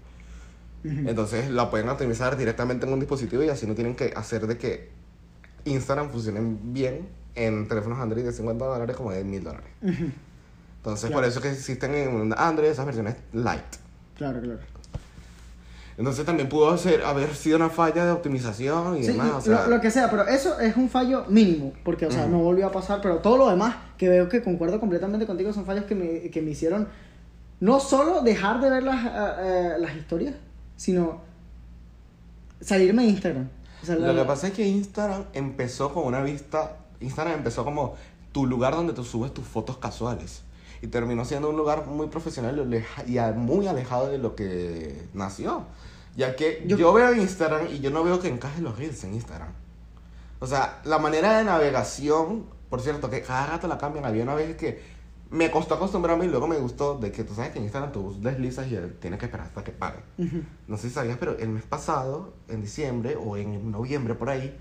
Entonces 0.85 1.51
la 1.51 1.71
pueden 1.71 1.89
optimizar 1.89 2.37
directamente 2.37 2.87
en 2.87 2.93
un 2.93 3.01
dispositivo 3.01 3.43
y 3.43 3.49
así 3.49 3.67
no 3.67 3.75
tienen 3.75 3.95
que 3.95 4.13
hacer 4.17 4.47
de 4.47 4.59
que 4.59 4.91
Instagram 5.65 6.11
funcione 6.11 6.41
bien 6.63 7.07
en 7.35 7.67
teléfonos 7.69 7.99
Android 7.99 8.25
de 8.25 8.33
50 8.33 8.65
dólares 8.65 8.97
como 8.97 9.11
de 9.13 9.25
1000 9.25 9.45
dólares. 9.45 9.67
Entonces 9.83 11.09
Claro. 11.09 11.15
por 11.15 11.25
eso 11.25 11.39
es 11.39 11.43
que 11.45 11.51
existen 11.53 11.95
en 11.95 12.35
Android 12.37 12.69
esas 12.69 12.85
versiones 12.87 13.17
light. 13.33 13.63
Claro, 14.17 14.41
claro. 14.41 14.59
Entonces 15.99 16.25
también 16.25 16.49
pudo 16.49 16.77
ser, 16.79 17.03
haber 17.05 17.35
sido 17.35 17.57
una 17.57 17.69
falla 17.69 18.05
de 18.07 18.11
optimización 18.13 18.97
y 18.97 19.03
Sí, 19.05 19.09
demás. 19.13 19.29
lo, 19.29 19.37
o 19.37 19.41
sea, 19.43 19.67
lo 19.67 19.81
que 19.81 19.91
sea, 19.91 20.11
pero 20.11 20.27
eso 20.27 20.59
es 20.59 20.77
un 20.77 20.89
fallo 20.89 21.27
mínimo, 21.29 21.73
porque, 21.85 22.07
o 22.07 22.11
sea, 22.11 22.23
Ujú. 22.23 22.33
no 22.33 22.39
volvió 22.39 22.67
a 22.67 22.73
pasar, 22.73 23.01
pero 23.03 23.19
todo 23.19 23.37
lo 23.37 23.49
demás, 23.51 23.77
que 23.99 24.09
veo 24.09 24.29
que 24.29 24.43
concuerdo 24.43 24.81
completamente 24.81 25.27
contigo, 25.27 25.53
son 25.53 25.67
fallos 25.67 25.85
que 25.85 25.95
me, 25.95 26.31
que 26.31 26.41
me 26.43 26.51
hicieron 26.53 26.89
no 27.61 27.79
solo 27.79 28.23
dejar 28.23 28.61
de 28.61 28.71
ver 28.71 28.83
las, 28.83 29.05
eh, 29.05 29.11
eh, 29.41 29.73
las 29.79 29.95
historias, 29.95 30.35
sino 30.77 31.21
salirme 32.61 33.03
de 33.05 33.09
Instagram. 33.11 33.49
O 33.83 33.87
sea, 33.87 33.97
la- 33.97 34.13
Lo 34.13 34.23
que 34.23 34.27
pasa 34.27 34.47
es 34.49 34.53
que 34.55 34.67
Instagram 34.67 35.25
empezó 35.35 35.93
con 35.93 36.05
una 36.07 36.23
vista. 36.23 36.77
Instagram 37.03 37.35
empezó 37.39 37.65
como 37.65 37.95
tu 38.33 38.47
lugar 38.47 38.75
donde 38.75 38.93
tú 38.93 39.05
subes 39.05 39.33
tus 39.35 39.45
fotos 39.45 39.77
casuales. 39.79 40.43
Y 40.81 40.89
terminó 40.89 41.25
siendo 41.25 41.49
un 41.51 41.57
lugar 41.57 41.87
muy 41.87 42.09
profesional 42.09 42.59
y 43.07 43.19
muy 43.37 43.67
alejado 43.69 44.09
de 44.09 44.19
lo 44.19 44.35
que 44.35 45.07
nació. 45.15 45.65
Ya 46.17 46.35
que 46.37 46.65
Yo- 46.67 46.77
yo, 46.77 46.93
veo 46.93 47.15
Instagram 47.15 47.69
y 47.71 47.81
yo 47.81 47.91
no 47.91 48.03
veo 48.05 48.21
que 48.21 48.29
encajen 48.29 48.65
los 48.65 48.77
reels 48.79 49.03
en 49.05 49.15
Instagram. 49.15 49.49
O 50.41 50.47
sea, 50.47 50.81
la 50.85 50.99
manera 50.99 51.39
de 51.39 51.45
navegación, 51.45 52.47
por 52.69 52.81
cierto, 52.81 53.09
que 53.11 53.23
cada 53.23 53.47
rato 53.47 53.69
la 53.69 53.79
cambian. 53.79 54.05
Había 54.05 54.25
una 54.25 54.35
vez 54.35 54.57
que 54.57 54.83
me 55.31 55.51
costó 55.51 55.77
acostumbrarme 55.77 56.25
y 56.27 56.29
luego 56.29 56.47
me 56.49 56.57
gustó 56.57 56.99
de 56.99 57.13
que 57.13 57.25
tú 57.25 57.35
sabes 57.35 57.53
que 57.53 57.59
en 57.59 57.65
Instagram 57.65 57.93
tú 57.93 58.15
deslizas 58.21 58.67
y 58.67 58.77
tienes 59.01 59.19
que 59.21 59.27
esperar 59.27 59.47
hasta 59.47 59.63
que 59.65 59.71
pague. 59.73 60.01
Ujú. 60.19 60.43
No 60.69 60.77
sé 60.77 60.89
si 60.89 60.95
sabías, 60.95 61.17
pero 61.19 61.39
el 61.39 61.49
mes 61.49 61.63
pasado, 61.63 62.35
en 62.49 62.61
diciembre 62.61 63.17
o 63.17 63.37
en 63.37 63.71
noviembre 63.71 64.15
por 64.15 64.29
ahí, 64.31 64.55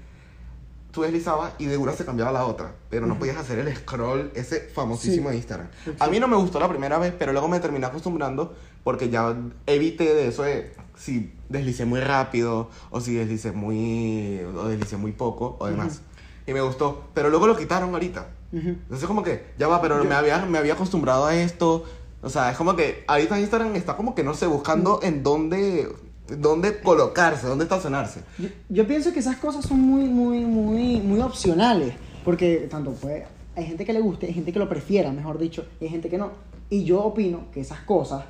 tú 0.92 1.02
deslizabas 1.04 1.54
y 1.58 1.66
de 1.66 1.78
una 1.78 1.94
se 1.94 2.06
cambiaba 2.06 2.30
a 2.32 2.34
la 2.34 2.46
otra. 2.46 2.74
Pero 2.90 3.06
no 3.08 3.18
podías 3.18 3.38
hacer 3.38 3.60
el 3.60 3.76
scroll 3.76 4.32
ese 4.36 4.60
famosísimo 4.74 5.30
Sí. 5.30 5.32
de 5.32 5.38
Instagram. 5.38 5.68
A 6.00 6.08
mí 6.08 6.20
no 6.20 6.28
me 6.28 6.36
gustó 6.36 6.60
la 6.60 6.68
primera 6.70 6.98
vez, 6.98 7.14
pero 7.18 7.32
luego 7.32 7.48
me 7.48 7.60
terminé 7.60 7.86
acostumbrando 7.86 8.54
porque 8.84 9.10
ya 9.10 9.36
evité 9.68 10.14
de 10.14 10.28
eso 10.28 10.44
de 10.44 10.74
si 10.96 11.34
deslicé 11.50 11.86
muy 11.86 12.00
rápido 12.00 12.70
o 12.90 13.00
si 13.02 13.16
deslicé 13.16 13.52
muy, 13.52 14.42
o 14.56 14.68
deslicé 14.68 14.98
muy 14.98 15.12
poco 15.12 15.56
o 15.60 15.68
demás. 15.68 16.02
y 16.46 16.54
me 16.54 16.62
gustó, 16.62 17.04
pero 17.14 17.30
luego 17.30 17.48
lo 17.48 17.56
quitaron 17.58 17.94
ahorita. 17.94 18.28
Entonces 18.52 19.08
como 19.08 19.24
que, 19.24 19.46
ya 19.58 19.68
va, 19.68 19.82
pero 19.82 20.04
me, 20.04 20.14
había, 20.14 20.46
me 20.46 20.58
había 20.58 20.74
acostumbrado 20.74 21.26
a 21.26 21.36
esto. 21.36 21.86
O 22.22 22.30
sea, 22.30 22.52
es 22.52 22.58
como 22.58 22.76
que 22.76 23.04
ahorita 23.08 23.40
Instagram 23.40 23.76
está 23.76 23.96
como 23.96 24.14
que, 24.14 24.24
no 24.24 24.34
sé, 24.34 24.46
buscando 24.46 25.00
en 25.04 25.24
dónde, 25.24 25.90
dónde 26.38 26.80
colocarse, 26.82 27.48
dónde 27.48 27.64
estacionarse. 27.66 28.22
Yo, 28.38 28.50
yo 28.70 28.88
pienso 28.88 29.12
que 29.14 29.20
esas 29.20 29.38
cosas 29.38 29.66
son 29.66 29.80
muy, 29.80 30.04
muy, 30.06 30.40
muy, 30.46 30.98
muy 31.00 31.20
opcionales. 31.20 31.94
Porque 32.24 32.68
tanto 32.70 32.92
puede, 32.92 33.26
hay 33.56 33.66
gente 33.66 33.84
que 33.84 33.94
le 33.94 34.00
guste, 34.00 34.28
hay 34.28 34.34
gente 34.34 34.54
que 34.54 34.60
lo 34.60 34.70
prefiera, 34.70 35.12
mejor 35.12 35.40
dicho, 35.40 35.66
y 35.80 35.86
hay 35.86 35.90
gente 35.90 36.08
que 36.10 36.18
no. 36.20 36.30
Y 36.70 36.84
yo 36.84 37.02
opino 37.04 37.46
que 37.52 37.62
esas 37.62 37.80
cosas, 37.82 38.24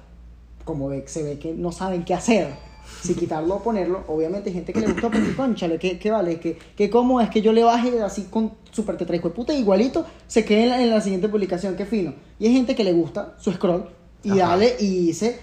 como 0.63 0.87
ve- 0.87 1.03
se 1.07 1.23
ve 1.23 1.37
que 1.39 1.53
no 1.53 1.71
saben 1.73 2.05
qué 2.05 2.13
hacer, 2.13 2.53
si 3.03 3.13
quitarlo 3.15 3.55
o 3.55 3.59
ponerlo, 3.63 4.03
obviamente 4.07 4.49
hay 4.49 4.55
gente 4.55 4.71
que 4.73 4.79
le 4.79 4.87
gusta 4.87 5.09
porque, 5.11 5.33
conchale, 5.37 5.77
¿qué, 5.77 5.99
qué 5.99 6.09
vale? 6.09 6.39
Que, 6.39 6.57
que 6.75 6.89
cómo 6.89 7.19
es 7.21 7.29
que 7.29 7.41
yo 7.41 7.51
le 7.51 7.63
baje 7.63 8.01
así 8.01 8.23
con 8.29 8.53
super 8.71 8.95
tetra 8.97 9.15
hijo 9.15 9.27
de 9.29 9.35
puta, 9.35 9.53
igualito, 9.53 10.05
se 10.27 10.45
quede 10.45 10.63
en 10.63 10.69
la, 10.69 10.81
en 10.81 10.89
la 10.89 11.01
siguiente 11.01 11.27
publicación, 11.27 11.75
qué 11.75 11.85
fino. 11.85 12.13
Y 12.39 12.47
hay 12.47 12.53
gente 12.53 12.75
que 12.75 12.83
le 12.85 12.93
gusta 12.93 13.35
su 13.39 13.51
scroll 13.51 13.85
y 14.23 14.31
Ajá. 14.39 14.51
dale 14.51 14.75
y 14.79 15.07
dice, 15.07 15.37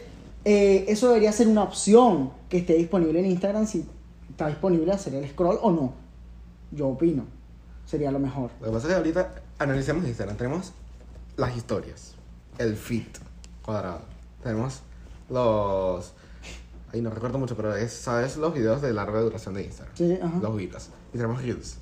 eh, 0.50 0.86
eso 0.88 1.08
debería 1.08 1.30
ser 1.30 1.46
una 1.46 1.62
opción 1.62 2.30
que 2.48 2.56
esté 2.56 2.72
disponible 2.72 3.20
en 3.20 3.26
Instagram 3.26 3.66
si 3.66 3.84
está 4.30 4.46
disponible 4.46 4.90
hacer 4.90 5.14
el 5.14 5.28
scroll 5.28 5.58
o 5.60 5.70
no. 5.70 5.92
Yo 6.70 6.88
opino. 6.88 7.26
Sería 7.84 8.10
lo 8.10 8.18
mejor. 8.18 8.50
Lo 8.60 8.68
que 8.68 8.72
pasa 8.72 8.86
es 8.86 8.92
que 8.92 8.96
ahorita 8.96 9.34
analicemos 9.58 10.06
Instagram. 10.06 10.38
Tenemos 10.38 10.72
las 11.36 11.54
historias, 11.54 12.14
el 12.56 12.76
feed 12.76 13.08
cuadrado. 13.60 14.00
Tenemos 14.42 14.80
los... 15.28 16.14
Ay, 16.94 17.02
no 17.02 17.10
recuerdo 17.10 17.38
mucho, 17.38 17.54
pero 17.54 17.76
es, 17.76 17.92
¿sabes? 17.92 18.38
Los 18.38 18.54
videos 18.54 18.80
de 18.80 18.94
larga 18.94 19.20
duración 19.20 19.52
de 19.52 19.64
Instagram. 19.64 19.94
Sí, 19.98 20.18
ajá. 20.22 20.38
Los 20.40 20.56
videos. 20.56 20.88
Y 21.12 21.18
tenemos 21.18 21.42
Reels. 21.42 21.76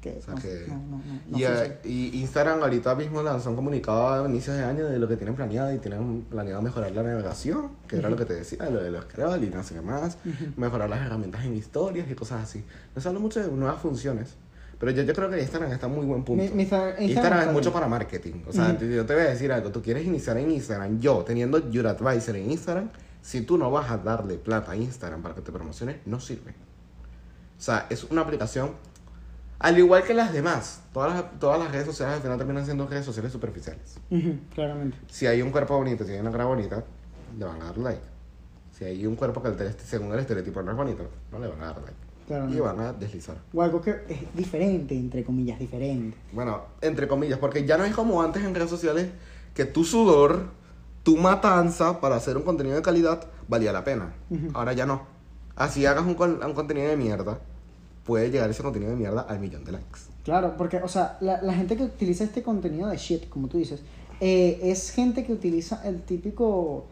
Que 0.00 0.18
O 0.18 0.20
sea 0.20 0.34
no, 0.34 0.40
que- 0.40 0.64
no, 0.68 0.74
no, 0.74 0.80
no, 0.98 1.38
no 1.38 1.38
y, 1.84 2.20
Instagram 2.20 2.62
ahorita 2.62 2.94
mismo 2.94 3.22
lanzó 3.22 3.50
un 3.50 3.56
comunicado 3.56 4.24
a 4.24 4.28
inicios 4.28 4.56
de 4.56 4.62
año 4.64 4.86
de 4.86 4.98
lo 4.98 5.08
que 5.08 5.16
tienen 5.16 5.34
planeado 5.34 5.72
y 5.72 5.78
tienen 5.78 6.22
planeado 6.30 6.62
mejorar 6.62 6.92
la 6.92 7.02
navegación, 7.02 7.70
que 7.88 7.96
era 7.96 8.08
lo 8.10 8.16
que 8.16 8.24
te 8.24 8.34
decía, 8.34 8.68
lo 8.70 8.82
de 8.82 8.90
los 8.90 9.04
scroll 9.04 9.42
y 9.42 9.48
no 9.50 9.62
sé 9.64 9.74
qué 9.74 9.80
más, 9.80 10.18
mejorar 10.56 10.88
las 10.90 11.00
herramientas 11.04 11.44
en 11.44 11.56
historias 11.56 12.08
y 12.10 12.14
cosas 12.14 12.42
así. 12.44 12.62
Nos 12.94 13.04
habla 13.06 13.18
mucho 13.18 13.40
de 13.40 13.48
nuevas 13.50 13.80
funciones, 13.80 14.34
pero 14.78 14.92
yo, 14.92 15.02
yo 15.02 15.14
creo 15.14 15.30
que 15.30 15.40
Instagram 15.40 15.72
está 15.72 15.86
en 15.86 15.94
muy 15.94 16.04
buen 16.04 16.22
punto. 16.24 16.44
Mi- 16.44 16.50
mi 16.50 16.64
Insta- 16.66 16.94
Instagram 17.00 17.40
es 17.40 17.46
mucho 17.52 17.60
bien. 17.70 17.72
para 17.72 17.88
marketing. 17.88 18.34
O 18.46 18.52
sea, 18.52 18.78
yo 18.78 19.06
te 19.06 19.14
voy 19.14 19.22
a 19.22 19.28
decir 19.30 19.50
algo, 19.50 19.70
tú 19.70 19.80
quieres 19.82 20.06
iniciar 20.06 20.36
en 20.36 20.50
Instagram, 20.50 21.00
yo 21.00 21.24
teniendo 21.24 21.70
Your 21.70 21.86
Advisor 21.86 22.36
en 22.36 22.50
Instagram, 22.50 22.90
si 23.22 23.40
tú 23.40 23.56
no 23.58 23.70
vas 23.72 23.90
a 23.90 23.96
darle 23.98 24.36
plata 24.36 24.72
a 24.72 24.76
Instagram 24.76 25.22
para 25.22 25.34
que 25.34 25.40
te 25.40 25.50
promociones, 25.50 25.96
no 26.06 26.20
sirve. 26.20 26.50
O 27.58 27.60
sea, 27.62 27.86
es 27.88 28.04
una 28.04 28.20
aplicación 28.20 28.72
al 29.58 29.78
igual 29.78 30.02
que 30.04 30.14
las 30.14 30.32
demás. 30.32 30.82
Todas 30.92 31.14
las, 31.14 31.38
todas 31.38 31.58
las 31.58 31.70
redes 31.72 31.86
sociales 31.86 32.16
al 32.16 32.22
final 32.22 32.38
terminan 32.38 32.64
siendo 32.64 32.86
redes 32.86 33.04
sociales 33.04 33.32
superficiales. 33.32 33.98
Ujú, 34.10 34.38
claramente. 34.54 34.96
Si 35.10 35.26
hay 35.26 35.42
un 35.42 35.50
cuerpo 35.50 35.76
bonito, 35.76 36.04
si 36.04 36.12
hay 36.12 36.20
una 36.20 36.30
cara 36.32 36.44
bonita, 36.44 36.84
le 37.38 37.44
van 37.44 37.60
a 37.62 37.66
dar 37.66 37.78
like. 37.78 38.02
Si 38.72 38.84
hay 38.84 39.06
un 39.06 39.16
cuerpo 39.16 39.42
que 39.42 39.48
el 39.48 39.56
tele- 39.56 39.74
según 39.84 40.12
el 40.12 40.18
estereotipo 40.20 40.62
no 40.62 40.70
es 40.72 40.76
bonito, 40.76 41.08
no 41.32 41.38
le 41.38 41.48
van 41.48 41.60
a 41.62 41.66
dar 41.66 41.76
like. 41.78 41.94
Claramente. 42.26 42.58
Y 42.58 42.60
van 42.60 42.80
a 42.80 42.92
deslizar. 42.92 43.36
O 43.54 43.62
algo 43.62 43.80
que 43.80 43.90
es 44.08 44.34
diferente, 44.34 44.94
entre 44.94 45.24
comillas, 45.24 45.58
diferente. 45.58 46.16
Bueno, 46.32 46.62
entre 46.80 47.06
comillas, 47.08 47.38
porque 47.38 47.64
ya 47.64 47.78
no 47.78 47.84
es 47.84 47.94
como 47.94 48.20
antes 48.20 48.42
en 48.44 48.54
redes 48.54 48.68
sociales 48.68 49.08
que 49.54 49.64
tu 49.64 49.84
sudor, 49.84 50.48
tu 51.04 51.16
matanza 51.16 52.00
para 52.00 52.16
hacer 52.16 52.36
un 52.36 52.42
contenido 52.42 52.74
de 52.76 52.82
calidad 52.82 53.24
valía 53.48 53.72
la 53.72 53.84
pena. 53.84 54.12
Ahora 54.54 54.72
ya 54.72 54.86
no. 54.86 55.06
Así 55.54 55.86
hagas 55.86 56.04
un, 56.04 56.16
un 56.20 56.52
contenido 56.52 56.88
de 56.88 56.96
mierda, 56.96 57.38
puede 58.06 58.30
llegar 58.30 58.48
ese 58.48 58.62
contenido 58.62 58.92
de 58.92 58.96
mierda 58.96 59.22
al 59.22 59.40
millón 59.40 59.64
de 59.64 59.72
likes. 59.72 60.00
Claro, 60.24 60.54
porque, 60.56 60.78
o 60.78 60.88
sea, 60.88 61.18
la, 61.20 61.54
gente 61.54 61.76
que 61.76 61.84
utiliza 61.84 62.24
este 62.24 62.42
contenido 62.42 62.88
de 62.88 62.96
shit, 62.96 63.28
como 63.28 63.48
tú 63.48 63.58
dices, 63.58 63.80
eh, 64.20 64.58
es 64.62 64.90
gente 64.90 65.24
que 65.24 65.32
utiliza 65.32 65.82
el 65.84 66.02
típico... 66.02 66.86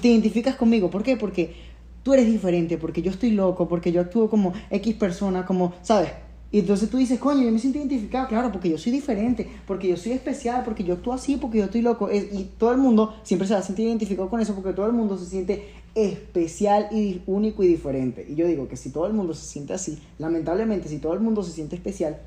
Te 0.00 0.08
identificas 0.08 0.56
conmigo, 0.56 0.90
¿por 0.90 1.02
qué? 1.02 1.16
Porque 1.16 1.54
tú 2.02 2.14
eres 2.14 2.26
diferente, 2.26 2.78
porque 2.78 3.02
yo 3.02 3.10
estoy 3.10 3.30
loco, 3.32 3.68
porque 3.68 3.92
yo 3.92 4.00
actúo 4.00 4.30
como 4.30 4.52
X 4.70 4.94
persona, 4.96 5.44
como, 5.44 5.74
¿sabes? 5.82 6.10
Y 6.50 6.60
entonces 6.60 6.88
tú 6.88 6.96
dices, 6.96 7.18
coño, 7.18 7.42
yo 7.42 7.52
me 7.52 7.58
siento 7.58 7.78
identificado, 7.78 8.26
claro, 8.26 8.50
porque 8.50 8.70
yo 8.70 8.78
soy 8.78 8.90
diferente, 8.90 9.46
porque 9.66 9.88
yo 9.88 9.96
soy 9.98 10.12
especial, 10.12 10.62
porque 10.64 10.82
yo 10.82 10.94
actúo 10.94 11.12
así, 11.12 11.36
porque 11.36 11.58
yo 11.58 11.64
estoy 11.64 11.82
loco. 11.82 12.08
Y 12.10 12.50
todo 12.56 12.72
el 12.72 12.78
mundo 12.78 13.14
siempre 13.22 13.46
se 13.46 13.54
va 13.54 13.60
a 13.60 13.62
sentir 13.62 13.86
identificado 13.86 14.30
con 14.30 14.40
eso, 14.40 14.54
porque 14.54 14.72
todo 14.72 14.86
el 14.86 14.94
mundo 14.94 15.18
se 15.18 15.26
siente 15.26 15.68
especial 15.94 16.88
y 16.90 17.22
único 17.26 17.62
y 17.62 17.66
diferente. 17.66 18.26
Y 18.28 18.34
yo 18.34 18.46
digo 18.46 18.66
que 18.66 18.76
si 18.76 18.90
todo 18.90 19.06
el 19.06 19.12
mundo 19.12 19.34
se 19.34 19.46
siente 19.46 19.74
así, 19.74 19.98
lamentablemente, 20.18 20.88
si 20.88 20.98
todo 20.98 21.12
el 21.12 21.20
mundo 21.20 21.42
se 21.42 21.52
siente 21.52 21.76
especial, 21.76 22.18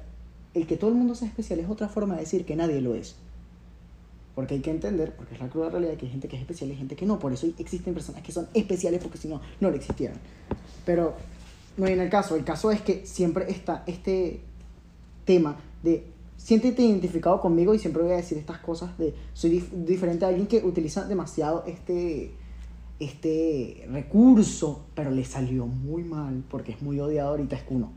el 0.53 0.67
que 0.67 0.77
todo 0.77 0.91
el 0.91 0.97
mundo 0.97 1.15
sea 1.15 1.27
especial 1.27 1.59
es 1.59 1.69
otra 1.69 1.87
forma 1.87 2.15
de 2.15 2.21
decir 2.21 2.45
que 2.45 2.55
nadie 2.55 2.79
lo 2.81 2.93
es. 2.93 3.15
Porque 4.35 4.53
hay 4.55 4.61
que 4.61 4.71
entender, 4.71 5.15
porque 5.15 5.33
es 5.33 5.41
la 5.41 5.49
cruda 5.49 5.69
realidad 5.69 5.95
que 5.95 6.05
hay 6.05 6.11
gente 6.11 6.27
que 6.27 6.35
es 6.35 6.41
especial 6.41 6.71
y 6.71 6.75
gente 6.75 6.95
que 6.95 7.05
no. 7.05 7.17
Por 7.17 7.33
eso 7.33 7.47
existen 7.57 7.93
personas 7.93 8.21
que 8.21 8.31
son 8.31 8.47
especiales 8.53 9.01
porque 9.01 9.17
si 9.17 9.27
no, 9.27 9.41
no 9.59 9.69
lo 9.69 9.75
existieran. 9.75 10.17
Pero 10.85 11.15
no 11.77 11.85
viene 11.85 12.03
el 12.03 12.09
caso. 12.09 12.35
El 12.35 12.43
caso 12.43 12.71
es 12.71 12.81
que 12.81 13.05
siempre 13.05 13.49
está 13.51 13.83
este 13.87 14.41
tema 15.25 15.55
de 15.83 16.05
siéntete 16.37 16.81
identificado 16.81 17.39
conmigo 17.39 17.73
y 17.73 17.79
siempre 17.79 18.01
voy 18.03 18.13
a 18.13 18.17
decir 18.17 18.37
estas 18.37 18.57
cosas 18.59 18.97
de 18.97 19.13
soy 19.33 19.59
dif- 19.59 19.69
diferente 19.85 20.25
a 20.25 20.29
alguien 20.29 20.47
que 20.47 20.57
utiliza 20.65 21.05
demasiado 21.05 21.63
este 21.67 22.33
este 22.99 23.87
recurso, 23.91 24.81
pero 24.95 25.09
le 25.11 25.25
salió 25.25 25.65
muy 25.65 26.03
mal 26.03 26.43
porque 26.49 26.73
es 26.73 26.81
muy 26.81 26.99
odiado 26.99 27.29
ahorita 27.31 27.55
es 27.55 27.63
Kuno 27.63 27.91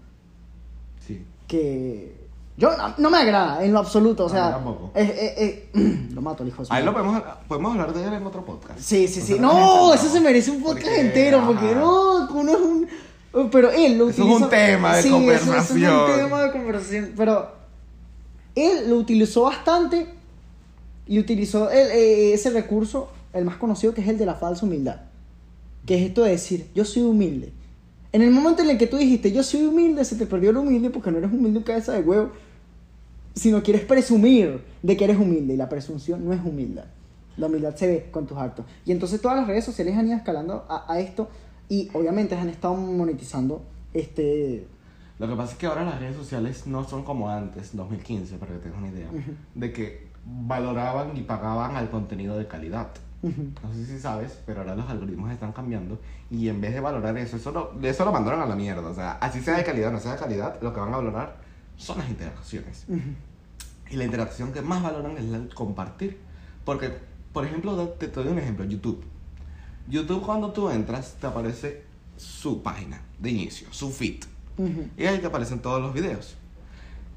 Sí. 1.07 1.23
que 1.47 2.25
yo 2.57 2.75
no, 2.77 2.95
no 2.97 3.11
me 3.11 3.19
agrada 3.19 3.63
en 3.65 3.73
lo 3.73 3.81
absoluto, 3.81 4.25
o 4.27 4.29
sea, 4.31 4.59
es- 4.95 5.65
lo 6.15 6.23
mato 6.23 6.43
el 6.43 6.49
hijo 6.51 6.63
de 6.63 6.69
Ahí 6.71 6.85
lo 6.85 6.93
podemos, 6.93 7.23
podemos 7.49 7.73
hablar 7.73 7.93
de 7.93 8.05
él 8.07 8.15
en 8.15 8.27
otro 8.27 8.45
podcast. 8.45 8.79
Sí, 8.81 9.07
sí, 9.09 9.21
O 9.21 9.25
sí. 9.25 9.33
sea, 9.35 9.43
No, 9.43 9.53
no, 9.89 9.95
eso 9.95 10.09
se 10.09 10.21
merece 10.21 10.51
un 10.53 10.63
podcast 10.63 10.87
porque, 10.87 11.01
entero, 11.01 11.43
porque 11.47 11.67
ajá. 11.73 11.81
no, 11.81 12.29
uno 12.33 12.53
es 12.53 12.61
un... 12.61 12.89
Pero 13.51 13.71
él 13.71 13.99
lo 13.99 14.09
Eso 14.11 14.23
es 14.23 14.29
utiliza... 14.29 14.45
un 14.45 14.51
tema 14.51 14.97
de 14.97 15.03
Sí, 15.03 15.09
eso- 15.09 15.33
eso 15.33 15.57
es 15.57 15.71
un 15.71 16.17
tema 16.17 16.43
de 16.43 16.53
conversación, 16.53 17.13
pero 17.17 17.49
él 18.55 18.89
lo 18.89 18.97
utilizó 18.97 19.43
bastante 19.43 20.07
y 21.07 21.19
utilizó 21.19 21.71
el- 21.71 21.91
eh, 21.91 22.33
ese 22.35 22.51
recurso, 22.51 23.09
el 23.33 23.45
más 23.45 23.57
conocido, 23.57 23.93
que 23.93 24.01
es 24.03 24.09
el 24.09 24.19
de 24.19 24.27
la 24.27 24.35
falsa 24.35 24.65
humildad. 24.65 25.01
Que 25.85 25.97
es 25.97 26.03
esto 26.09 26.23
de 26.23 26.31
decir, 26.31 26.67
yo 26.75 26.85
soy 26.85 27.03
humilde. 27.03 27.53
En 28.13 28.23
el 28.23 28.31
momento 28.31 28.63
en 28.63 28.71
el 28.71 28.79
que 28.79 28.87
tú 28.87 28.97
dijiste, 28.97 29.33
yo 29.33 29.43
soy 29.43 29.65
humilde, 29.67 30.05
se 30.05 30.15
te 30.15 30.27
perdió 30.27 30.53
lo 30.53 30.61
humilde 30.61 30.89
porque 30.91 31.11
no 31.11 31.19
eres 31.19 31.33
humilde 31.33 31.59
en 31.59 31.65
cabeza 31.65 31.93
de 31.93 32.01
huevo, 32.01 32.31
sino 33.35 33.63
quieres 33.65 33.83
presumir 33.85 34.63
de 34.83 34.97
que 34.97 35.05
eres 35.05 35.17
humilde 35.19 35.55
y 35.55 35.57
la 35.57 35.69
presunción 35.69 36.25
no 36.25 36.33
es 36.33 36.41
humildad. 36.45 36.85
La 37.37 37.49
humildad 37.49 37.75
se 37.75 37.89
ve 37.89 38.07
con 38.13 38.27
tus 38.29 38.39
actos. 38.39 38.65
Y 38.87 38.93
entonces 38.93 39.21
todas 39.21 39.37
las 39.37 39.49
redes 39.49 39.65
sociales 39.65 39.97
han 39.97 40.07
ido 40.07 40.17
escalando 40.17 40.65
a, 40.69 40.85
a 40.93 41.01
esto 41.01 41.29
y 41.69 41.89
obviamente 41.93 42.35
han 42.37 42.49
estado 42.49 42.75
monetizando 42.75 43.63
este... 43.93 44.67
Lo 45.19 45.29
que 45.29 45.37
pasa 45.37 45.53
es 45.53 45.59
que 45.59 45.67
ahora 45.67 45.85
las 45.85 46.01
redes 46.01 46.17
sociales 46.17 46.67
no 46.67 46.85
son 46.85 47.05
como 47.05 47.31
antes, 47.31 47.75
2015, 47.77 48.37
para 48.39 48.53
que 48.53 48.59
tengas 48.59 48.79
una 48.79 48.89
idea, 48.89 49.09
Ujú. 49.09 49.33
de 49.55 49.73
que 49.73 50.09
valoraban 50.27 51.17
y 51.17 51.23
pagaban 51.23 51.77
al 51.77 51.91
contenido 51.91 52.37
de 52.37 52.47
calidad. 52.49 52.89
No 53.23 53.73
sé 53.73 53.87
si 53.87 53.99
sabes, 53.99 54.39
pero 54.45 54.61
ahora 54.61 54.77
los 54.77 54.91
algoritmos 54.91 55.33
están 55.33 55.53
cambiando 55.53 55.99
y 56.31 56.51
en 56.51 56.61
vez 56.61 56.75
de 56.75 56.81
valorar 56.81 57.17
eso, 57.17 57.39
eso 57.39 57.53
lo, 57.53 57.73
eso 57.83 58.05
lo 58.05 58.13
mandaron 58.13 58.43
a 58.43 58.47
la 58.47 58.55
mierda. 58.55 58.87
O 58.87 58.95
sea, 58.95 59.13
así 59.13 59.41
sea 59.41 59.57
de 59.57 59.65
calidad 59.65 59.89
o 59.89 59.93
no 59.93 59.99
sea 60.01 60.13
de 60.13 60.19
calidad, 60.19 60.61
lo 60.61 60.75
que 60.75 60.81
van 60.81 60.93
a 60.93 60.99
valorar 60.99 61.37
son 61.79 61.97
las 61.99 62.11
interacciones. 62.11 62.85
Y 63.91 63.97
la 63.97 64.05
interacción 64.05 64.53
que 64.53 64.61
más 64.61 64.83
valoran 64.83 65.17
es 65.17 65.25
la 65.25 65.41
compartir. 65.55 66.19
Porque, 66.67 66.93
por 67.33 67.47
ejemplo, 67.47 67.89
te, 67.91 68.09
te 68.09 68.23
doy 68.23 68.31
un 68.31 68.39
ejemplo, 68.39 68.65
YouTube. 68.67 69.03
YouTube 69.89 70.23
cuando 70.23 70.53
tú 70.53 70.71
entras 70.71 71.17
te 71.21 71.27
aparece 71.27 71.83
su 72.17 72.63
página 72.63 73.03
de 73.19 73.31
inicio, 73.31 73.69
su 73.71 73.91
feed. 73.91 74.25
Ujú. 74.57 74.89
Y 74.97 75.05
ahí 75.05 75.19
te 75.19 75.27
aparecen 75.27 75.61
todos 75.61 75.83
los 75.83 75.93
videos. 75.93 76.37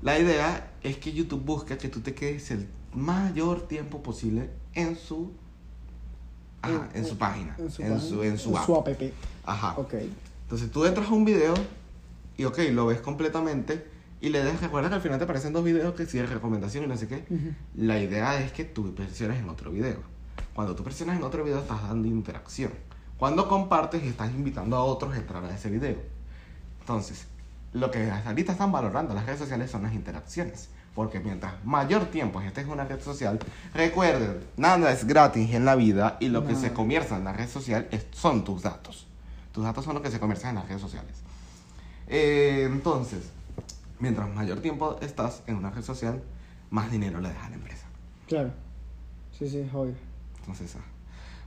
La 0.02 0.20
idea 0.20 0.72
es 0.84 0.98
que 0.98 1.12
YouTube 1.12 1.44
busca 1.44 1.78
que 1.78 1.90
tú 1.90 2.02
te 2.02 2.14
quedes 2.14 2.52
el 2.52 2.68
mayor 2.94 3.68
tiempo 3.68 4.02
posible 4.04 4.50
en 4.74 4.96
su, 4.96 5.32
ajá, 6.62 6.90
en 6.94 7.06
su 7.06 7.18
página, 7.18 7.56
en 7.58 7.72
su, 7.72 7.78
página, 7.82 7.96
en 7.96 8.02
su 8.02 8.24
en 8.24 8.34
app. 8.34 8.66
su 8.66 8.76
app. 8.76 8.88
Ajá. 9.46 9.74
Ok. 9.78 9.96
Entonces 10.44 10.72
tú 10.72 10.86
entras 10.86 11.08
a 11.08 11.14
un 11.14 11.26
video 11.26 11.54
y 12.38 12.46
ok, 12.46 12.60
lo 12.72 12.86
ves 12.86 13.02
completamente 13.02 13.86
y 14.22 14.30
le 14.30 14.44
das, 14.44 14.62
recuerda 14.62 14.90
que 14.90 14.96
al 14.96 15.02
final 15.02 15.18
te 15.18 15.26
aparecen 15.26 15.54
dos 15.54 15.64
videos 15.64 15.94
que 15.94 16.06
si 16.06 16.22
recomendación 16.22 16.84
y 16.84 16.88
no 16.88 16.98
sé 16.98 17.08
qué. 17.08 17.26
Ujú. 17.30 17.54
La 17.76 18.00
idea 18.00 18.40
es 18.40 18.52
que 18.52 18.66
tú 18.66 18.94
presiones 18.94 19.40
en 19.40 19.50
otro 19.50 19.72
video. 19.72 20.17
Cuando 20.54 20.76
tú 20.76 20.84
presionas 20.84 21.18
en 21.18 21.24
otro 21.24 21.44
video 21.44 21.60
estás 21.60 21.82
dando 21.84 22.08
interacción. 22.08 22.72
Cuando 23.18 23.48
compartes 23.48 24.04
estás 24.04 24.32
invitando 24.32 24.76
a 24.76 24.84
otros 24.84 25.14
a 25.14 25.18
entrar 25.18 25.44
a 25.44 25.54
ese 25.56 25.70
video. 25.70 25.98
Entonces, 26.80 27.28
lo 27.74 27.92
que 27.92 28.10
ahorita 28.12 28.52
están 28.52 28.72
valorando 28.72 29.14
las 29.14 29.26
redes 29.26 29.40
sociales 29.40 29.70
son 29.72 29.84
las 29.84 29.94
interacciones. 29.94 30.70
Porque 30.96 31.20
mientras 31.20 31.64
mayor 31.64 32.06
tiempo 32.06 32.42
estés 32.42 32.66
en 32.66 32.72
una 32.72 32.86
red 32.86 33.00
social, 33.02 33.38
recuerden, 33.76 34.40
nada 34.58 34.92
es 34.92 35.06
gratis 35.06 35.54
en 35.54 35.64
la 35.64 35.76
vida 35.76 36.18
y 36.20 36.30
lo 36.30 36.42
que 36.46 36.54
Nada. 36.54 36.62
se 36.70 36.74
comercia 36.74 37.18
en 37.18 37.24
la 37.24 37.34
red 37.34 37.48
social 37.48 37.88
es- 37.92 38.08
son 38.12 38.44
tus 38.44 38.64
datos. 38.64 39.06
Tus 39.52 39.64
datos 39.64 39.86
son 39.86 39.94
lo 39.94 40.02
que 40.02 40.10
se 40.10 40.20
comercian 40.20 40.50
en 40.52 40.56
las 40.56 40.68
redes 40.68 40.82
sociales. 40.82 41.18
Eh, 42.08 42.64
entonces, 42.66 43.30
mientras 44.00 44.28
mayor 44.34 44.60
tiempo 44.60 44.98
estás 45.02 45.44
en 45.46 45.56
una 45.58 45.70
red 45.70 45.84
social, 45.84 46.24
más 46.72 46.90
dinero 46.90 47.20
le 47.22 47.30
dejas 47.30 47.46
a 47.46 47.50
la 47.50 47.56
empresa. 47.56 47.86
Claro. 48.28 48.52
Sí, 49.38 49.48
sí, 49.48 49.60
es 49.60 49.74
obvio. 49.74 49.94
Entonces, 50.48 50.76
ah, 50.78 50.86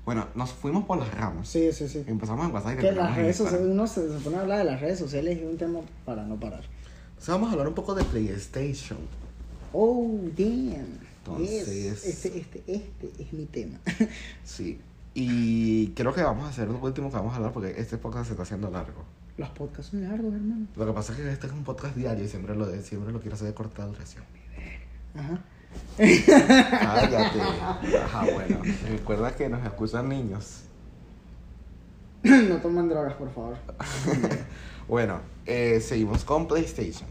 bueno, 0.04 0.26
nos 0.34 0.52
fuimos 0.52 0.84
por 0.84 0.98
las 0.98 1.12
ramas. 1.14 1.48
Sí, 1.48 1.72
sí, 1.72 1.88
sí. 1.88 2.04
Empezamos 2.06 2.46
en 2.46 2.54
WhatsApp 2.54 2.74
y 2.74 2.76
Que 2.80 2.92
las 2.92 3.16
redes 3.16 3.36
sociales, 3.36 3.66
uno 3.70 3.86
se, 3.86 4.08
se 4.10 4.18
pone 4.24 4.36
a 4.36 4.40
hablar 4.40 4.58
de 4.58 4.64
las 4.64 4.80
redes 4.80 4.98
sociales 4.98 5.38
y 5.38 5.42
es 5.42 5.50
un 5.50 5.58
tema 5.58 5.80
para 6.04 6.24
no 6.24 6.36
parar. 6.38 6.62
Entonces 7.10 7.28
vamos 7.28 7.48
a 7.48 7.52
hablar 7.52 7.68
un 7.68 7.74
poco 7.74 7.94
de 7.94 8.04
PlayStation. 8.04 8.98
Oh, 9.72 10.18
damn. 10.36 10.98
Entonces- 11.18 11.66
Yes. 11.66 12.04
Este, 12.06 12.38
este, 12.38 12.62
este 12.66 13.10
es 13.22 13.32
mi 13.32 13.46
tema. 13.46 13.78
Sí. 14.44 14.80
Y 15.12 15.88
creo 15.88 16.14
que 16.14 16.22
vamos 16.22 16.44
a 16.44 16.48
hacer 16.48 16.68
lo 16.68 16.78
último 16.78 17.10
que 17.10 17.16
vamos 17.16 17.32
a 17.32 17.36
hablar 17.36 17.52
porque 17.52 17.74
este 17.78 17.98
podcast 17.98 18.26
se 18.26 18.32
está 18.32 18.44
haciendo 18.44 18.70
largo. 18.70 19.04
Los 19.36 19.48
podcasts 19.50 19.90
son 19.90 20.02
largos, 20.02 20.32
hermano. 20.34 20.66
Lo 20.76 20.86
que 20.86 20.92
pasa 20.92 21.12
es 21.12 21.18
que 21.18 21.32
este 21.32 21.46
es 21.46 21.52
un 21.52 21.64
podcast 21.64 21.96
diario 21.96 22.24
y 22.24 22.28
siempre 22.28 22.54
lo, 22.54 22.66
de, 22.66 22.82
siempre 22.82 23.12
lo 23.12 23.20
quiero 23.20 23.34
hacer 23.34 23.48
de 23.48 23.54
corta 23.54 23.84
duración. 23.86 24.22
Ajá. 25.14 25.40
Cállate. 25.96 27.40
Ajá, 28.02 28.26
bueno. 28.32 28.62
Recuerda 28.88 29.34
que 29.34 29.48
nos 29.48 29.64
escuchan 29.64 30.08
niños. 30.08 30.62
no 32.22 32.56
toman 32.56 32.88
drogas, 32.88 33.14
por 33.14 33.32
favor. 33.32 33.56
Bueno, 34.90 35.20
eh, 35.46 35.80
seguimos 35.80 36.24
con 36.24 36.48
PlayStation. 36.48 37.08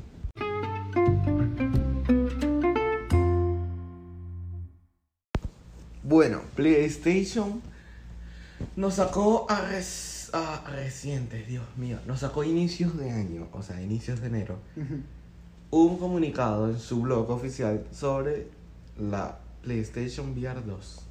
Bueno, 6.03 6.41
PlayStation 6.55 7.61
nos 8.75 8.95
sacó 8.95 9.47
a, 9.49 9.61
recientes, 10.71 11.47
Dios 11.47 11.63
mío, 11.77 11.99
nos 12.05 12.19
sacó 12.19 12.43
inicios 12.43 12.97
de 12.97 13.11
año, 13.11 13.47
o 13.53 13.63
sea, 13.63 13.81
inicios 13.81 14.19
de 14.19 14.27
enero, 14.27 14.59
Ujú. 14.75 15.01
Un 15.71 15.97
comunicado 15.97 16.69
en 16.69 16.79
su 16.79 17.01
blog 17.01 17.29
oficial 17.29 17.85
sobre 17.91 18.47
la 18.97 19.37
PlayStation 19.61 20.31
VR 20.31 20.61
2. 20.65 21.05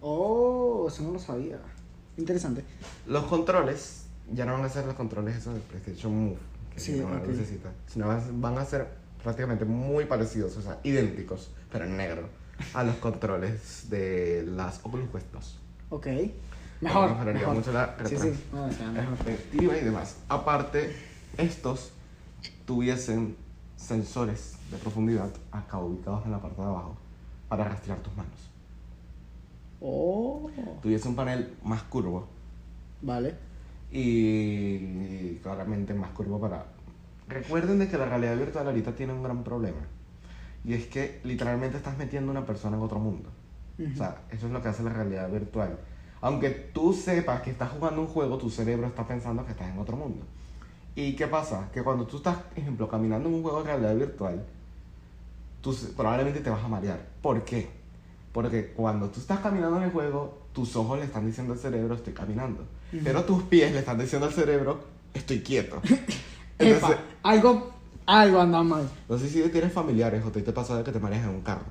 Oh, 0.00 0.86
eso 0.88 1.02
no 1.02 1.12
lo 1.12 1.18
sabía. 1.18 1.58
Interesante. 2.16 2.64
Los 3.06 3.24
controles 3.24 4.04
ya 4.32 4.44
no 4.44 4.52
van 4.54 4.64
a 4.64 4.68
ser 4.68 4.84
los 4.86 4.94
controles 4.94 5.36
esos 5.36 5.54
de 5.54 5.60
PlayStation 5.60 6.14
Move, 6.14 6.36
que 6.74 6.80
Sí, 6.80 6.92
tienen 6.92 7.10
una 7.10 7.20
ok. 7.22 7.28
lucecita, 7.28 7.70
sino 7.86 8.06
van- 8.08 8.58
a 8.58 8.64
ser 8.64 8.88
prácticamente 9.22 9.64
muy 9.64 10.04
parecidos, 10.04 10.56
o 10.56 10.62
sea, 10.62 10.78
idénticos, 10.82 11.50
pero 11.70 11.84
en 11.84 11.96
negro, 11.96 12.28
a 12.74 12.84
los 12.84 12.96
controles 12.96 13.88
de 13.88 14.44
las 14.46 14.80
Oculus 14.82 15.08
Quest 15.10 15.32
2. 15.32 15.58
Ok. 15.90 16.06
Mejor. 16.80 17.10
Mejoraría 17.10 17.40
mejor. 17.40 17.54
mucho 17.54 17.72
la 17.72 17.96
Sí, 18.04 18.16
sí. 18.18 18.32
No, 18.52 18.64
o 18.66 18.72
sea, 18.72 18.90
mejor. 18.90 19.16
y 19.54 19.84
demás. 19.84 20.16
Aparte, 20.28 20.92
estos 21.38 21.92
tuviesen 22.66 23.36
sensores 23.82 24.56
de 24.70 24.78
profundidad 24.78 25.30
acá 25.50 25.78
ubicados 25.78 26.24
en 26.24 26.32
la 26.32 26.40
parte 26.40 26.60
de 26.60 26.68
abajo 26.68 26.96
para 27.48 27.64
rastrear 27.64 27.98
tus 27.98 28.14
manos. 28.16 28.50
Oh. 29.80 30.48
Tuviese 30.80 31.08
un 31.08 31.16
panel 31.16 31.56
más 31.64 31.82
curvo 31.82 32.28
Vale. 33.02 33.34
y 33.90 35.34
claramente 35.42 35.92
más 35.92 36.10
curvo 36.12 36.40
para... 36.40 36.66
Recuerden 37.28 37.78
de 37.78 37.88
que 37.88 37.98
la 37.98 38.04
realidad 38.04 38.36
virtual 38.36 38.66
ahorita 38.68 38.94
tiene 38.94 39.12
un 39.12 39.22
gran 39.22 39.42
problema. 39.42 39.80
Y 40.64 40.74
es 40.74 40.86
que 40.86 41.20
literalmente 41.24 41.78
estás 41.78 41.98
metiendo 41.98 42.30
a 42.30 42.32
una 42.32 42.46
persona 42.46 42.76
en 42.76 42.82
otro 42.82 43.00
mundo. 43.00 43.28
O 43.80 43.96
sea, 43.96 44.22
eso 44.30 44.46
es 44.46 44.52
lo 44.52 44.62
que 44.62 44.68
hace 44.68 44.84
la 44.84 44.90
realidad 44.90 45.28
virtual. 45.30 45.78
Aunque 46.20 46.50
tú 46.50 46.92
sepas 46.92 47.42
que 47.42 47.50
estás 47.50 47.70
jugando 47.70 48.00
un 48.00 48.06
juego, 48.06 48.38
tu 48.38 48.48
cerebro 48.48 48.86
está 48.86 49.06
pensando 49.06 49.44
que 49.44 49.52
estás 49.52 49.68
en 49.68 49.78
otro 49.78 49.96
mundo. 49.96 50.24
¿Y 50.94 51.14
qué 51.14 51.26
pasa? 51.26 51.70
Que 51.72 51.82
cuando 51.82 52.06
tú 52.06 52.18
estás, 52.18 52.36
por 52.36 52.58
ejemplo, 52.58 52.88
caminando 52.88 53.28
en 53.28 53.36
un 53.36 53.42
juego 53.42 53.62
de 53.62 53.64
realidad 53.64 53.94
virtual, 53.94 54.44
tú 55.60 55.74
probablemente 55.96 56.40
te 56.40 56.50
vas 56.50 56.62
a 56.62 56.68
marear. 56.68 57.00
¿Por 57.22 57.44
qué? 57.44 57.70
Porque 58.32 58.72
cuando 58.72 59.08
tú 59.08 59.20
estás 59.20 59.40
caminando 59.40 59.78
en 59.78 59.84
el 59.84 59.90
juego, 59.90 60.42
tus 60.52 60.76
ojos 60.76 60.98
le 60.98 61.04
están 61.04 61.26
diciendo 61.26 61.54
al 61.54 61.58
cerebro, 61.58 61.94
estoy 61.94 62.12
caminando. 62.12 62.64
Pero 63.04 63.24
tus 63.24 63.42
pies 63.44 63.72
le 63.72 63.78
están 63.78 63.98
diciendo 63.98 64.26
al 64.26 64.32
cerebro, 64.34 64.80
estoy 65.14 65.40
quieto. 65.40 65.80
Entonces, 66.58 66.98
Epa, 66.98 66.98
algo, 67.22 67.72
algo 68.04 68.40
anda 68.40 68.62
mal. 68.62 68.88
no 69.08 69.18
sé 69.18 69.28
si 69.28 69.42
tienes 69.48 69.72
familiares 69.72 70.22
o 70.24 70.30
te, 70.30 70.42
te 70.42 70.52
pasa 70.52 70.76
de 70.76 70.84
que 70.84 70.92
te 70.92 71.00
mareas 71.00 71.24
en 71.24 71.30
un 71.30 71.40
carro. 71.40 71.64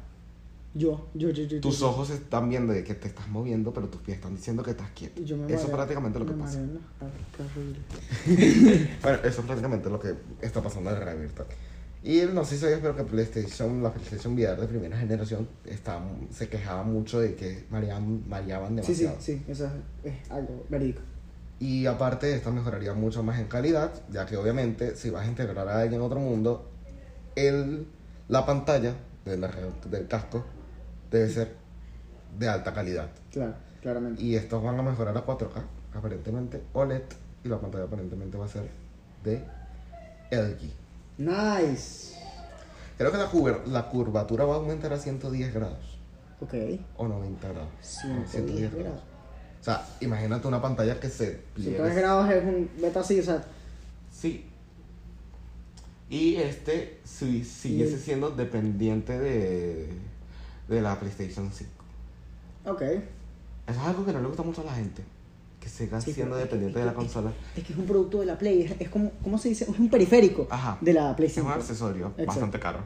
Yo, 0.74 1.10
yo, 1.14 1.30
yo, 1.32 1.44
yo. 1.44 1.60
Tus 1.60 1.80
yo, 1.80 1.90
ojos 1.90 2.10
están 2.12 2.50
viendo 2.50 2.72
de 2.72 2.84
que 2.84 2.94
te 2.94 3.10
estás 3.10 3.28
moviendo, 3.28 3.74
pero 3.74 3.90
tus 3.90 4.02
pies 4.02 4.18
están 4.18 4.36
diciendo 4.36 4.64
que 4.64 4.72
estás 4.72 4.90
quieto. 4.92 5.22
yo 5.22 5.36
me 5.36 5.54
eso 5.54 5.66
es 5.66 5.70
prácticamente 5.70 6.18
lo 6.20 6.26
que 6.26 6.34
pasa. 6.34 6.60
Bueno, 9.02 9.18
eso 9.24 9.42
es 9.42 9.46
prácticamente 9.46 9.90
lo 9.90 10.00
que 10.00 10.16
está 10.42 10.62
pasando 10.62 10.90
en 10.90 10.96
la 10.96 11.02
realidad 11.04 11.24
virtual. 11.24 11.48
Y 12.04 12.22
no 12.34 12.44
sé 12.46 12.56
si 12.56 12.62
sabías, 12.62 12.80
pero 12.82 12.96
que 12.96 13.04
PlayStation, 13.04 13.84
la 13.84 13.94
PlayStation 13.94 14.34
VR 14.34 14.60
de 14.62 14.68
primera 14.68 14.98
generación 14.98 15.48
está, 15.66 16.02
se 16.32 16.50
quejaba 16.50 16.84
mucho 16.84 17.20
de 17.20 17.36
que 17.36 17.66
mareaban, 17.70 18.28
mareaban 18.28 18.84
Sí, 18.84 18.96
sí, 18.96 19.04
demasiado. 19.04 19.22
sí, 19.22 19.44
eso 19.48 19.66
es, 20.04 20.14
es 20.14 20.32
algo 20.32 20.66
verídico. 20.70 21.02
Y 21.60 21.86
aparte, 21.86 22.34
esta 22.34 22.50
mejoraría 22.50 22.94
mucho 22.94 23.22
más 23.22 23.40
en 23.40 23.48
calidad, 23.48 23.92
ya 24.10 24.26
que 24.26 24.36
obviamente 24.36 24.96
si 24.96 25.12
vas 25.12 25.28
a 25.28 25.30
integrar 25.30 25.68
a 25.68 25.80
alguien 25.82 26.02
en 26.02 26.06
otro 26.06 26.20
mundo, 26.20 26.72
el, 27.36 27.86
la 28.30 28.48
pantalla 28.48 28.96
de 29.26 29.38
la 29.38 29.52
del 29.92 30.08
casco 30.08 30.44
debe 31.12 31.30
ser 31.30 31.56
de 32.40 32.48
alta 32.50 32.74
calidad. 32.74 33.10
Claro, 33.32 33.54
claramente. 33.82 34.22
Y 34.24 34.36
estos 34.36 34.64
van 34.64 34.80
a 34.80 34.84
mejorar 34.84 35.16
a 35.18 35.26
4K, 35.26 35.62
aparentemente 35.94 36.62
OLED, 36.74 37.04
y 37.44 37.50
la 37.50 37.60
pantalla 37.60 37.84
aparentemente 37.86 38.38
va 38.38 38.46
a 38.46 38.50
ser 38.50 38.70
de 39.24 39.44
LG. 40.32 40.72
Nice. 41.18 42.16
Creo 42.98 43.12
que 43.12 43.18
la, 43.18 43.30
cuber- 43.32 43.66
la 43.66 43.90
curvatura 43.90 44.46
va 44.46 44.56
a 44.56 44.58
aumentar 44.58 44.94
a 44.94 44.98
110 44.98 45.54
grados 45.54 45.98
Ok. 46.40 46.54
o 46.98 47.08
90 47.08 47.48
grados. 47.50 47.70
No, 48.08 48.26
110 48.28 48.74
grados. 48.76 49.02
O 49.60 49.64
sea, 49.64 49.86
imagínate 50.00 50.48
una 50.48 50.62
pantalla 50.62 51.00
que 51.00 51.10
se 51.10 51.42
110 51.56 51.76
pliegue. 51.78 51.94
grados 51.96 52.30
es 52.32 52.44
un 52.44 52.70
beta 52.82 53.00
así, 53.02 53.20
o 53.20 53.24
sea, 53.24 53.44
Sí. 54.12 54.46
Y 56.10 56.36
este 56.36 57.00
sí, 57.06 57.44
siguiese 57.46 57.98
siendo 57.98 58.32
dependiente 58.32 59.18
de, 59.18 59.90
de 60.76 60.82
la 60.82 61.00
PlayStation 61.00 61.52
5. 61.52 61.70
ok. 62.66 62.82
Eso 62.82 63.80
es 63.80 63.88
algo 63.88 64.06
que 64.06 64.12
no 64.14 64.20
le 64.22 64.28
gusta 64.28 64.44
mucho 64.44 64.62
a 64.62 64.66
la 64.66 64.74
gente. 64.74 65.04
Que 65.60 65.70
siga 65.70 66.02
Sí, 66.02 66.12
siendo 66.14 66.34
pero 66.36 66.38
es 66.46 66.50
que- 66.50 66.56
dependiente 66.56 66.80
es 66.80 66.86
de 66.86 66.92
la 66.92 66.96
consola. 66.96 67.32
Es 67.56 67.64
que 67.64 67.74
es 67.74 67.80
un 67.80 67.86
producto 67.86 68.20
de 68.20 68.26
la 68.26 68.38
Play, 68.38 68.64
es, 68.64 68.74
es 68.82 68.90
como, 68.90 69.12
¿cómo 69.24 69.38
se 69.38 69.50
dice? 69.50 69.66
Es 69.70 69.78
un 69.80 69.90
periférico 69.90 70.48
Ajá. 70.50 70.78
de 70.82 70.94
la 70.94 71.16
Play 71.16 71.28
Es 71.30 71.38
un 71.38 71.44
5. 71.44 71.54
accesorio 71.54 72.08
Exacto. 72.08 72.26
bastante 72.26 72.60
caro. 72.60 72.80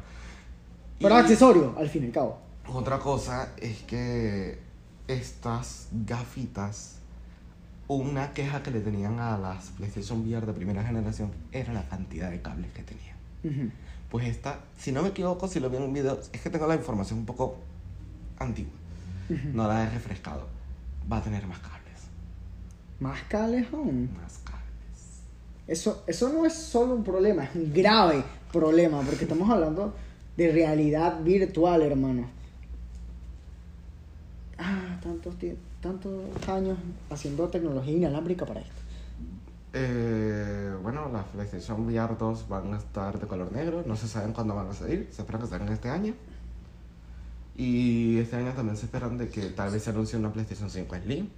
Pero 0.99 1.15
Y 1.15 1.17
accesorio, 1.19 1.73
al 1.77 1.89
fin 1.89 2.03
y 2.03 2.07
al 2.07 2.11
cabo. 2.11 2.37
Otra 2.67 2.99
cosa 2.99 3.53
es 3.57 3.81
que 3.83 4.59
estas 5.07 5.87
gafitas, 6.05 6.95
una 7.87 8.33
queja 8.33 8.61
que 8.63 8.71
le 8.71 8.81
tenían 8.81 9.19
a 9.19 9.37
las 9.37 9.67
PlayStation 9.77 10.21
VR 10.27 10.45
de 10.45 10.53
primera 10.53 10.83
generación 10.83 11.31
era 11.51 11.71
la 11.73 11.87
cantidad 11.87 12.29
de 12.31 12.41
cables 12.41 12.71
que 12.73 12.83
tenían. 12.83 13.15
Ujú. 13.43 13.71
Pues 14.09 14.27
esta, 14.27 14.59
si 14.77 14.91
no 14.91 15.01
me 15.03 15.09
equivoco, 15.09 15.47
si 15.47 15.59
lo 15.59 15.69
vi 15.69 15.77
en 15.77 15.83
un 15.83 15.93
video, 15.93 16.19
es 16.33 16.41
que 16.41 16.49
tengo 16.49 16.67
la 16.67 16.75
información 16.75 17.19
un 17.19 17.25
poco 17.25 17.57
antigua. 18.39 18.73
No 19.53 19.67
la 19.67 19.83
he 19.83 19.89
refrescado. 19.89 20.47
Va 21.11 21.17
a 21.17 21.21
tener 21.21 21.45
más 21.47 21.59
cables. 21.59 22.01
Más 22.99 23.21
cables 23.23 23.67
aún. 23.73 24.09
Más 24.21 24.39
cables. 24.43 24.55
Eso, 25.67 26.03
eso 26.07 26.29
no 26.29 26.45
es 26.45 26.53
solo 26.53 26.93
un 26.95 27.03
problema, 27.03 27.43
es 27.43 27.55
un 27.55 27.73
grave 27.73 28.23
problema, 28.51 29.01
porque 29.01 29.23
estamos 29.23 29.49
hablando 29.49 29.95
de 30.37 30.51
realidad 30.51 31.21
virtual, 31.21 31.81
hermano. 31.81 32.27
Ah, 34.57 34.99
tantos, 35.01 35.35
tantos 35.81 36.13
años 36.47 36.77
haciendo 37.09 37.47
tecnología 37.49 37.97
inalámbrica 37.97 38.45
para 38.45 38.61
esto. 38.61 38.81
Eh, 39.73 40.73
bueno, 40.81 41.09
las 41.11 41.25
PlayStation 41.25 41.81
VR 41.81 42.15
2 42.17 42.47
van 42.47 42.73
a 42.73 42.77
estar 42.77 43.19
de 43.19 43.27
color 43.27 43.51
negro. 43.51 43.83
No 43.85 43.97
se 43.97 44.07
saben 44.07 44.31
cuándo 44.31 44.55
van 44.55 44.69
a 44.69 44.73
salir. 44.73 45.09
Se 45.11 45.21
espera 45.21 45.39
que 45.39 45.47
salgan 45.47 45.67
este 45.69 45.89
año. 45.89 46.13
Y 47.57 48.17
este 48.17 48.35
año 48.35 48.51
también 48.53 48.75
se 48.77 48.85
esperan 48.85 49.17
de 49.17 49.29
que 49.29 49.43
tal 49.47 49.71
vez 49.71 49.83
se 49.83 49.89
anuncie 49.89 50.19
una 50.19 50.31
PlayStation 50.31 50.69
5 50.69 50.95
Slim. 51.03 51.29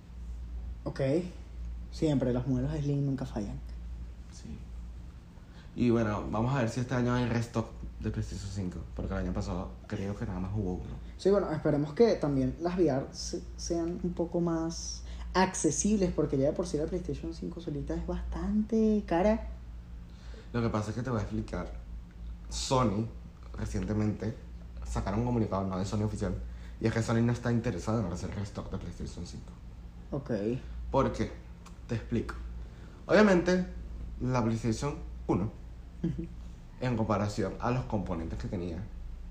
Ok. 0.84 1.02
Siempre, 1.92 2.34
los 2.34 2.48
modelos 2.48 2.72
Slim 2.74 3.06
nunca 3.06 3.26
fallan. 3.26 3.60
Sí. 4.32 4.58
Y 5.76 5.90
bueno, 5.92 6.24
vamos 6.32 6.56
a 6.56 6.60
ver 6.62 6.70
si 6.70 6.80
este 6.80 6.96
año 6.96 7.14
hay 7.14 7.26
restock 7.28 7.68
de 8.00 8.10
PlayStation 8.10 8.50
5. 8.52 8.80
Porque 8.96 9.14
el 9.14 9.20
año 9.20 9.34
pasado 9.34 9.70
creo 9.86 10.16
que 10.18 10.26
nada 10.26 10.40
más 10.40 10.52
hubo 10.56 10.74
uno. 10.74 10.96
Sí, 11.18 11.30
bueno, 11.30 11.52
esperemos 11.52 11.94
que 11.94 12.16
también 12.16 12.56
las 12.62 12.78
VR 12.78 13.06
se- 13.12 13.42
sean 13.56 14.00
un 14.04 14.14
poco 14.14 14.42
más 14.42 15.04
accesibles, 15.36 16.12
porque 16.16 16.36
ya 16.38 16.48
de 16.48 16.54
por 16.54 16.66
sí 16.66 16.78
la 16.78 16.86
PlayStation 16.86 17.32
5 17.34 17.62
solita 17.62 17.94
es 17.94 18.08
bastante 18.08 19.04
cara. 19.06 19.50
Lo 20.52 20.62
que 20.64 20.70
pasa 20.70 20.90
es 20.90 20.96
que 20.96 21.04
te 21.04 21.12
voy 21.12 21.20
a 21.20 21.24
explicar. 21.24 21.72
Sony 22.50 23.06
recientemente 23.58 24.36
sacaron 24.90 25.22
un 25.22 25.26
comunicado, 25.26 25.66
no 25.66 25.78
de 25.78 25.86
Sony 25.86 26.04
oficial. 26.04 26.36
Y 26.80 26.88
es 26.88 26.94
que 26.94 27.02
Sony 27.02 27.22
no 27.22 27.32
está 27.32 27.52
interesado 27.52 28.06
en 28.06 28.12
hacer 28.12 28.34
restock 28.36 28.72
de 28.72 28.78
PlayStation 28.78 29.26
5. 29.26 29.44
Ok. 30.12 30.32
¿Por 30.92 31.12
qué? 31.12 31.32
Te 31.88 31.96
explico. 31.96 32.36
Obviamente, 33.08 33.66
la 34.22 34.44
PlayStation 34.44 34.96
1 35.28 35.52
en 36.80 36.98
comparación 36.98 37.54
a 37.60 37.72
los 37.72 37.86
componentes 37.86 38.38
que 38.38 38.48
tenía 38.48 38.84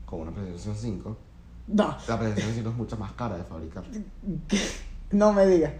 con 0.04 0.20
una 0.20 0.32
PlayStation 0.32 0.74
5. 0.74 1.16
No, 1.68 1.96
La 2.08 2.18
PlayStation 2.18 2.54
5 2.54 2.70
es 2.70 2.76
mucho 2.76 2.96
más 2.96 3.12
cara 3.12 3.36
de 3.36 3.44
fabricar. 3.44 3.84
no 5.12 5.32
me 5.32 5.46
digas. 5.46 5.72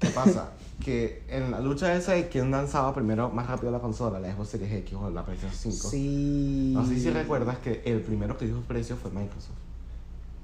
¿Qué 0.00 0.08
pasa? 0.08 0.50
que 0.80 1.22
en 1.28 1.50
la 1.50 1.60
lucha 1.60 1.94
esa 1.94 2.12
de 2.12 2.28
quién 2.28 2.50
lanzaba 2.50 2.92
primero 2.94 3.30
más 3.30 3.46
rápido 3.46 3.70
la 3.70 3.80
consola, 3.80 4.18
la 4.18 4.34
Xbox 4.34 4.48
Series 4.48 4.72
X 4.72 4.94
o 4.94 5.10
la 5.10 5.24
PlayStation 5.24 5.72
5. 5.72 5.88
Sí. 5.88 6.72
No 6.74 6.86
sé 6.86 6.98
si 6.98 7.10
recuerdas 7.10 7.58
que 7.58 7.82
el 7.84 8.00
primero 8.00 8.36
que 8.36 8.46
dijo 8.46 8.60
precio 8.62 8.96
fue 8.96 9.10
Microsoft. 9.10 9.58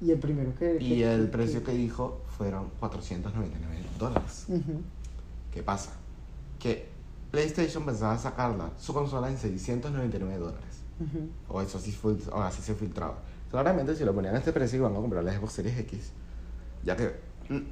Y 0.00 0.10
el 0.10 0.18
primero 0.18 0.54
que. 0.54 0.76
Y 0.80 1.02
el 1.02 1.28
precio 1.30 1.64
que 1.64 1.72
dijo 1.72 2.20
fueron 2.36 2.70
499 2.78 3.82
dólares. 3.98 4.44
Ujú. 4.48 4.82
¿Qué 5.52 5.62
pasa? 5.62 5.92
Que 6.58 6.88
PlayStation 7.30 7.84
pensaba 7.84 8.16
sacarla, 8.18 8.70
su 8.78 8.92
consola 8.92 9.30
en 9.30 9.38
699 9.38 10.38
dólares. 10.38 10.82
Ujú. 11.00 11.28
O 11.48 11.62
eso 11.62 11.78
sí 11.78 11.92
fue, 11.92 12.14
o 12.30 12.42
así 12.42 12.60
se 12.62 12.74
filtraba. 12.74 13.18
Claramente 13.50 13.96
si 13.96 14.04
lo 14.04 14.14
ponían 14.14 14.34
a 14.34 14.38
este 14.38 14.52
precio 14.52 14.78
iban 14.78 14.92
a 14.92 14.96
comprar 14.96 15.24
la 15.24 15.32
Xbox 15.32 15.54
Series 15.54 15.78
X. 15.78 16.10
Ya 16.84 16.94
que 16.94 17.25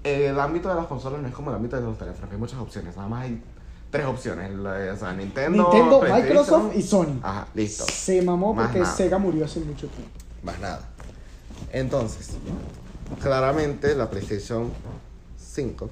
el 0.04 0.38
ámbito 0.40 0.68
de 0.68 0.74
las 0.74 0.86
consolas 0.86 1.20
no 1.20 1.28
es 1.28 1.34
como 1.34 1.50
el 1.50 1.56
ámbito 1.56 1.76
de 1.76 1.82
los 1.82 1.98
teléfonos, 1.98 2.30
hay 2.32 2.38
muchas 2.38 2.58
opciones. 2.58 2.96
Nada 2.96 3.08
más 3.08 3.24
hay 3.24 3.42
tres 3.90 4.06
opciones. 4.06 4.52
la- 4.54 4.92
O 4.92 4.96
sea, 4.96 5.12
Nintendo. 5.12 5.70
Microsoft 6.02 6.74
y 6.76 6.82
Sony. 6.82 7.18
Ajá, 7.22 7.46
listo. 7.54 7.84
Se 7.90 8.22
mamó 8.22 8.52
Más 8.54 8.66
porque 8.66 8.80
nada. 8.80 8.94
Sega 8.94 9.18
murió 9.18 9.44
hace 9.44 9.60
mucho 9.60 9.86
tiempo. 9.88 10.10
Más 10.42 10.58
nada. 10.60 10.80
Entonces, 11.72 12.30
claramente 13.20 13.94
la 13.94 14.08
PlayStation 14.10 14.70
5 15.38 15.90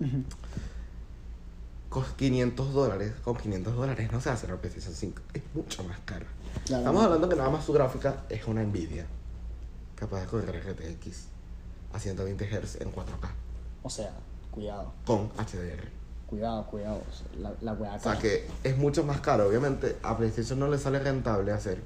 Ujú. 0.00 0.22
con 1.88 2.04
500 2.16 2.72
dólares, 2.72 3.12
con 3.24 3.36
500 3.36 3.74
dólares 3.74 4.10
no 4.12 4.20
se 4.20 4.30
hace 4.30 4.46
la 4.48 4.56
PlayStation 4.56 4.94
5, 4.94 5.22
es 5.34 5.42
mucho 5.54 5.84
más 5.84 5.98
cara. 6.04 6.26
Claro. 6.66 6.82
Estamos 6.82 7.04
hablando 7.04 7.28
que 7.28 7.36
nada 7.36 7.50
más 7.50 7.64
su 7.64 7.72
gráfica 7.72 8.24
es 8.28 8.46
una 8.46 8.62
Nvidia, 8.62 9.06
capaz 9.96 10.20
de 10.20 10.26
correr 10.26 10.62
GTX 10.64 11.26
a 11.92 11.98
120 11.98 12.44
Hz 12.46 12.80
en 12.80 12.92
4K, 12.92 13.28
O 13.82 13.90
sea, 13.90 14.12
cuidado, 14.50 14.92
con 15.04 15.28
HDR. 15.36 15.88
cuidado, 16.26 16.66
cuidado. 16.66 17.02
o 17.08 17.12
sea, 17.12 17.54
la, 17.60 17.72
O 17.72 17.98
sea 18.00 18.18
que 18.18 18.46
es 18.64 18.76
mucho 18.78 19.04
más 19.04 19.20
caro. 19.20 19.48
Obviamente 19.48 19.96
a 20.02 20.16
PlayStation 20.16 20.58
no 20.58 20.68
le 20.68 20.78
sale 20.78 20.98
rentable 20.98 21.52
hacer 21.52 21.78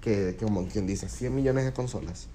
que, 0.00 0.36
que 0.38 0.44
como 0.44 0.66
quien 0.66 0.86
dice, 0.86 1.08
100 1.08 1.34
millones 1.34 1.64
de 1.64 1.72
consolas. 1.72 2.26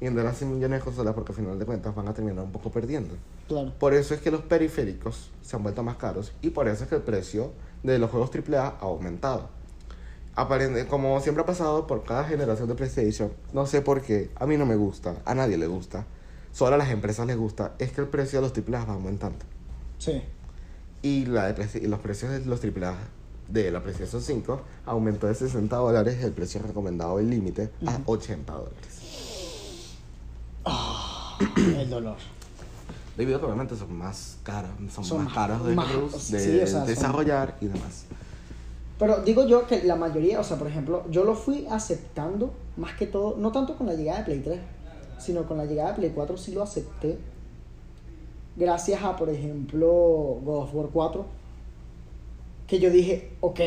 Y 0.00 0.06
vender 0.06 0.24
las 0.24 0.38
100 0.38 0.54
millones 0.54 0.80
de 0.80 0.84
consolas 0.84 1.14
porque 1.14 1.32
al 1.32 1.36
final 1.36 1.58
de 1.58 1.64
cuentas 1.64 1.94
van 1.94 2.08
a 2.08 2.14
terminar 2.14 2.44
un 2.44 2.50
poco 2.50 2.70
perdiendo. 2.70 3.14
Claro. 3.46 3.72
Por 3.78 3.94
eso 3.94 4.14
es 4.14 4.20
que 4.20 4.30
los 4.30 4.40
periféricos 4.42 5.30
se 5.42 5.54
han 5.56 5.62
vuelto 5.62 5.82
más 5.82 5.96
caros 5.96 6.32
y 6.42 6.50
por 6.50 6.66
eso 6.68 6.84
es 6.84 6.88
que 6.90 6.96
el 6.96 7.02
precio 7.02 7.52
de 7.82 7.98
los 7.98 8.10
juegos 8.10 8.30
AAA 8.34 8.66
ha 8.66 8.78
aumentado. 8.80 9.48
Aparente, 10.34 10.86
como 10.86 11.20
siempre 11.20 11.42
ha 11.42 11.46
pasado 11.46 11.86
por 11.86 12.04
cada 12.04 12.24
generación 12.24 12.66
de 12.68 12.74
PlayStation, 12.74 13.32
no 13.52 13.66
sé 13.66 13.82
por 13.82 14.00
qué, 14.00 14.30
a 14.36 14.46
mí 14.46 14.56
no 14.56 14.64
me 14.64 14.76
gusta, 14.76 15.16
a 15.26 15.34
nadie 15.34 15.58
le 15.58 15.66
gusta, 15.66 16.06
solo 16.52 16.74
a 16.74 16.78
las 16.78 16.88
empresas 16.90 17.26
les 17.26 17.36
gusta, 17.36 17.74
es 17.78 17.92
que 17.92 18.00
el 18.00 18.08
precio 18.08 18.40
de 18.40 18.48
los 18.48 18.56
AAA 18.56 18.84
va 18.86 18.94
aumentando. 18.94 19.44
Sí. 19.98 20.22
Y, 21.02 21.26
la 21.26 21.52
de 21.52 21.80
y 21.80 21.86
los 21.86 22.00
precios 22.00 22.30
de 22.30 22.40
los 22.46 22.60
AAA 22.64 22.96
de 23.48 23.70
la 23.70 23.82
PlayStation 23.82 24.22
5 24.22 24.62
aumentó 24.86 25.26
de 25.26 25.34
60 25.34 25.76
dólares 25.76 26.22
el 26.24 26.32
precio 26.32 26.62
recomendado 26.62 27.18
el 27.18 27.28
límite 27.28 27.70
a 27.86 27.98
80 28.06 28.52
dólares. 28.54 29.98
El 31.56 31.90
dolor. 31.90 32.16
Debido 33.16 33.36
a 33.36 33.40
que 33.40 33.46
obviamente 33.46 33.76
son 33.76 33.92
más 33.94 34.38
caros, 34.42 34.70
son, 34.94 35.04
Son 35.04 35.24
más 35.24 35.34
caros 35.34 35.64
de, 35.66 35.74
más- 35.74 35.88
sí, 36.18 36.32
de 36.32 36.62
o 36.62 36.66
sea, 36.66 36.78
son- 36.78 36.86
desarrollar 36.86 37.58
y 37.60 37.66
demás. 37.66 38.04
Pero 39.02 39.16
digo 39.16 39.44
yo 39.48 39.66
que 39.66 39.82
la 39.82 39.96
mayoría, 39.96 40.38
o 40.38 40.44
sea, 40.44 40.56
por 40.56 40.68
ejemplo, 40.68 41.02
yo 41.10 41.24
lo 41.24 41.34
fui 41.34 41.66
aceptando 41.68 42.52
más 42.76 42.94
que 42.94 43.08
todo, 43.08 43.34
no 43.36 43.50
tanto 43.50 43.76
con 43.76 43.88
la 43.88 43.94
llegada 43.94 44.20
de 44.20 44.24
Play 44.26 44.38
3, 44.38 44.60
sino 45.18 45.44
con 45.48 45.58
la 45.58 45.64
llegada 45.64 45.88
de 45.88 45.96
Play 45.96 46.12
4 46.14 46.36
sí 46.36 46.52
lo 46.52 46.62
acepté. 46.62 47.18
Gracias 48.54 49.02
a, 49.02 49.16
por 49.16 49.28
ejemplo, 49.28 49.88
God 50.44 50.56
of 50.56 50.72
War 50.72 50.86
4, 50.92 51.24
que 52.68 52.78
yo 52.78 52.90
dije, 52.90 53.32
ok, 53.40 53.60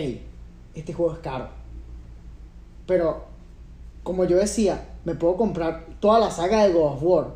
este 0.74 0.94
juego 0.94 1.12
es 1.12 1.20
caro. 1.20 1.50
Pero, 2.88 3.26
como 4.04 4.24
yo 4.24 4.38
decía, 4.38 4.88
me 5.04 5.16
puedo 5.16 5.36
comprar 5.36 5.86
toda 6.00 6.18
la 6.18 6.32
saga 6.32 6.64
de 6.64 6.72
God 6.72 6.94
of 6.94 7.04
War, 7.04 7.28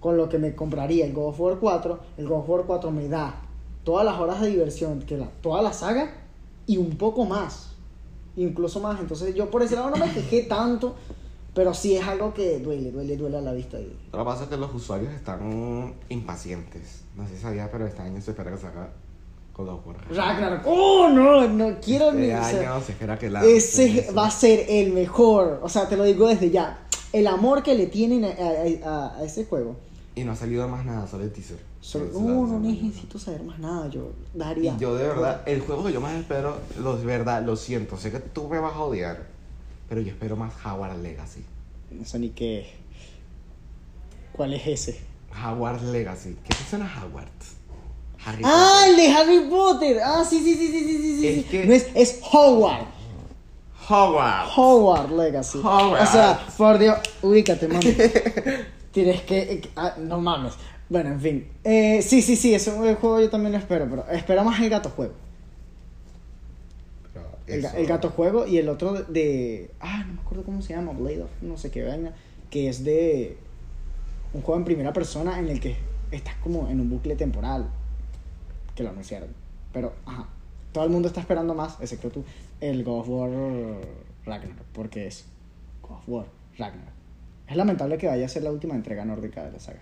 con 0.00 0.16
lo 0.16 0.30
que 0.30 0.38
me 0.38 0.54
compraría 0.54 1.04
el 1.04 1.12
God 1.12 1.28
of 1.28 1.40
War 1.40 1.58
4. 1.60 2.00
El 2.16 2.28
God 2.28 2.38
of 2.38 2.48
War 2.48 2.62
4 2.66 2.90
me 2.90 3.08
da 3.08 3.42
todas 3.84 4.06
las 4.06 4.18
horas 4.18 4.40
de 4.40 4.48
diversión, 4.48 5.02
que 5.02 5.18
la, 5.18 5.26
toda 5.42 5.60
la 5.60 5.74
saga, 5.74 6.21
y 6.72 6.76
un 6.78 6.96
poco 6.96 7.24
más. 7.24 7.68
Incluso 8.36 8.80
más. 8.80 8.98
Entonces 9.00 9.34
yo 9.34 9.50
por 9.50 9.62
ese 9.62 9.74
lado 9.76 9.90
no 9.90 9.96
me 9.96 10.10
quejé 10.12 10.42
tanto, 10.42 10.94
pero 11.54 11.74
sí 11.74 11.96
es 11.96 12.06
algo 12.06 12.32
que 12.32 12.58
duele, 12.60 12.90
duele, 12.90 13.16
duele 13.16 13.36
a 13.38 13.40
la 13.42 13.52
vista. 13.52 13.78
Y- 13.78 13.94
Lo 14.12 14.18
que 14.20 14.24
pasa 14.24 14.44
es 14.44 14.48
que 14.48 14.56
los 14.56 14.74
usuarios 14.74 15.12
están 15.12 15.94
impacientes. 16.08 17.02
No 17.16 17.26
sé 17.28 17.36
si 17.36 17.42
sabía, 17.42 17.70
pero 17.70 17.86
este 17.86 18.00
año 18.02 18.20
se 18.20 18.30
espera 18.30 18.50
que 18.50 18.56
salga 18.58 18.88
con 19.52 19.66
los 19.66 19.84
War. 19.84 19.96
Ragnarok. 20.10 20.62
¡Oh, 20.66 21.08
no! 21.10 21.46
No 21.46 21.78
quiero 21.84 22.10
ni... 22.12 22.26
Este 22.30 22.38
o 22.40 22.44
sea, 22.62 22.74
año 22.74 22.84
se 22.84 22.92
espera 22.92 23.18
que 23.18 23.28
la. 23.28 23.44
ese 23.44 24.10
va 24.16 24.26
a 24.28 24.30
ser 24.30 24.64
el 24.68 24.92
mejor. 24.94 25.60
O 25.62 25.68
sea, 25.68 25.86
te 25.88 25.96
lo 25.98 26.04
digo 26.04 26.26
desde 26.26 26.50
ya. 26.50 26.86
El 27.12 27.26
amor 27.26 27.62
que 27.62 27.74
le 27.74 27.86
tienen 27.86 28.24
a, 28.24 28.28
a- 28.28 28.88
a- 28.90 29.18
a 29.18 29.24
ese 29.24 29.44
juego. 29.44 29.76
Y 30.14 30.24
no 30.24 30.32
ha 30.32 30.36
salido 30.36 30.66
más 30.68 30.86
nada, 30.86 31.06
solo 31.06 31.24
el 31.24 31.32
teaser. 31.32 31.58
Solo- 31.82 32.06
no, 32.14 32.46
no 32.46 32.60
necesito 32.60 33.18
saber 33.18 33.42
más 33.42 33.58
nada. 33.58 33.88
Yo 33.90 34.12
daría. 34.32 34.74
Y 34.74 34.78
yo 34.78 34.94
de 34.94 35.06
verdad, 35.08 35.42
el 35.46 35.60
juego 35.60 35.84
que 35.84 35.92
yo 35.92 36.00
más 36.00 36.14
espero, 36.14 36.58
lo, 36.78 36.96
de 36.96 37.04
verdad, 37.04 37.42
lo 37.44 37.56
siento, 37.56 37.98
sé 37.98 38.10
que 38.12 38.20
tú 38.20 38.48
me 38.48 38.58
vas 38.60 38.74
a 38.74 38.80
odiar, 38.80 39.26
pero 39.88 40.00
yo 40.00 40.08
espero 40.12 40.36
más 40.36 40.52
Howard 40.64 40.96
Legacy. 41.02 41.44
No 41.90 42.04
sé 42.04 42.18
ni 42.20 42.30
qué. 42.30 42.72
¿Cuál 44.32 44.54
es 44.54 44.66
ese? 44.66 45.00
Howard 45.44 45.82
Legacy. 45.82 46.36
¿Qué 46.44 46.54
te 46.54 46.64
suena 46.70 46.90
Howard? 47.02 47.26
Harry 48.24 48.42
¡Ah, 48.46 48.84
Potter. 48.84 48.90
el 48.90 48.96
de 48.96 49.12
Harry 49.12 49.50
Potter! 49.50 50.00
¡Ah, 50.04 50.24
sí, 50.24 50.38
sí, 50.38 50.54
sí, 50.54 50.68
sí, 50.68 50.80
sí, 50.86 50.98
sí! 50.98 51.18
sí. 51.18 51.26
Es 51.40 51.46
que- 51.46 51.64
No 51.66 51.72
es, 51.74 51.88
es 51.94 52.20
Howard. 52.32 52.86
Howard. 53.88 54.48
Howard 54.56 55.10
Legacy. 55.10 55.58
Howard. 55.58 56.02
O 56.02 56.06
sea, 56.06 56.46
por 56.56 56.78
Dios, 56.78 56.96
ubícate, 57.22 57.66
mami. 57.66 57.84
Tienes 58.92 59.22
que. 59.22 59.38
eh, 59.54 59.70
ah, 59.74 59.94
no 59.98 60.20
mames. 60.20 60.52
Bueno, 60.92 61.10
en 61.10 61.20
fin. 61.20 61.48
Eh, 61.64 62.02
sí, 62.02 62.20
sí, 62.20 62.36
sí, 62.36 62.54
ese 62.54 62.70
juego 62.70 63.18
yo 63.20 63.30
también 63.30 63.52
lo 63.52 63.58
espero, 63.58 63.86
pero 63.88 64.06
espero 64.10 64.44
más 64.44 64.60
el 64.60 64.68
gato 64.68 64.90
juego. 64.90 65.14
Pero 67.14 67.26
El, 67.46 67.62
ga- 67.62 67.68
eso- 67.68 67.76
el 67.78 67.86
gato 67.86 68.10
juego 68.10 68.46
y 68.46 68.58
el 68.58 68.68
otro 68.68 68.92
de, 68.92 69.04
de- 69.04 69.70
Ah, 69.80 70.04
no 70.06 70.14
me 70.14 70.20
acuerdo 70.20 70.44
cómo 70.44 70.60
se 70.60 70.74
llama, 70.74 70.92
Blade 70.92 71.22
of, 71.22 71.30
no 71.40 71.56
sé 71.56 71.70
qué 71.70 71.82
vaina. 71.82 72.12
Que 72.50 72.68
es 72.68 72.84
de. 72.84 73.38
Un 74.34 74.42
juego 74.42 74.58
en 74.58 74.64
primera 74.66 74.92
persona 74.92 75.38
en 75.38 75.48
el 75.48 75.60
que 75.60 75.76
estás 76.10 76.34
como 76.36 76.68
en 76.68 76.80
un 76.80 76.90
bucle 76.90 77.16
temporal. 77.16 77.68
Que 78.74 78.82
lo 78.82 78.90
anunciaron. 78.90 79.28
Pero, 79.72 79.94
ajá. 80.04 80.28
Todo 80.72 80.84
el 80.84 80.90
mundo 80.90 81.08
está 81.08 81.20
esperando 81.20 81.54
más, 81.54 81.78
excepto 81.80 82.10
tú, 82.10 82.24
el 82.60 82.82
God 82.84 83.00
of 83.00 83.08
War 83.08 83.30
Ragnarok. 84.26 84.64
Porque 84.74 85.06
es 85.06 85.24
God 85.82 85.92
of 85.96 86.02
War 86.08 86.26
Ragnarok. 86.58 86.92
Es 87.48 87.56
lamentable 87.56 87.96
que 87.98 88.06
vaya 88.08 88.24
a 88.26 88.28
ser 88.28 88.42
la 88.42 88.50
última 88.52 88.74
entrega 88.74 89.04
nórdica 89.06 89.42
de 89.44 89.52
la 89.52 89.58
saga. 89.58 89.80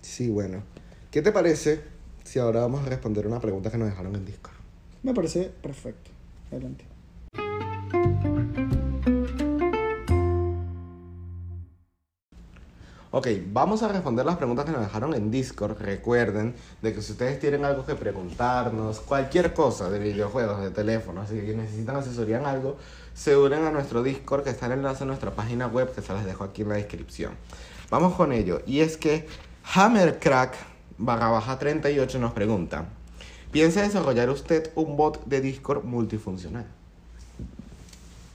Sí, 0.00 0.28
bueno. 0.28 0.62
¿Qué 1.10 1.22
te 1.22 1.32
parece 1.32 1.82
si 2.24 2.38
ahora 2.38 2.60
vamos 2.60 2.86
a 2.86 2.88
responder 2.88 3.26
una 3.26 3.40
pregunta 3.40 3.70
que 3.70 3.78
nos 3.78 3.88
dejaron 3.88 4.14
en 4.14 4.24
Discord? 4.24 4.54
Me 5.02 5.14
parece 5.14 5.50
perfecto. 5.62 6.10
Adelante. 6.50 6.84
Ok, 13.12 13.26
vamos 13.46 13.82
a 13.82 13.88
responder 13.88 14.24
las 14.24 14.36
preguntas 14.36 14.64
que 14.64 14.70
nos 14.70 14.82
dejaron 14.82 15.14
en 15.14 15.32
Discord. 15.32 15.78
Recuerden 15.80 16.54
de 16.80 16.94
que 16.94 17.02
si 17.02 17.10
ustedes 17.10 17.40
tienen 17.40 17.64
algo 17.64 17.84
que 17.84 17.96
preguntarnos, 17.96 19.00
cualquier 19.00 19.52
cosa 19.52 19.90
de 19.90 19.98
videojuegos, 19.98 20.62
de 20.62 20.70
teléfonos, 20.70 21.28
si 21.28 21.34
necesitan 21.34 21.96
asesoría 21.96 22.38
en 22.38 22.46
algo, 22.46 22.76
se 23.12 23.36
unen 23.36 23.64
a 23.64 23.72
nuestro 23.72 24.04
Discord 24.04 24.44
que 24.44 24.50
está 24.50 24.66
en 24.66 24.72
el 24.72 24.78
enlace 24.78 25.02
a 25.02 25.06
nuestra 25.08 25.32
página 25.32 25.66
web 25.66 25.92
que 25.92 26.02
se 26.02 26.12
las 26.12 26.24
dejo 26.24 26.44
aquí 26.44 26.62
en 26.62 26.68
la 26.68 26.76
descripción. 26.76 27.32
Vamos 27.90 28.14
con 28.14 28.32
ello. 28.32 28.62
Y 28.64 28.78
es 28.78 28.96
que 28.96 29.26
Hammercrack 29.72 30.56
barra 30.98 31.28
baja 31.28 31.56
38 31.56 32.18
nos 32.18 32.32
pregunta, 32.32 32.86
¿piensa 33.52 33.82
desarrollar 33.82 34.28
usted 34.28 34.72
un 34.74 34.96
bot 34.96 35.24
de 35.26 35.40
Discord 35.40 35.84
multifuncional? 35.84 36.66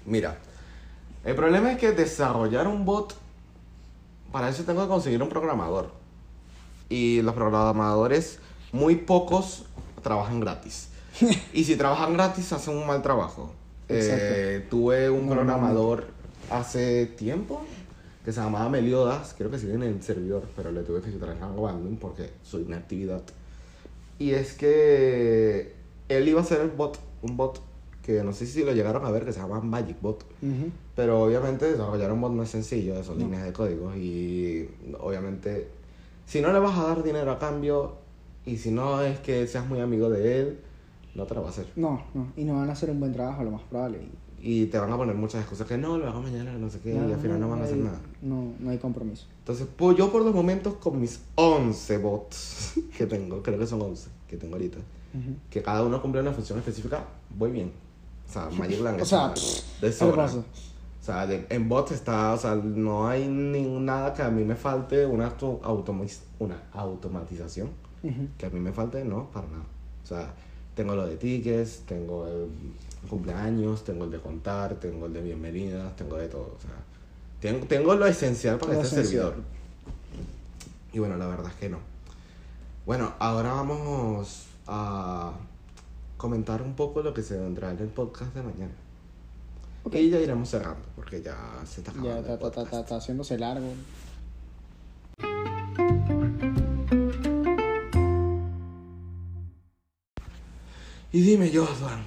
Mira, 0.06 0.38
el 1.26 1.36
problema 1.36 1.74
es 1.74 1.78
que 1.78 1.92
desarrollar 1.92 2.70
un 2.70 2.86
bot 2.86 3.16
para 4.32 4.48
eso 4.48 4.64
tengo 4.64 4.84
que 4.84 4.88
conseguir 4.88 5.22
un 5.22 5.28
programador. 5.28 5.92
Y 6.88 7.22
los 7.22 7.34
programadores, 7.34 8.40
muy 8.72 8.96
pocos, 8.96 9.66
trabajan 10.04 10.40
gratis. 10.40 10.88
y 11.54 11.66
si 11.66 11.76
trabajan 11.76 12.14
gratis, 12.14 12.54
hacen 12.54 12.78
un 12.78 12.88
mal 12.88 13.02
trabajo. 13.02 13.52
Eh, 13.90 14.66
tuve 14.70 15.10
un 15.10 15.28
programador 15.28 16.08
hace 16.50 17.08
tiempo 17.08 17.66
que 18.26 18.32
se 18.34 18.42
llamaba 18.42 18.68
Meliodas, 18.70 19.36
creo 19.38 19.52
que 19.52 19.60
sigue 19.60 19.76
en 19.76 19.84
el 19.84 20.02
servidor, 20.02 20.44
pero 20.56 20.72
le 20.72 20.82
tuve 20.82 21.00
que 21.02 21.12
quitar 21.12 21.30
el 21.30 21.42
abandon 21.42 21.98
porque 21.98 22.32
su 22.44 22.60
inactividad. 22.60 23.22
Y 24.18 24.32
es 24.32 24.54
que 24.54 25.74
él 26.10 26.28
iba 26.28 26.42
a 26.42 26.44
ser 26.44 26.62
el 26.62 26.70
bot, 26.72 27.00
un 27.22 27.38
bot 27.38 27.62
que 28.02 28.24
no 28.24 28.34
sé 28.34 28.46
si 28.46 28.64
lo 28.64 28.72
llegaron 28.74 29.06
a 29.06 29.12
ver, 29.12 29.26
que 29.26 29.34
se 29.34 29.40
llama 29.40 29.60
Magic 29.62 30.00
Bot. 30.02 30.24
Ujú. 30.42 30.72
Pero 30.96 31.24
obviamente 31.24 31.70
desarrollar 31.72 32.12
un 32.12 32.22
bot 32.22 32.32
no 32.34 32.44
es 32.44 32.50
sencillo, 32.50 33.04
son 33.04 33.18
No. 33.20 33.26
líneas 33.26 33.46
de 33.46 33.54
códigos 33.54 33.96
y 33.98 34.70
obviamente 35.00 35.68
si 36.26 36.42
no 36.42 36.52
le 36.54 36.60
vas 36.60 36.78
a 36.80 36.84
dar 36.88 37.04
dinero 37.04 37.32
a 37.32 37.38
cambio 37.40 37.96
y 38.46 38.58
si 38.58 38.72
no 38.72 39.02
es 39.02 39.20
que 39.20 39.46
seas 39.48 39.68
muy 39.68 39.80
amigo 39.82 40.10
de 40.10 40.40
él, 40.40 40.60
no 41.16 41.26
te 41.26 41.34
lo 41.36 41.42
va 41.42 41.48
a 41.48 41.52
hacer. 41.52 41.66
No, 41.76 42.04
no. 42.14 42.28
Y 42.38 42.44
no 42.44 42.56
van 42.58 42.70
a 42.70 42.74
hacer 42.74 42.90
un 42.90 43.00
buen 43.00 43.14
trabajo, 43.14 43.44
lo 43.44 43.52
más 43.52 43.62
probable. 43.64 44.00
Y- 44.48 44.66
te 44.68 44.78
van 44.78 44.92
a 44.92 44.98
poner 44.98 45.16
muchas 45.16 45.42
excusas 45.42 45.68
que 45.68 45.78
no, 45.78 45.98
lo 45.98 46.08
hago 46.08 46.22
mañana, 46.22 46.54
no 46.58 46.70
sé 46.70 46.80
qué, 46.80 46.94
y 46.94 46.98
al 46.98 47.20
final 47.20 47.40
no 47.40 47.50
van 47.50 47.62
a 47.62 47.64
hacer 47.64 47.76
hay- 47.78 47.82
nada. 47.84 48.00
No, 48.22 48.54
no 48.60 48.70
hay 48.70 48.78
compromiso. 48.78 49.26
Entonces, 49.40 49.68
pues 49.76 49.98
yo 49.98 50.12
por 50.12 50.24
los 50.24 50.34
momentos 50.36 50.76
con 50.76 51.00
mis 51.02 51.20
11 51.36 51.98
bots 51.98 52.74
que 52.98 53.06
tengo, 53.08 53.42
creo 53.42 53.58
que 53.58 53.66
son 53.68 53.82
11 53.82 54.10
que 54.28 54.38
tengo 54.38 54.56
ahorita, 54.56 54.78
que 55.50 55.62
cada 55.64 55.84
uno 55.84 56.02
cumple 56.02 56.22
una 56.22 56.32
función 56.34 56.60
específica, 56.60 57.04
voy 57.38 57.52
bien. 57.52 57.72
O 58.30 58.32
sea, 58.32 58.50
Magic 58.58 58.82
Lang 58.82 59.02
O 59.02 59.06
sea, 59.06 59.30
de 59.30 59.88
¿Qué 59.88 59.92
sobra. 59.92 60.26
O 60.26 60.44
sea, 61.06 61.28
de- 61.28 61.46
en 61.50 61.70
bots 61.70 61.92
está, 61.92 62.34
o 62.34 62.38
sea, 62.38 62.56
no 62.56 63.08
hay 63.08 63.28
ni 63.28 63.62
nada 63.80 64.14
que 64.14 64.22
a 64.24 64.30
mí 64.30 64.44
me 64.44 64.56
falte, 64.56 65.06
una, 65.06 65.28
auto- 65.28 65.60
una 66.40 66.62
automatización 66.74 67.70
que 68.38 68.46
a 68.46 68.50
mí 68.52 68.60
me 68.60 68.72
falte, 68.72 69.04
no, 69.04 69.30
para 69.32 69.48
nada. 69.48 69.64
O 70.04 70.08
sea, 70.08 70.34
tengo 70.76 70.96
lo 70.96 71.08
de 71.08 71.16
tickets, 71.18 71.82
tengo 71.88 72.28
el 72.28 72.48
cumpleaños, 73.06 73.84
tengo 73.84 74.06
el 74.06 74.12
de 74.12 74.20
contar, 74.20 74.76
tengo 74.76 75.06
el 75.06 75.14
de 75.14 75.22
bienvenidas, 75.22 75.96
tengo 75.96 76.18
de 76.18 76.28
todo. 76.28 76.56
O 76.58 76.62
sea, 76.62 76.76
tengo, 77.40 77.66
tengo 77.66 77.96
lo 77.96 78.06
esencial 78.06 78.58
para 78.58 78.74
este 78.74 79.02
esencial. 79.02 79.06
servidor. 79.06 79.36
Y 80.94 81.00
bueno, 81.00 81.18
la 81.18 81.28
verdad 81.28 81.52
es 81.52 81.56
que 81.56 81.70
no. 81.70 81.80
Bueno, 82.86 83.14
ahora 83.20 83.54
vamos 83.54 84.46
a 84.68 85.34
comentar 86.18 86.62
un 86.62 86.76
poco 86.76 87.02
lo 87.02 87.14
que 87.14 87.24
se 87.24 87.38
vendrá 87.38 87.72
en 87.72 87.80
el 87.80 87.90
podcast 87.90 88.34
de 88.34 88.44
mañana. 88.44 88.74
Ok. 89.84 89.96
Y 89.96 90.10
ya 90.10 90.20
iremos 90.20 90.50
cerrando, 90.50 90.86
porque 90.96 91.22
ya 91.22 91.38
se 91.66 91.82
está 91.82 91.92
acabando 91.92 92.10
Ya 92.10 92.18
el 92.18 92.24
está, 92.24 92.34
está, 92.34 92.48
está, 92.48 92.62
está, 92.64 92.80
está 92.80 92.96
haciéndose 92.98 93.38
largo. 93.38 93.74
Y 101.12 101.22
dime, 101.22 101.50
Joshua, 101.54 101.98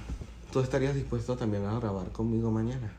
¿tú 0.51 0.59
estarías 0.59 0.95
dispuesto 0.95 1.35
también 1.37 1.65
a 1.65 1.79
grabar 1.79 2.11
conmigo 2.11 2.51
mañana? 2.51 2.91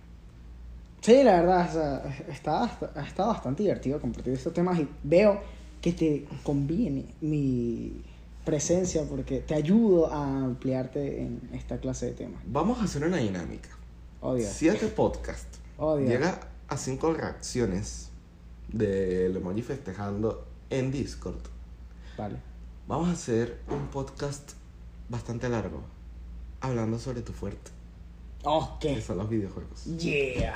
Sí, 1.01 1.23
la 1.25 1.41
verdad, 1.41 1.69
o 1.69 1.73
sea, 1.73 2.19
está, 2.29 2.65
ha 2.95 3.07
estado 3.07 3.31
bastante 3.31 3.63
divertido 3.63 4.01
compartir 4.01 4.35
estos 4.35 4.53
temas 4.53 4.79
y 4.79 4.89
veo 5.03 5.41
que 5.81 5.93
te 5.93 6.27
conviene 6.43 7.07
mi 7.23 8.03
presencia 8.45 9.03
porque 9.09 9.41
te 9.41 9.55
ayudo 9.55 10.13
a 10.13 10.45
ampliarte 10.45 11.23
en 11.23 11.41
esta 11.55 11.79
clase 11.79 12.07
de 12.07 12.13
temas. 12.13 12.43
Vamos 12.47 12.81
a 12.81 12.85
hacer 12.85 13.05
una 13.05 13.17
dinámica. 13.17 13.71
Oh, 14.21 14.35
Dios. 14.35 14.51
Si 14.53 14.69
este 14.69 14.89
podcast 14.89 15.47
Oh, 15.79 15.97
Dios. 15.97 16.11
llega 16.11 16.41
a 16.69 16.77
cinco 16.77 17.15
reacciones 17.15 18.11
del 18.69 19.35
emoji 19.37 19.63
festejando 19.63 20.45
en 20.69 20.93
Discord, 20.93 21.41
Vale. 22.19 22.37
vamos 22.87 23.09
a 23.09 23.13
hacer 23.13 23.59
un 23.71 23.87
podcast 23.89 24.53
bastante 25.09 25.49
largo, 25.49 25.81
hablando 26.61 26.99
sobre 26.99 27.23
tu 27.23 27.33
fuerte, 27.33 27.71
Oh, 28.43 28.79
que 28.81 28.95
¿qué? 28.95 29.03
son 29.03 29.19
los 29.19 29.29
videojuegos. 29.29 29.85
Yeah. 29.99 30.55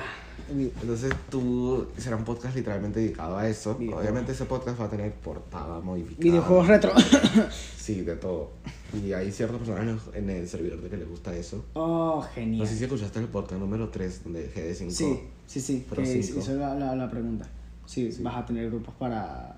Entonces 0.49 1.13
tú 1.29 1.85
será 1.97 2.15
un 2.15 2.23
podcast 2.23 2.55
literalmente 2.55 2.99
dedicado 2.99 3.37
a 3.37 3.47
eso. 3.47 3.75
Videojuegos. 3.75 4.01
Obviamente 4.03 4.31
ese 4.31 4.45
podcast 4.45 4.81
va 4.81 4.85
a 4.85 4.89
tener 4.89 5.13
portada 5.13 5.79
modificada. 5.81 6.23
Videojuegos 6.23 6.67
retro. 6.67 6.91
Sí, 7.77 8.01
de 8.01 8.15
todo. 8.15 8.49
Y 8.93 9.13
hay 9.13 9.31
ciertas 9.31 9.59
personas 9.59 10.01
en 10.15 10.29
el, 10.31 10.47
servidor 10.49 10.81
de 10.81 10.89
que 10.89 10.97
les 10.97 11.07
gusta 11.07 11.35
eso. 11.35 11.63
Oh, 11.73 12.15
No 12.15 12.21
genial. 12.33 12.67
sé 12.67 12.75
si 12.77 12.83
escuchaste 12.85 13.19
el 13.19 13.27
podcast 13.27 13.61
número 13.61 13.89
3 13.89 14.23
donde 14.23 14.51
GD5. 14.51 14.89
Sí, 14.89 15.19
sí, 15.45 15.61
sí. 15.61 15.85
Pro 15.87 16.01
Que 16.01 16.17
hizo 16.17 16.55
la, 16.55 16.73
la, 16.73 16.95
la 16.95 17.09
pregunta. 17.11 17.47
Sí, 17.85 18.11
Sí. 18.11 18.23
vas 18.23 18.35
a 18.37 18.45
tener 18.47 18.65
grupos 18.71 18.95
para 18.95 19.57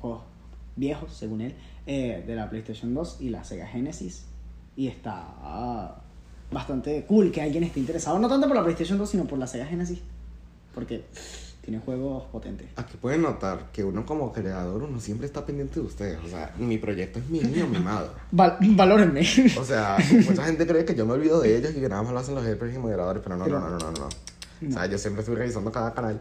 juegos 0.00 0.22
viejos, 0.76 1.12
según 1.12 1.42
él, 1.42 1.54
eh, 1.86 2.24
de 2.26 2.34
la 2.34 2.48
PlayStation 2.48 2.94
2 2.94 3.18
y 3.20 3.28
la 3.28 3.44
Sega 3.44 3.66
Genesis. 3.66 4.24
Y 4.76 4.88
está 4.88 5.14
ah, 5.42 5.96
bastante 6.50 7.04
cool 7.06 7.32
que 7.32 7.40
alguien 7.42 7.64
esté 7.64 7.80
interesado, 7.80 8.18
no 8.18 8.28
tanto 8.28 8.46
por 8.46 8.56
la 8.56 8.62
PlayStation 8.62 8.98
2, 8.98 9.08
sino 9.08 9.24
por 9.24 9.38
la 9.38 9.46
Sega 9.46 9.66
Genesis. 9.66 10.00
Porque 10.74 11.04
tiene 11.62 11.80
juegos 11.80 12.24
potentes. 12.30 12.68
Aquí 12.76 12.96
pueden 13.00 13.22
notar 13.22 13.70
que 13.72 13.82
uno 13.82 14.04
como 14.06 14.32
creador, 14.32 14.82
uno 14.82 15.00
siempre 15.00 15.26
está 15.26 15.44
pendiente 15.46 15.80
de 15.80 15.86
ustedes. 15.86 16.18
O 16.24 16.28
sea, 16.28 16.54
mi 16.58 16.78
proyecto 16.78 17.18
es 17.18 17.28
mi 17.28 17.40
niño 17.40 17.66
mimado. 17.66 18.12
Val 18.30 18.58
valórenme. 18.60 19.22
O 19.58 19.64
sea, 19.64 19.96
mucha 20.28 20.44
gente 20.44 20.66
cree 20.66 20.84
que 20.84 20.94
yo 20.94 21.06
me 21.06 21.14
olvido 21.14 21.40
de 21.40 21.56
ellos 21.56 21.72
y 21.74 21.80
que 21.80 21.88
nada 21.88 22.02
más 22.02 22.12
lo 22.12 22.18
hacen 22.20 22.34
los 22.34 22.46
helpers 22.46 22.74
y 22.74 22.78
moderadores, 22.78 23.22
pero 23.24 23.36
no, 23.36 23.44
Pero- 23.44 23.58
no, 23.60 23.70
no, 23.70 23.78
no, 23.78 23.90
no, 23.90 23.98
no. 23.98 24.04
O 24.06 24.08
No. 24.60 24.72
sea, 24.72 24.86
yo 24.86 24.96
siempre 24.98 25.20
estoy 25.22 25.34
revisando 25.36 25.72
cada 25.72 25.92
canal. 25.94 26.20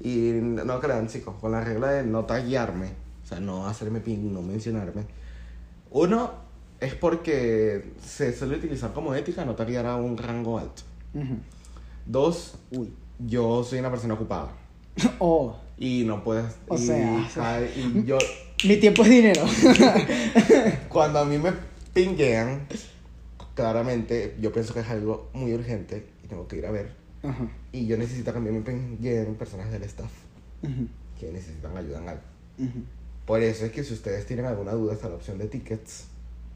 Y 0.00 0.30
no 0.40 0.78
crean, 0.80 1.08
chicos, 1.08 1.34
con 1.40 1.50
la 1.52 1.60
regla 1.62 1.90
de 1.92 2.02
no 2.04 2.24
taguearme, 2.24 2.90
o 3.24 3.26
sea, 3.26 3.40
no 3.40 3.66
hacerme 3.66 4.00
ping, 4.00 4.32
no 4.32 4.42
mencionarme. 4.42 5.02
Uno, 5.90 6.30
es 6.80 6.94
porque 6.94 7.92
se 8.04 8.36
suele 8.36 8.56
utilizar 8.56 8.92
como 8.92 9.14
ética 9.14 9.44
no 9.44 9.54
taguear 9.54 9.86
a 9.86 9.96
un 9.96 10.16
rango 10.16 10.58
alto. 10.58 10.82
Dos, 12.06 12.56
Uy. 12.70 12.92
yo 13.18 13.64
soy 13.64 13.78
una 13.78 13.90
persona 13.90 14.14
ocupada. 14.14 14.52
Oh, 15.18 15.56
Y 15.76 16.04
no 16.04 16.22
puedes. 16.22 16.54
O 16.68 16.76
y, 16.76 16.78
sea, 16.78 17.60
y 17.62 18.04
yo, 18.04 18.18
mi 18.64 18.76
tiempo 18.76 19.02
es 19.02 19.08
dinero. 19.10 19.42
cuando 20.88 21.18
a 21.18 21.24
mí 21.24 21.38
me 21.38 21.52
pinguean, 21.92 22.66
claramente 23.54 24.36
yo 24.40 24.52
pienso 24.52 24.72
que 24.74 24.80
es 24.80 24.88
algo 24.88 25.30
muy 25.32 25.52
urgente 25.54 26.06
y 26.22 26.28
tengo 26.28 26.46
que 26.46 26.56
ir 26.56 26.66
a 26.66 26.70
ver. 26.70 26.92
Ajá. 27.22 27.48
Y 27.72 27.86
yo 27.86 27.96
necesito 27.96 28.32
que 28.32 28.38
a 28.38 28.40
mí 28.40 28.50
me 28.50 28.60
pingueen 28.60 29.34
personas 29.36 29.70
del 29.72 29.82
staff 29.84 30.10
que 31.18 31.30
necesitan 31.32 31.76
ayuda 31.76 31.98
en 31.98 32.08
algo. 32.08 32.22
Por 33.26 33.42
eso 33.42 33.64
es 33.64 33.72
que 33.72 33.82
si 33.82 33.94
ustedes 33.94 34.26
tienen 34.26 34.44
alguna 34.46 34.72
duda 34.72 34.92
está 34.94 35.08
la 35.08 35.16
opción 35.16 35.38
de 35.38 35.46
tickets, 35.46 36.06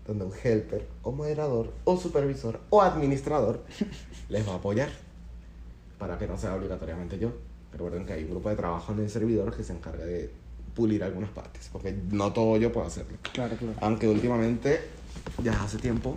donde 0.09 0.25
un 0.25 0.33
helper 0.43 0.89
o 1.03 1.13
moderador 1.13 1.71
o 1.85 1.97
supervisor 1.99 2.59
o 2.71 2.81
administrador 2.81 3.63
les 4.31 4.49
va 4.49 4.55
a 4.55 4.57
apoyar 4.57 4.89
para 5.99 6.19
que 6.19 6.27
no 6.27 6.39
sea 6.39 6.55
obligatoriamente 6.55 7.19
yo. 7.19 7.33
Recuerden 7.71 8.07
que 8.07 8.15
hay 8.15 8.25
un 8.25 8.31
grupo 8.31 8.49
de 8.49 8.57
trabajo 8.57 8.93
en 8.93 9.01
el 9.01 9.11
servidor 9.11 9.55
que 9.55 9.63
se 9.63 9.75
encarga 9.75 10.05
de 10.05 10.33
pulir 10.75 11.05
algunas 11.05 11.29
partes, 11.31 11.69
porque 11.71 11.93
no 12.11 12.33
todo 12.33 12.57
yo 12.57 12.73
puedo 12.73 12.87
hacerlo. 12.87 13.19
Claro, 13.33 13.55
claro. 13.57 13.75
Aunque 13.81 14.09
últimamente, 14.09 14.81
ya 15.43 15.63
hace 15.63 15.77
tiempo, 15.77 16.15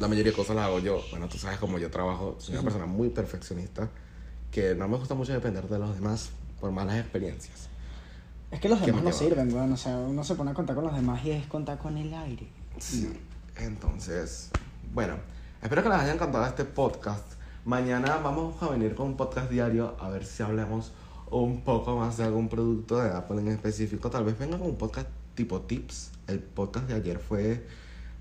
la 0.00 0.08
mayoría 0.08 0.32
de 0.32 0.36
cosas 0.36 0.56
las 0.56 0.64
hago 0.66 0.80
yo. 0.80 1.00
Bueno, 1.10 1.28
tú 1.28 1.38
sabes 1.38 1.58
cómo 1.58 1.78
yo 1.78 1.90
trabajo, 1.90 2.34
soy 2.38 2.54
una 2.54 2.64
persona 2.64 2.86
muy 2.86 3.10
perfeccionista, 3.10 3.88
que 4.50 4.74
no 4.74 4.88
me 4.88 4.96
gusta 4.96 5.14
mucho 5.14 5.32
depender 5.32 5.68
de 5.68 5.78
los 5.78 5.94
demás 5.94 6.30
por 6.58 6.72
malas 6.72 6.98
experiencias. 6.98 7.68
Es 8.50 8.58
que 8.58 8.68
los 8.68 8.80
¿Qué 8.80 8.86
demás 8.86 9.04
no 9.04 9.12
sirven, 9.12 9.52
weón. 9.52 9.72
O 9.72 9.76
sea, 9.76 9.96
uno 9.98 10.24
se 10.24 10.34
pone 10.34 10.50
a 10.50 10.54
contar 10.54 10.74
con 10.74 10.84
los 10.84 10.94
demás 10.94 11.24
y 11.24 11.30
es 11.30 11.46
contar 11.46 11.78
con 11.78 11.96
el 11.96 12.12
aire. 12.12 12.48
Sí. 12.80 13.12
Entonces, 13.56 14.50
bueno, 14.94 15.14
espero 15.62 15.82
que 15.82 15.90
les 15.90 15.98
haya 15.98 16.14
encantado 16.14 16.46
este 16.46 16.64
podcast. 16.64 17.34
Mañana 17.66 18.16
vamos 18.24 18.60
a 18.62 18.70
venir 18.70 18.94
con 18.94 19.08
un 19.08 19.16
podcast 19.16 19.50
diario 19.50 19.96
a 20.00 20.08
ver 20.08 20.24
si 20.24 20.42
hablamos 20.42 20.92
un 21.30 21.60
poco 21.60 21.96
más 21.96 22.16
de 22.16 22.24
algún 22.24 22.48
producto 22.48 22.98
de 22.98 23.10
Apple 23.10 23.40
en 23.40 23.48
específico. 23.48 24.10
Tal 24.10 24.24
vez 24.24 24.38
venga 24.38 24.58
con 24.58 24.68
un 24.68 24.76
podcast 24.76 25.08
tipo 25.34 25.60
tips. 25.60 26.12
El 26.26 26.40
podcast 26.40 26.88
de 26.88 26.94
ayer 26.94 27.18
fue 27.18 27.66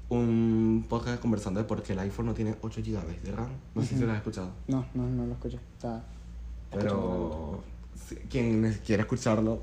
un 0.09 0.85
podcast 0.89 1.21
conversando 1.21 1.61
de 1.61 1.65
por 1.65 1.81
qué 1.81 1.93
el 1.93 1.99
iPhone 1.99 2.25
no 2.25 2.33
tiene 2.33 2.55
8 2.61 2.81
GB 2.81 3.21
de 3.23 3.31
RAM. 3.31 3.51
No 3.73 3.81
sé 3.81 3.95
si 3.95 4.03
lo 4.03 4.11
has 4.11 4.17
escuchado. 4.17 4.51
No, 4.67 4.85
no, 4.93 5.07
no 5.07 5.25
lo 5.25 5.33
escuché. 5.33 5.59
Está. 5.77 6.03
Pero 6.69 7.63
quien 8.29 8.77
quiera 8.85 9.03
escucharlo 9.03 9.61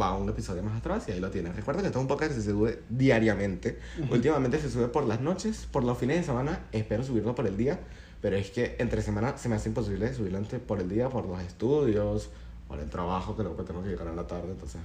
va 0.00 0.16
un 0.16 0.28
episodio 0.28 0.62
más 0.62 0.76
atrás 0.78 1.04
y 1.08 1.12
ahí 1.12 1.20
lo 1.20 1.30
tienen. 1.30 1.54
Recuerda 1.54 1.80
que 1.80 1.86
esto 1.88 1.98
es 1.98 2.02
un 2.02 2.08
podcast 2.08 2.32
que 2.34 2.40
se 2.40 2.50
sube 2.50 2.82
diariamente. 2.88 3.78
Últimamente 4.10 4.58
se 4.60 4.70
sube 4.70 4.88
por 4.88 5.04
las 5.06 5.20
noches, 5.20 5.66
por 5.70 5.84
los 5.84 5.96
fines 5.98 6.18
de 6.18 6.24
semana. 6.24 6.60
Espero 6.72 7.02
subirlo 7.04 7.34
por 7.34 7.46
el 7.46 7.56
día. 7.56 7.80
Pero 8.20 8.36
es 8.36 8.50
que 8.50 8.76
entre 8.78 9.00
semana 9.00 9.38
se 9.38 9.48
me 9.48 9.56
hace 9.56 9.70
imposible 9.70 10.12
subirlo 10.12 10.36
entre- 10.38 10.58
por 10.58 10.78
el 10.80 10.88
día 10.90 11.08
por 11.08 11.24
los 11.26 11.40
estudios, 11.40 12.28
por 12.68 12.78
el 12.78 12.90
trabajo, 12.90 13.34
que 13.34 13.42
luego 13.42 13.62
tengo 13.64 13.82
que 13.82 13.88
llegar 13.88 14.06
en 14.08 14.16
la 14.16 14.26
tarde. 14.26 14.50
Entonces, 14.50 14.80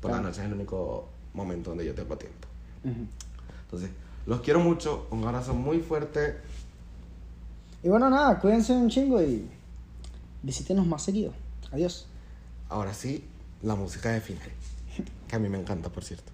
por 0.00 0.12
la 0.12 0.20
noche 0.20 0.40
es 0.40 0.46
el 0.46 0.52
único 0.54 1.08
momento 1.34 1.70
donde 1.70 1.84
yo 1.84 1.94
tengo 1.94 2.16
tiempo. 2.16 2.46
Entonces, 3.64 3.90
los 4.26 4.40
quiero 4.42 4.60
mucho. 4.60 5.08
Un 5.10 5.24
abrazo 5.24 5.54
muy 5.54 5.80
fuerte. 5.80 6.36
Y 7.82 7.88
bueno, 7.88 8.08
nada, 8.10 8.38
cuídense 8.38 8.72
un 8.72 8.88
chingo 8.88 9.20
y 9.22 9.44
visítenos 10.42 10.86
más 10.86 11.02
seguido. 11.02 11.32
Adiós. 11.72 12.06
Ahora 12.68 12.94
sí, 12.94 13.24
la 13.62 13.74
música 13.74 14.10
de 14.10 14.20
final, 14.20 14.50
que 15.26 15.36
a 15.36 15.38
mí 15.38 15.48
me 15.48 15.58
encanta, 15.58 15.88
por 15.88 16.04
cierto. 16.04 16.32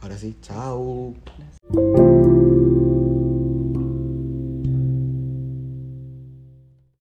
Ahora 0.00 0.16
sí, 0.16 0.36
chao. 0.40 1.14